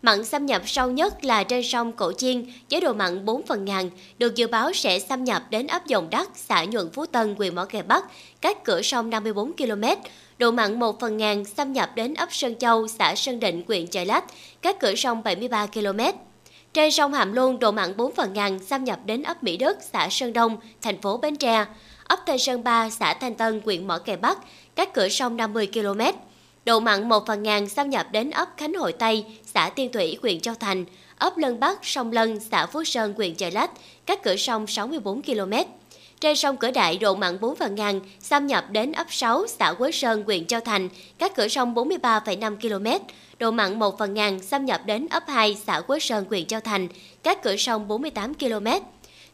Mặn 0.02 0.26
xâm 0.26 0.46
nhập 0.46 0.62
sâu 0.66 0.92
nhất 0.92 1.26
là 1.26 1.44
trên 1.44 1.64
sông 1.64 1.92
Cổ 1.92 2.12
Chiên, 2.12 2.46
với 2.72 2.82
độ 2.82 2.94
mặn 2.94 3.26
4 3.26 3.46
phần 3.46 3.66
ngàn, 3.66 3.90
được 4.18 4.36
dự 4.36 4.48
báo 4.48 4.74
sẽ 4.74 5.00
xâm 5.00 5.24
nhập 5.24 5.44
đến 5.50 5.68
ấp 5.68 5.88
Dòng 5.88 6.10
Đắc, 6.10 6.30
xã 6.36 6.66
Nhuận 6.66 6.92
Phú 6.92 7.06
Tân, 7.06 7.36
huyện 7.38 7.56
Mỏ 7.56 7.66
Cày 7.66 7.84
Bắc, 7.84 8.04
cách 8.42 8.64
cửa 8.64 8.82
sông 8.82 9.10
54 9.10 9.54
km. 9.54 9.84
Độ 10.38 10.52
mặn 10.52 10.80
1 10.80 11.00
phần 11.00 11.18
ngàn 11.18 11.46
xâm 11.46 11.74
nhập 11.74 11.90
đến 11.96 12.14
ấp 12.14 12.34
Sơn 12.34 12.56
Châu, 12.56 12.88
xã 12.88 13.16
Sơn 13.16 13.40
Định, 13.40 13.64
huyện 13.68 13.88
Chợ 13.88 14.04
Lách, 14.04 14.26
cách 14.62 14.80
cửa 14.80 14.96
sông 14.96 15.24
73 15.24 15.68
km. 15.68 16.00
Trên 16.74 16.92
sông 16.92 17.14
Hàm 17.14 17.34
Luông, 17.34 17.60
độ 17.60 17.72
mặn 17.72 17.98
4 17.98 18.16
phần 18.16 18.34
ngàn 18.34 18.60
xâm 18.60 18.84
nhập 18.84 19.00
đến 19.06 19.24
ấp 19.24 19.44
Mỹ 19.44 19.58
Đức, 19.58 19.78
xã 19.94 20.08
Sơn 20.12 20.34
Đông, 20.34 20.58
thành 20.82 21.02
phố 21.02 21.18
Bến 21.18 21.36
Tre, 21.36 21.66
ấp 22.04 22.20
Thanh 22.26 22.40
Sơn 22.40 22.64
Ba, 22.64 22.90
xã 22.90 23.14
Thanh 23.14 23.36
Tân, 23.36 23.62
huyện 23.66 23.88
Mỏ 23.88 23.98
Cày 23.98 24.18
Bắc, 24.18 24.38
cách 24.76 24.94
cửa 24.94 25.10
sông 25.10 25.38
50 25.38 25.68
km. 25.74 26.02
Độ 26.66 26.80
mặn 26.80 27.10
1 27.10 27.28
phần 27.28 27.44
ngàn 27.44 27.70
xâm 27.70 27.90
nhập 27.90 28.08
đến 28.12 28.32
ấp 28.32 28.50
Khánh 28.58 28.74
Hội 28.74 28.94
Tây, 28.94 29.26
xã 29.46 29.70
Tiên 29.70 29.92
Thủy, 29.92 30.18
huyện 30.22 30.40
Châu 30.40 30.56
Thành, 30.56 30.86
ấp 31.18 31.38
Lân 31.38 31.60
Bắc, 31.60 31.86
sông 31.86 32.12
Lân, 32.12 32.40
xã 32.40 32.66
Phú 32.66 32.84
Sơn, 32.84 33.14
huyện 33.18 33.36
Chợ 33.36 33.50
Lách, 33.50 33.72
cách 34.06 34.24
cửa 34.24 34.36
sông 34.36 34.68
64 34.68 35.22
km. 35.22 35.54
Trên 36.22 36.36
sông 36.36 36.58
Cửa 36.58 36.72
Đại, 36.72 36.98
độ 36.98 37.16
mặn 37.16 37.40
4 37.40 37.56
phần 37.56 37.76
ngàn 37.76 38.00
xâm 38.20 38.48
nhập 38.48 38.66
đến 38.72 38.92
ấp 38.92 39.08
6, 39.10 39.48
xã 39.48 39.74
Quế 39.74 39.92
Sơn, 39.92 40.24
huyện 40.26 40.46
Châu 40.46 40.60
Thành, 40.60 40.90
cách 41.18 41.36
cửa 41.36 41.48
sông 41.48 41.76
43,5 41.76 42.56
km. 42.58 43.06
Độ 43.42 43.52
mặn 43.52 43.80
1 43.80 43.98
phần 43.98 44.14
ngàn 44.14 44.40
xâm 44.40 44.66
nhập 44.66 44.82
đến 44.86 45.08
ấp 45.10 45.24
2, 45.28 45.58
xã 45.66 45.82
Quế 45.82 46.00
Sơn, 46.00 46.26
huyện 46.30 46.46
Châu 46.46 46.60
Thành, 46.60 46.88
cách 47.24 47.44
cửa 47.44 47.56
sông 47.56 47.88
48 47.88 48.34
km. 48.34 48.68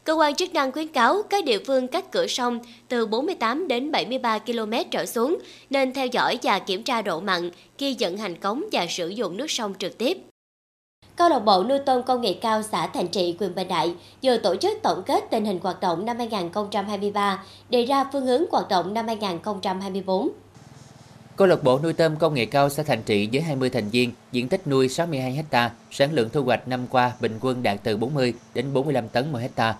Cơ 0.03 0.13
quan 0.13 0.35
chức 0.35 0.53
năng 0.53 0.71
khuyến 0.71 0.87
cáo 0.87 1.21
các 1.29 1.45
địa 1.45 1.59
phương 1.67 1.87
cách 1.87 2.11
cửa 2.11 2.27
sông 2.27 2.59
từ 2.87 3.05
48 3.05 3.67
đến 3.67 3.91
73 3.91 4.39
km 4.39 4.73
trở 4.91 5.05
xuống 5.05 5.37
nên 5.69 5.93
theo 5.93 6.07
dõi 6.07 6.39
và 6.43 6.59
kiểm 6.59 6.83
tra 6.83 7.01
độ 7.01 7.19
mặn 7.19 7.51
khi 7.77 7.95
vận 7.99 8.17
hành 8.17 8.35
cống 8.35 8.63
và 8.71 8.85
sử 8.89 9.07
dụng 9.07 9.37
nước 9.37 9.51
sông 9.51 9.73
trực 9.79 9.97
tiếp. 9.97 10.17
Câu 11.15 11.29
lạc 11.29 11.39
bộ 11.39 11.63
nuôi 11.63 11.79
tôm 11.79 12.03
công 12.03 12.21
nghệ 12.21 12.33
cao 12.33 12.61
xã 12.61 12.87
Thành 12.87 13.07
Trị, 13.07 13.35
huyện 13.39 13.55
Bình 13.55 13.67
Đại 13.67 13.95
vừa 14.23 14.37
tổ 14.37 14.55
chức 14.55 14.77
tổng 14.83 15.03
kết 15.05 15.23
tình 15.31 15.45
hình 15.45 15.59
hoạt 15.63 15.81
động 15.81 16.05
năm 16.05 16.17
2023, 16.17 17.43
đề 17.69 17.85
ra 17.85 18.05
phương 18.13 18.25
hướng 18.25 18.43
hoạt 18.51 18.69
động 18.69 18.93
năm 18.93 19.07
2024. 19.07 20.29
Câu 21.37 21.47
lạc 21.47 21.63
bộ 21.63 21.79
nuôi 21.83 21.93
tôm 21.93 22.15
công 22.15 22.33
nghệ 22.33 22.45
cao 22.45 22.69
xã 22.69 22.83
Thành 22.83 23.01
Trị 23.05 23.29
với 23.33 23.41
20 23.41 23.69
thành 23.69 23.89
viên, 23.89 24.11
diện 24.31 24.49
tích 24.49 24.67
nuôi 24.67 24.89
62 24.89 25.43
ha, 25.51 25.71
sản 25.91 26.13
lượng 26.13 26.29
thu 26.33 26.43
hoạch 26.43 26.67
năm 26.67 26.87
qua 26.89 27.11
bình 27.19 27.37
quân 27.41 27.63
đạt 27.63 27.79
từ 27.83 27.97
40 27.97 28.33
đến 28.53 28.65
45 28.73 29.09
tấn 29.09 29.31
một 29.31 29.39
ha. 29.55 29.77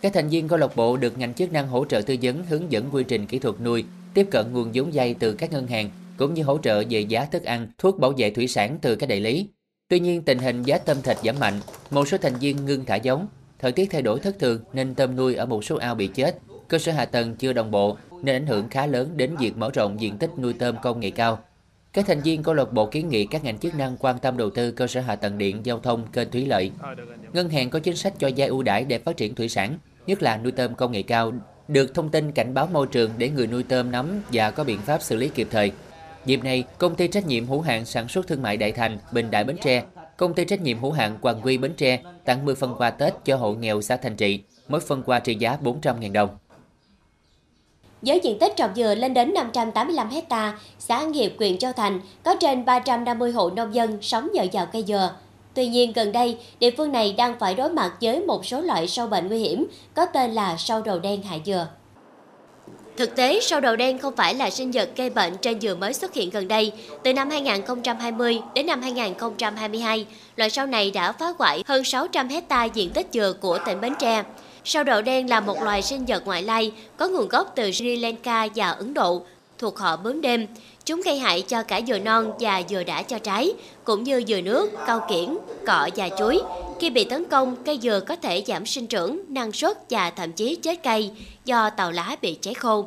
Các 0.00 0.12
thành 0.12 0.28
viên 0.28 0.48
câu 0.48 0.58
lạc 0.58 0.76
bộ 0.76 0.96
được 0.96 1.18
ngành 1.18 1.34
chức 1.34 1.52
năng 1.52 1.68
hỗ 1.68 1.84
trợ 1.84 2.00
tư 2.00 2.16
vấn 2.22 2.44
hướng 2.48 2.72
dẫn 2.72 2.88
quy 2.92 3.04
trình 3.04 3.26
kỹ 3.26 3.38
thuật 3.38 3.60
nuôi, 3.60 3.84
tiếp 4.14 4.26
cận 4.30 4.52
nguồn 4.52 4.70
vốn 4.74 4.90
vay 4.92 5.14
từ 5.14 5.32
các 5.32 5.52
ngân 5.52 5.66
hàng 5.66 5.90
cũng 6.16 6.34
như 6.34 6.42
hỗ 6.42 6.58
trợ 6.58 6.82
về 6.90 7.00
giá 7.00 7.24
thức 7.24 7.44
ăn, 7.44 7.68
thuốc 7.78 7.98
bảo 7.98 8.12
vệ 8.16 8.30
thủy 8.30 8.48
sản 8.48 8.78
từ 8.82 8.96
các 8.96 9.08
đại 9.08 9.20
lý. 9.20 9.48
Tuy 9.88 10.00
nhiên, 10.00 10.22
tình 10.22 10.38
hình 10.38 10.62
giá 10.62 10.78
tôm 10.78 11.02
thịt 11.02 11.16
giảm 11.24 11.38
mạnh, 11.38 11.60
một 11.90 12.08
số 12.08 12.18
thành 12.18 12.34
viên 12.34 12.66
ngưng 12.66 12.84
thả 12.84 12.96
giống, 12.96 13.26
thời 13.58 13.72
tiết 13.72 13.90
thay 13.90 14.02
đổi 14.02 14.20
thất 14.20 14.38
thường 14.38 14.60
nên 14.72 14.94
tôm 14.94 15.16
nuôi 15.16 15.34
ở 15.34 15.46
một 15.46 15.64
số 15.64 15.76
ao 15.76 15.94
bị 15.94 16.06
chết, 16.06 16.38
cơ 16.72 16.78
sở 16.78 16.92
hạ 16.92 17.04
tầng 17.04 17.36
chưa 17.36 17.52
đồng 17.52 17.70
bộ 17.70 17.96
nên 18.22 18.36
ảnh 18.36 18.46
hưởng 18.46 18.68
khá 18.68 18.86
lớn 18.86 19.16
đến 19.16 19.36
việc 19.36 19.56
mở 19.56 19.70
rộng 19.74 20.00
diện 20.00 20.18
tích 20.18 20.30
nuôi 20.38 20.52
tôm 20.52 20.76
công 20.82 21.00
nghệ 21.00 21.10
cao. 21.10 21.38
Các 21.92 22.06
thành 22.06 22.20
viên 22.20 22.42
câu 22.42 22.54
lạc 22.54 22.72
bộ 22.72 22.86
kiến 22.86 23.08
nghị 23.08 23.26
các 23.26 23.44
ngành 23.44 23.58
chức 23.58 23.74
năng 23.74 23.96
quan 23.96 24.18
tâm 24.18 24.36
đầu 24.36 24.50
tư 24.50 24.70
cơ 24.70 24.86
sở 24.86 25.00
hạ 25.00 25.16
tầng 25.16 25.38
điện, 25.38 25.66
giao 25.66 25.78
thông, 25.78 26.06
kênh 26.12 26.30
thủy 26.30 26.46
lợi. 26.46 26.70
Ngân 27.32 27.48
hàng 27.48 27.70
có 27.70 27.78
chính 27.78 27.96
sách 27.96 28.12
cho 28.18 28.30
vay 28.36 28.48
ưu 28.48 28.62
đãi 28.62 28.84
để 28.84 28.98
phát 28.98 29.16
triển 29.16 29.34
thủy 29.34 29.48
sản, 29.48 29.78
nhất 30.06 30.22
là 30.22 30.36
nuôi 30.36 30.52
tôm 30.52 30.74
công 30.74 30.92
nghệ 30.92 31.02
cao, 31.02 31.32
được 31.68 31.94
thông 31.94 32.08
tin 32.08 32.32
cảnh 32.32 32.54
báo 32.54 32.66
môi 32.66 32.86
trường 32.86 33.10
để 33.18 33.28
người 33.28 33.46
nuôi 33.46 33.62
tôm 33.62 33.90
nắm 33.90 34.22
và 34.32 34.50
có 34.50 34.64
biện 34.64 34.78
pháp 34.78 35.02
xử 35.02 35.16
lý 35.16 35.28
kịp 35.28 35.48
thời. 35.50 35.72
Dịp 36.24 36.44
này, 36.44 36.64
công 36.78 36.94
ty 36.94 37.08
trách 37.08 37.26
nhiệm 37.26 37.46
hữu 37.46 37.60
hạn 37.60 37.84
sản 37.84 38.08
xuất 38.08 38.26
thương 38.26 38.42
mại 38.42 38.56
Đại 38.56 38.72
Thành, 38.72 38.98
Bình 39.12 39.30
Đại 39.30 39.44
Bến 39.44 39.56
Tre, 39.62 39.82
công 40.16 40.34
ty 40.34 40.44
trách 40.44 40.62
nhiệm 40.62 40.78
hữu 40.78 40.92
hạn 40.92 41.18
Hoàng 41.22 41.40
Quy 41.42 41.58
Bến 41.58 41.74
Tre 41.76 42.02
tặng 42.24 42.44
10 42.44 42.54
phần 42.54 42.74
quà 42.78 42.90
Tết 42.90 43.14
cho 43.24 43.36
hộ 43.36 43.54
nghèo 43.54 43.82
xã 43.82 43.96
Thành 43.96 44.16
Trị, 44.16 44.42
mỗi 44.68 44.80
phần 44.80 45.02
quà 45.02 45.20
trị 45.20 45.34
giá 45.34 45.58
400.000 45.62 46.12
đồng. 46.12 46.30
Với 48.02 48.20
diện 48.22 48.38
tích 48.38 48.52
trồng 48.56 48.70
dừa 48.76 48.94
lên 48.94 49.14
đến 49.14 49.34
585 49.34 50.10
hecta, 50.10 50.58
xã 50.78 50.96
An 50.96 51.12
Hiệp, 51.12 51.32
huyện 51.38 51.58
Châu 51.58 51.72
Thành 51.72 52.00
có 52.24 52.34
trên 52.34 52.64
350 52.64 53.32
hộ 53.32 53.50
nông 53.50 53.74
dân 53.74 53.98
sống 54.02 54.28
nhờ 54.32 54.44
vào 54.52 54.66
cây 54.66 54.84
dừa. 54.88 55.10
Tuy 55.54 55.66
nhiên 55.66 55.92
gần 55.92 56.12
đây, 56.12 56.36
địa 56.60 56.70
phương 56.76 56.92
này 56.92 57.12
đang 57.12 57.38
phải 57.38 57.54
đối 57.54 57.70
mặt 57.70 57.92
với 58.00 58.20
một 58.20 58.46
số 58.46 58.60
loại 58.60 58.86
sâu 58.86 59.06
bệnh 59.06 59.28
nguy 59.28 59.38
hiểm 59.38 59.66
có 59.94 60.06
tên 60.06 60.32
là 60.32 60.56
sâu 60.58 60.82
đầu 60.82 60.98
đen 60.98 61.22
hại 61.22 61.40
dừa. 61.46 61.66
Thực 62.96 63.16
tế, 63.16 63.40
sâu 63.40 63.60
đầu 63.60 63.76
đen 63.76 63.98
không 63.98 64.16
phải 64.16 64.34
là 64.34 64.50
sinh 64.50 64.70
vật 64.70 64.90
gây 64.96 65.10
bệnh 65.10 65.36
trên 65.36 65.60
dừa 65.60 65.74
mới 65.74 65.92
xuất 65.92 66.14
hiện 66.14 66.30
gần 66.30 66.48
đây. 66.48 66.72
Từ 67.02 67.12
năm 67.12 67.30
2020 67.30 68.40
đến 68.54 68.66
năm 68.66 68.82
2022, 68.82 70.06
loại 70.36 70.50
sâu 70.50 70.66
này 70.66 70.90
đã 70.90 71.12
phá 71.12 71.26
hoại 71.38 71.64
hơn 71.66 71.84
600 71.84 72.28
hecta 72.28 72.64
diện 72.64 72.90
tích 72.90 73.06
dừa 73.12 73.34
của 73.40 73.58
tỉnh 73.66 73.80
Bến 73.80 73.94
Tre. 73.98 74.22
Sâu 74.64 74.84
đậu 74.84 75.02
đen 75.02 75.30
là 75.30 75.40
một 75.40 75.62
loài 75.62 75.82
sinh 75.82 76.04
vật 76.04 76.22
ngoại 76.26 76.42
lai 76.42 76.72
có 76.96 77.08
nguồn 77.08 77.28
gốc 77.28 77.52
từ 77.56 77.72
Sri 77.72 77.96
Lanka 77.96 78.48
và 78.54 78.70
Ấn 78.70 78.94
Độ, 78.94 79.22
thuộc 79.58 79.78
họ 79.78 79.96
bướm 79.96 80.20
đêm. 80.20 80.46
Chúng 80.84 81.02
gây 81.04 81.18
hại 81.18 81.42
cho 81.42 81.62
cả 81.62 81.80
dừa 81.86 81.98
non 81.98 82.32
và 82.40 82.62
dừa 82.68 82.84
đã 82.84 83.02
cho 83.02 83.18
trái, 83.18 83.52
cũng 83.84 84.04
như 84.04 84.22
dừa 84.28 84.40
nước, 84.40 84.70
cao 84.86 85.06
kiển, 85.10 85.36
cọ 85.66 85.88
và 85.96 86.08
chuối. 86.18 86.40
Khi 86.80 86.90
bị 86.90 87.04
tấn 87.04 87.24
công, 87.24 87.56
cây 87.64 87.78
dừa 87.82 88.00
có 88.08 88.16
thể 88.16 88.44
giảm 88.46 88.66
sinh 88.66 88.86
trưởng, 88.86 89.20
năng 89.28 89.52
suất 89.52 89.78
và 89.90 90.10
thậm 90.10 90.32
chí 90.32 90.54
chết 90.54 90.82
cây 90.82 91.10
do 91.44 91.70
tàu 91.70 91.92
lá 91.92 92.16
bị 92.22 92.34
cháy 92.34 92.54
khô. 92.54 92.86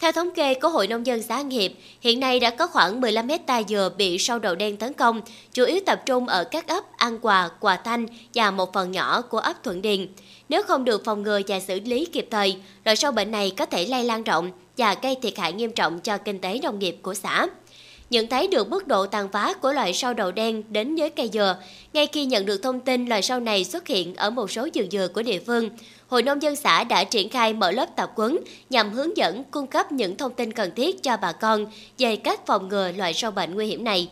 Theo 0.00 0.12
thống 0.12 0.30
kê 0.30 0.54
của 0.54 0.68
Hội 0.68 0.86
Nông 0.86 1.06
dân 1.06 1.22
xã 1.22 1.34
An 1.34 1.50
Hiệp, 1.50 1.70
hiện 2.00 2.20
nay 2.20 2.40
đã 2.40 2.50
có 2.50 2.66
khoảng 2.66 3.00
15 3.00 3.28
hecta 3.28 3.62
dừa 3.62 3.90
bị 3.96 4.18
sâu 4.18 4.38
đậu 4.38 4.54
đen 4.54 4.76
tấn 4.76 4.92
công, 4.92 5.20
chủ 5.52 5.64
yếu 5.64 5.80
tập 5.86 6.02
trung 6.06 6.26
ở 6.26 6.44
các 6.44 6.68
ấp 6.68 6.96
An 6.96 7.18
Hòa, 7.22 7.50
Hòa 7.60 7.76
Thanh 7.76 8.06
và 8.34 8.50
một 8.50 8.72
phần 8.72 8.92
nhỏ 8.92 9.20
của 9.20 9.38
ấp 9.38 9.64
Thuận 9.64 9.82
Điền. 9.82 10.06
Nếu 10.48 10.62
không 10.62 10.84
được 10.84 11.04
phòng 11.04 11.22
ngừa 11.22 11.40
và 11.48 11.60
xử 11.60 11.80
lý 11.84 12.06
kịp 12.06 12.28
thời, 12.30 12.56
loại 12.84 12.96
sâu 12.96 13.12
bệnh 13.12 13.30
này 13.30 13.52
có 13.56 13.66
thể 13.66 13.86
lây 13.86 14.04
lan 14.04 14.24
rộng 14.24 14.50
và 14.76 14.96
gây 15.02 15.16
thiệt 15.22 15.38
hại 15.38 15.52
nghiêm 15.52 15.72
trọng 15.72 16.00
cho 16.00 16.18
kinh 16.18 16.38
tế 16.38 16.58
nông 16.62 16.78
nghiệp 16.78 16.96
của 17.02 17.14
xã. 17.14 17.46
Nhận 18.10 18.26
thấy 18.26 18.48
được 18.48 18.68
mức 18.68 18.86
độ 18.86 19.06
tàn 19.06 19.28
phá 19.32 19.54
của 19.54 19.72
loại 19.72 19.92
sâu 19.92 20.14
đầu 20.14 20.32
đen 20.32 20.62
đến 20.68 20.96
với 20.96 21.10
cây 21.10 21.30
dừa, 21.32 21.56
ngay 21.92 22.06
khi 22.06 22.24
nhận 22.24 22.46
được 22.46 22.62
thông 22.62 22.80
tin 22.80 23.06
loại 23.06 23.22
sâu 23.22 23.40
này 23.40 23.64
xuất 23.64 23.86
hiện 23.86 24.14
ở 24.14 24.30
một 24.30 24.50
số 24.50 24.68
vườn 24.74 24.90
dừa 24.90 25.08
của 25.14 25.22
địa 25.22 25.40
phương, 25.46 25.70
Hội 26.08 26.22
Nông 26.22 26.42
dân 26.42 26.56
xã 26.56 26.84
đã 26.84 27.04
triển 27.04 27.28
khai 27.28 27.52
mở 27.52 27.70
lớp 27.70 27.96
tập 27.96 28.12
quấn 28.16 28.38
nhằm 28.70 28.92
hướng 28.92 29.16
dẫn 29.16 29.44
cung 29.44 29.66
cấp 29.66 29.92
những 29.92 30.16
thông 30.16 30.34
tin 30.34 30.52
cần 30.52 30.70
thiết 30.76 31.02
cho 31.02 31.16
bà 31.16 31.32
con 31.32 31.66
về 31.98 32.16
cách 32.16 32.46
phòng 32.46 32.68
ngừa 32.68 32.92
loại 32.92 33.14
sâu 33.14 33.30
bệnh 33.30 33.54
nguy 33.54 33.66
hiểm 33.66 33.84
này 33.84 34.08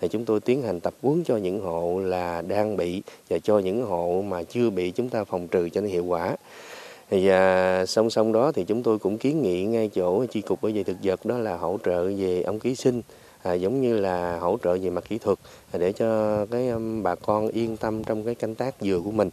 thì 0.00 0.08
chúng 0.08 0.24
tôi 0.24 0.40
tiến 0.40 0.62
hành 0.62 0.80
tập 0.80 0.94
huấn 1.02 1.24
cho 1.24 1.36
những 1.36 1.60
hộ 1.60 2.00
là 2.00 2.42
đang 2.42 2.76
bị 2.76 3.02
và 3.30 3.38
cho 3.38 3.58
những 3.58 3.84
hộ 3.84 4.24
mà 4.28 4.42
chưa 4.42 4.70
bị 4.70 4.90
chúng 4.90 5.08
ta 5.08 5.24
phòng 5.24 5.48
trừ 5.48 5.68
cho 5.68 5.80
nó 5.80 5.86
hiệu 5.86 6.04
quả. 6.04 6.36
Thì 7.10 7.28
à, 7.28 7.86
song 7.86 8.10
song 8.10 8.32
đó 8.32 8.52
thì 8.52 8.64
chúng 8.64 8.82
tôi 8.82 8.98
cũng 8.98 9.18
kiến 9.18 9.42
nghị 9.42 9.64
ngay 9.64 9.90
chỗ 9.94 10.24
chi 10.24 10.40
cục 10.40 10.62
bảo 10.62 10.72
vệ 10.74 10.82
thực 10.82 10.96
vật 11.02 11.26
đó 11.26 11.38
là 11.38 11.56
hỗ 11.56 11.78
trợ 11.84 12.04
về 12.04 12.42
ống 12.42 12.60
ký 12.60 12.74
sinh 12.74 13.02
à, 13.42 13.52
giống 13.52 13.80
như 13.80 14.00
là 14.00 14.38
hỗ 14.38 14.58
trợ 14.64 14.78
về 14.78 14.90
mặt 14.90 15.04
kỹ 15.08 15.18
thuật 15.18 15.38
để 15.72 15.92
cho 15.92 16.46
cái 16.46 16.68
bà 17.02 17.14
con 17.14 17.48
yên 17.48 17.76
tâm 17.76 18.04
trong 18.04 18.24
cái 18.24 18.34
canh 18.34 18.54
tác 18.54 18.74
dừa 18.80 19.00
của 19.04 19.10
mình 19.10 19.30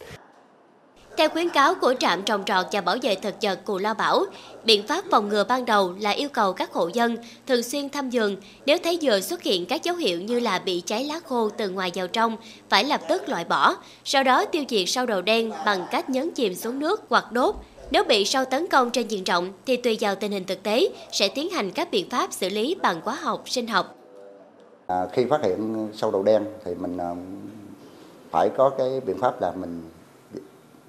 theo 1.18 1.30
khuyến 1.30 1.50
cáo 1.50 1.76
của 1.76 1.94
trạm 2.00 2.24
trồng 2.24 2.44
trọt 2.46 2.66
và 2.72 2.82
bảo 2.82 2.98
vệ 3.02 3.16
thực 3.16 3.36
vật 3.42 3.60
Cù 3.66 3.78
Lao 3.78 3.94
Bảo, 3.94 4.26
biện 4.64 4.88
pháp 4.88 5.06
phòng 5.12 5.30
ngừa 5.30 5.44
ban 5.44 5.66
đầu 5.66 5.94
là 6.00 6.10
yêu 6.10 6.30
cầu 6.30 6.54
các 6.54 6.74
hộ 6.74 6.88
dân 6.94 7.18
thường 7.48 7.64
xuyên 7.64 7.90
thăm 7.90 8.10
vườn. 8.10 8.36
Nếu 8.66 8.78
thấy 8.84 9.00
dừa 9.02 9.20
xuất 9.20 9.44
hiện 9.44 9.66
các 9.66 9.84
dấu 9.84 9.96
hiệu 9.96 10.22
như 10.22 10.40
là 10.40 10.60
bị 10.60 10.82
cháy 10.86 11.04
lá 11.04 11.20
khô 11.26 11.50
từ 11.50 11.70
ngoài 11.70 11.92
vào 11.96 12.08
trong, 12.08 12.38
phải 12.70 12.84
lập 12.84 13.02
tức 13.10 13.30
loại 13.30 13.46
bỏ. 13.46 13.76
Sau 14.06 14.24
đó 14.24 14.46
tiêu 14.46 14.64
diệt 14.70 14.84
sâu 14.88 15.06
đầu 15.06 15.22
đen 15.22 15.52
bằng 15.66 15.86
cách 15.92 16.10
nhấn 16.10 16.32
chìm 16.32 16.56
xuống 16.56 16.80
nước 16.80 17.02
hoặc 17.10 17.32
đốt. 17.32 17.56
Nếu 17.92 18.04
bị 18.04 18.26
sâu 18.26 18.46
tấn 18.46 18.68
công 18.68 18.90
trên 18.90 19.08
diện 19.08 19.24
rộng 19.24 19.54
thì 19.66 19.78
tùy 19.78 19.98
vào 20.02 20.16
tình 20.16 20.32
hình 20.32 20.46
thực 20.46 20.64
tế 20.64 20.90
sẽ 21.12 21.28
tiến 21.28 21.50
hành 21.50 21.72
các 21.72 21.92
biện 21.92 22.10
pháp 22.10 22.34
xử 22.34 22.50
lý 22.50 22.76
bằng 22.82 23.02
hóa 23.04 23.16
học, 23.16 23.44
sinh 23.46 23.68
học. 23.68 23.96
À, 24.88 25.08
khi 25.14 25.26
phát 25.30 25.44
hiện 25.44 25.90
sâu 25.94 26.12
đầu 26.12 26.24
đen 26.24 26.46
thì 26.66 26.76
mình 26.76 26.98
à, 26.98 27.16
phải 28.32 28.50
có 28.58 28.70
cái 28.78 29.00
biện 29.06 29.18
pháp 29.18 29.42
là 29.42 29.52
mình 29.52 29.82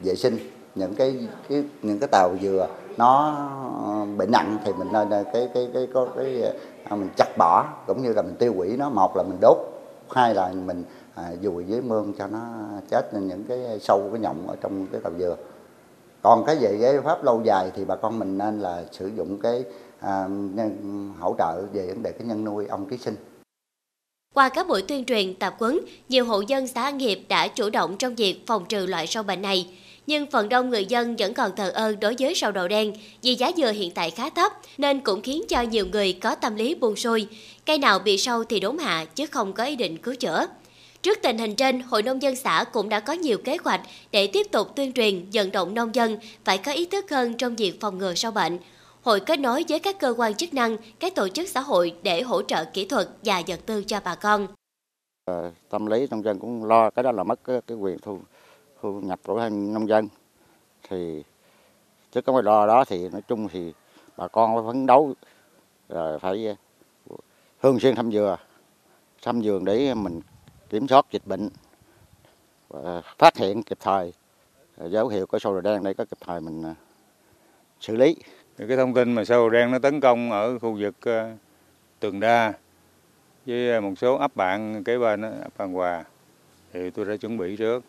vệ 0.02 0.14
sinh 0.14 0.36
những 0.74 0.94
cái, 0.94 1.28
cái 1.48 1.64
những 1.82 1.98
cái 1.98 2.08
tàu 2.12 2.36
dừa 2.42 2.68
nó 2.96 3.36
bệnh 4.16 4.30
nặng 4.30 4.58
thì 4.64 4.72
mình 4.72 4.88
nên 4.92 5.08
cái 5.10 5.48
cái 5.54 5.68
cái 5.74 5.88
có 5.94 6.06
cái, 6.16 6.42
cái 6.88 6.98
mình 6.98 7.08
chặt 7.16 7.28
bỏ 7.38 7.66
cũng 7.86 8.02
như 8.02 8.12
là 8.12 8.22
mình 8.22 8.34
tiêu 8.38 8.52
hủy 8.56 8.76
nó. 8.76 8.90
Một 8.90 9.16
là 9.16 9.22
mình 9.22 9.38
đốt 9.40 9.56
hai 10.10 10.34
là 10.34 10.52
mình 10.66 10.84
à, 11.14 11.32
dùi 11.42 11.64
với 11.64 11.80
mương 11.80 12.12
cho 12.18 12.26
nó 12.26 12.40
chết 12.90 13.14
những 13.14 13.44
cái 13.44 13.78
sâu 13.80 14.08
cái 14.12 14.20
nhộng 14.20 14.48
ở 14.48 14.56
trong 14.60 14.86
cái 14.92 15.00
tàu 15.04 15.12
dừa. 15.18 15.36
Còn 16.22 16.44
cái 16.44 16.56
về 16.60 16.78
cái 16.80 17.00
pháp 17.00 17.24
lâu 17.24 17.40
dài 17.44 17.70
thì 17.76 17.84
bà 17.84 17.96
con 17.96 18.18
mình 18.18 18.38
nên 18.38 18.60
là 18.60 18.84
sử 18.92 19.06
dụng 19.06 19.38
cái 19.40 19.64
à, 20.00 20.26
nhân, 20.28 21.12
hỗ 21.20 21.34
trợ 21.38 21.62
về 21.72 21.86
vấn 21.86 22.02
đề 22.02 22.12
cái 22.12 22.26
nhân 22.26 22.44
nuôi 22.44 22.66
ong 22.66 22.86
ký 22.86 22.98
sinh 22.98 23.16
qua 24.34 24.48
các 24.48 24.68
buổi 24.68 24.82
tuyên 24.82 25.04
truyền 25.04 25.34
tập 25.34 25.54
quấn, 25.58 25.80
nhiều 26.08 26.24
hộ 26.24 26.40
dân 26.40 26.66
xã 26.66 26.82
An 26.82 26.98
Hiệp 26.98 27.18
đã 27.28 27.48
chủ 27.48 27.70
động 27.70 27.96
trong 27.98 28.14
việc 28.14 28.46
phòng 28.46 28.64
trừ 28.68 28.86
loại 28.86 29.06
sâu 29.06 29.22
bệnh 29.22 29.42
này 29.42 29.66
nhưng 30.06 30.30
phần 30.30 30.48
đông 30.48 30.70
người 30.70 30.84
dân 30.84 31.16
vẫn 31.16 31.34
còn 31.34 31.50
thờ 31.56 31.70
ơ 31.74 31.94
đối 32.00 32.14
với 32.18 32.34
sâu 32.34 32.52
đậu 32.52 32.68
đen 32.68 32.92
vì 33.22 33.34
giá 33.34 33.50
dừa 33.56 33.72
hiện 33.72 33.90
tại 33.90 34.10
khá 34.10 34.30
thấp 34.30 34.52
nên 34.78 35.00
cũng 35.00 35.22
khiến 35.22 35.42
cho 35.48 35.62
nhiều 35.62 35.86
người 35.86 36.12
có 36.12 36.34
tâm 36.34 36.56
lý 36.56 36.74
buông 36.74 36.96
xuôi. 36.96 37.26
Cây 37.66 37.78
nào 37.78 37.98
bị 37.98 38.18
sâu 38.18 38.44
thì 38.44 38.60
đốn 38.60 38.78
hạ 38.78 39.04
chứ 39.04 39.26
không 39.26 39.52
có 39.52 39.64
ý 39.64 39.76
định 39.76 39.96
cứu 39.96 40.14
chữa. 40.14 40.46
Trước 41.02 41.18
tình 41.22 41.38
hình 41.38 41.54
trên, 41.54 41.80
Hội 41.80 42.02
Nông 42.02 42.22
dân 42.22 42.36
xã 42.36 42.64
cũng 42.72 42.88
đã 42.88 43.00
có 43.00 43.12
nhiều 43.12 43.38
kế 43.38 43.56
hoạch 43.64 43.80
để 44.12 44.26
tiếp 44.26 44.46
tục 44.52 44.76
tuyên 44.76 44.92
truyền 44.92 45.26
vận 45.32 45.52
động 45.52 45.74
nông 45.74 45.94
dân 45.94 46.18
phải 46.44 46.58
có 46.58 46.72
ý 46.72 46.84
thức 46.84 47.10
hơn 47.10 47.34
trong 47.34 47.56
việc 47.56 47.80
phòng 47.80 47.98
ngừa 47.98 48.14
sâu 48.14 48.32
bệnh. 48.32 48.58
Hội 49.04 49.20
kết 49.20 49.38
nối 49.38 49.64
với 49.68 49.78
các 49.78 49.98
cơ 49.98 50.14
quan 50.18 50.34
chức 50.34 50.54
năng, 50.54 50.76
các 50.98 51.14
tổ 51.14 51.28
chức 51.28 51.48
xã 51.48 51.60
hội 51.60 51.96
để 52.02 52.22
hỗ 52.22 52.42
trợ 52.42 52.64
kỹ 52.64 52.88
thuật 52.88 53.08
và 53.24 53.42
vật 53.46 53.60
tư 53.66 53.84
cho 53.84 54.00
bà 54.04 54.14
con. 54.14 54.46
Ờ, 55.24 55.52
tâm 55.68 55.86
lý 55.86 56.06
nông 56.10 56.22
dân 56.22 56.38
cũng 56.38 56.64
lo 56.64 56.90
cái 56.90 57.02
đó 57.02 57.12
là 57.12 57.24
mất 57.24 57.44
cái, 57.44 57.60
cái 57.66 57.76
quyền 57.76 57.98
thu 57.98 58.18
thu 58.82 59.00
nhập 59.00 59.20
của 59.26 59.48
nông 59.50 59.88
dân. 59.88 60.08
Thì 60.88 61.22
trước 62.12 62.24
cái 62.24 62.42
lo 62.42 62.66
đó 62.66 62.84
thì 62.84 63.08
nói 63.08 63.22
chung 63.28 63.48
thì 63.48 63.72
bà 64.16 64.28
con 64.28 64.54
phải 64.54 64.64
phấn 64.66 64.86
đấu 64.86 65.14
rồi 65.88 66.18
phải 66.18 66.46
ờ, 66.46 67.16
thường 67.62 67.80
xuyên 67.80 67.94
thăm 67.94 68.12
dừa 68.12 68.36
thăm 69.22 69.40
vườn 69.44 69.64
để 69.64 69.94
mình 69.94 70.20
kiểm 70.70 70.88
soát 70.88 71.06
dịch 71.10 71.26
bệnh 71.26 71.48
và 72.68 73.02
phát 73.18 73.36
hiện 73.36 73.62
kịp 73.62 73.78
thời. 73.80 74.12
Dấu 74.76 75.08
hiệu 75.08 75.26
có 75.26 75.38
sâu 75.38 75.60
đen 75.60 75.82
đây 75.82 75.94
có 75.94 76.04
kịp 76.04 76.18
thời 76.20 76.40
mình 76.40 76.74
xử 77.80 77.96
lý 77.96 78.16
cái 78.58 78.76
thông 78.76 78.94
tin 78.94 79.12
mà 79.12 79.24
sâu 79.24 79.50
đen 79.50 79.70
nó 79.70 79.78
tấn 79.78 80.00
công 80.00 80.30
ở 80.30 80.58
khu 80.58 80.76
vực 80.80 80.94
ờ, 81.00 81.32
Tường 82.00 82.20
Đa 82.20 82.52
với 83.46 83.70
ờ, 83.70 83.80
một 83.80 83.94
số 83.96 84.14
ấp 84.16 84.36
bạn 84.36 84.84
kế 84.84 84.98
bên 84.98 85.22
ấp 85.22 85.58
An 85.58 85.72
Hòa 85.72 86.04
thì 86.72 86.90
tôi 86.90 87.04
đã 87.04 87.16
chuẩn 87.16 87.38
bị 87.38 87.56
trước. 87.56 87.84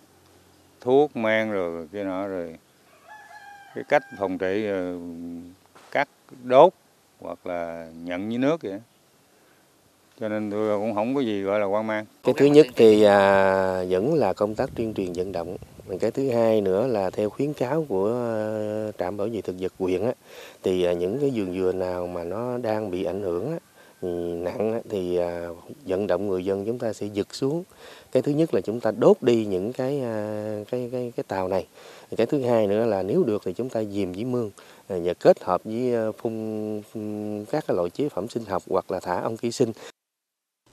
Thuốc 0.81 1.15
men 1.15 1.51
rồi 1.51 1.87
cái 1.93 2.03
nọ 2.03 2.27
rồi. 2.27 2.55
Cái 3.75 3.83
cách 3.83 4.03
phòng 4.17 4.37
trị 4.37 4.65
ờ, 4.65 4.97
cắt 5.91 6.09
đốt 6.43 6.73
hoặc 7.19 7.47
là 7.47 7.87
nhận 8.03 8.29
với 8.29 8.37
nước 8.37 8.61
vậy 8.61 8.79
cho 10.19 10.29
nên 10.29 10.51
tôi 10.51 10.79
cũng 10.79 10.95
không 10.95 11.15
có 11.15 11.21
gì 11.21 11.41
gọi 11.41 11.59
là 11.59 11.65
quan 11.65 11.87
mang. 11.87 12.05
Cái 12.23 12.33
thứ 12.37 12.45
nhất 12.45 12.67
thì 12.75 13.03
à, 13.03 13.83
vẫn 13.89 14.13
là 14.13 14.33
công 14.33 14.55
tác 14.55 14.69
tuyên 14.75 14.93
truyền 14.93 15.13
vận 15.13 15.31
động 15.31 15.57
cái 15.99 16.11
thứ 16.11 16.29
hai 16.29 16.61
nữa 16.61 16.87
là 16.87 17.09
theo 17.09 17.29
khuyến 17.29 17.53
cáo 17.53 17.85
của 17.89 18.07
ờ, 18.07 18.91
trạm 18.99 19.17
bảo 19.17 19.27
vệ 19.27 19.41
thực 19.41 19.55
vật 19.59 19.73
quyện 19.79 20.05
á, 20.05 20.13
thì 20.63 20.83
ờ, 20.83 20.93
những 20.93 21.19
cái 21.19 21.31
vườn 21.35 21.53
dừa 21.53 21.71
nào 21.71 22.07
mà 22.07 22.23
nó 22.23 22.57
đang 22.57 22.91
bị 22.91 23.03
ảnh 23.03 23.21
hưởng 23.21 23.51
á, 23.51 23.57
nặng 24.41 24.81
thì 24.89 25.15
ờ, 25.15 25.55
vận 25.85 26.07
động 26.07 26.27
người 26.27 26.45
dân 26.45 26.65
chúng 26.65 26.79
ta 26.79 26.93
sẽ 26.93 27.07
giật 27.13 27.35
xuống 27.35 27.63
cái 28.11 28.23
thứ 28.23 28.31
nhất 28.31 28.53
là 28.53 28.61
chúng 28.61 28.79
ta 28.79 28.91
đốt 28.91 29.17
đi 29.21 29.45
những 29.45 29.73
cái 29.73 30.01
cái 30.71 30.89
cái 30.91 31.13
cái 31.15 31.23
tàu 31.27 31.47
này 31.47 31.67
cái 32.17 32.27
thứ 32.27 32.41
hai 32.41 32.67
nữa 32.67 32.85
là 32.85 33.03
nếu 33.03 33.23
được 33.23 33.41
thì 33.45 33.53
chúng 33.53 33.69
ta 33.69 33.83
dìm 33.83 34.13
với 34.13 34.25
mương 34.25 34.51
và 34.87 35.13
kết 35.19 35.43
hợp 35.43 35.61
với 35.63 36.11
phun, 36.17 36.81
phun 36.91 37.45
các 37.51 37.63
cái 37.67 37.77
loại 37.77 37.89
chế 37.89 38.09
phẩm 38.09 38.27
sinh 38.27 38.45
học 38.45 38.63
hoặc 38.69 38.91
là 38.91 38.99
thả 38.99 39.21
ong 39.21 39.37
ký 39.37 39.51
sinh 39.51 39.71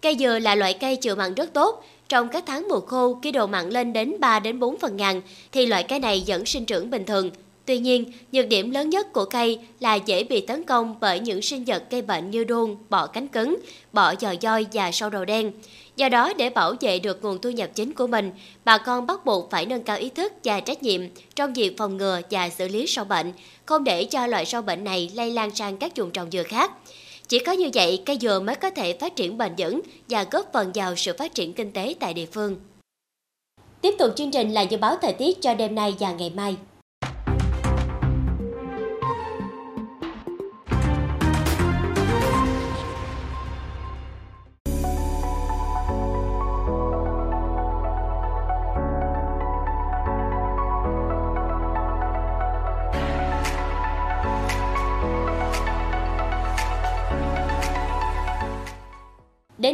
Cây 0.02 0.16
dừa 0.18 0.38
là 0.38 0.54
loại 0.54 0.74
cây 0.80 0.96
chịu 0.96 1.14
mặn 1.14 1.34
rất 1.34 1.52
tốt. 1.52 1.84
Trong 2.12 2.28
các 2.28 2.44
tháng 2.46 2.68
mùa 2.68 2.80
khô, 2.80 3.18
khi 3.22 3.32
độ 3.32 3.46
mặn 3.46 3.70
lên 3.70 3.92
đến 3.92 4.14
3 4.20 4.40
đến 4.40 4.58
4 4.58 4.78
phần 4.78 4.96
ngàn, 4.96 5.22
thì 5.52 5.66
loại 5.66 5.82
cây 5.82 5.98
này 5.98 6.24
vẫn 6.26 6.46
sinh 6.46 6.64
trưởng 6.64 6.90
bình 6.90 7.04
thường. 7.06 7.30
Tuy 7.66 7.78
nhiên, 7.78 8.12
nhược 8.32 8.48
điểm 8.48 8.70
lớn 8.70 8.90
nhất 8.90 9.12
của 9.12 9.24
cây 9.24 9.58
là 9.80 9.94
dễ 9.94 10.24
bị 10.24 10.40
tấn 10.40 10.64
công 10.64 10.94
bởi 11.00 11.20
những 11.20 11.42
sinh 11.42 11.64
vật 11.64 11.84
gây 11.90 12.02
bệnh 12.02 12.30
như 12.30 12.44
đôn, 12.44 12.76
bọ 12.90 13.06
cánh 13.06 13.28
cứng, 13.28 13.58
bọ 13.92 14.14
giò 14.20 14.34
doi 14.42 14.66
và 14.72 14.92
sâu 14.92 15.10
đầu 15.10 15.24
đen. 15.24 15.52
Do 15.96 16.08
đó, 16.08 16.32
để 16.38 16.50
bảo 16.50 16.74
vệ 16.80 16.98
được 16.98 17.22
nguồn 17.22 17.38
thu 17.40 17.50
nhập 17.50 17.70
chính 17.74 17.92
của 17.92 18.06
mình, 18.06 18.30
bà 18.64 18.78
con 18.78 19.06
bắt 19.06 19.24
buộc 19.24 19.50
phải 19.50 19.66
nâng 19.66 19.82
cao 19.82 19.96
ý 19.96 20.08
thức 20.08 20.32
và 20.44 20.60
trách 20.60 20.82
nhiệm 20.82 21.00
trong 21.34 21.52
việc 21.52 21.78
phòng 21.78 21.96
ngừa 21.96 22.20
và 22.30 22.48
xử 22.48 22.68
lý 22.68 22.86
sâu 22.86 23.04
bệnh, 23.04 23.32
không 23.66 23.84
để 23.84 24.04
cho 24.04 24.26
loại 24.26 24.44
sâu 24.44 24.62
bệnh 24.62 24.84
này 24.84 25.10
lây 25.14 25.30
lan 25.30 25.54
sang 25.54 25.76
các 25.76 25.96
vùng 25.96 26.10
trồng 26.10 26.30
dừa 26.30 26.42
khác. 26.42 26.70
Chỉ 27.28 27.38
có 27.38 27.52
như 27.52 27.70
vậy, 27.74 28.02
cây 28.06 28.18
dừa 28.20 28.40
mới 28.40 28.56
có 28.56 28.70
thể 28.70 28.98
phát 28.98 29.16
triển 29.16 29.38
bền 29.38 29.52
vững 29.58 29.80
và 30.08 30.26
góp 30.30 30.50
phần 30.52 30.70
vào 30.74 30.96
sự 30.96 31.12
phát 31.18 31.34
triển 31.34 31.52
kinh 31.52 31.72
tế 31.72 31.94
tại 32.00 32.14
địa 32.14 32.26
phương. 32.26 32.56
Tiếp 33.80 33.94
tục 33.98 34.10
chương 34.16 34.30
trình 34.30 34.52
là 34.52 34.62
dự 34.62 34.76
báo 34.76 34.96
thời 35.02 35.12
tiết 35.12 35.42
cho 35.42 35.54
đêm 35.54 35.74
nay 35.74 35.94
và 35.98 36.12
ngày 36.12 36.32
mai. 36.36 36.56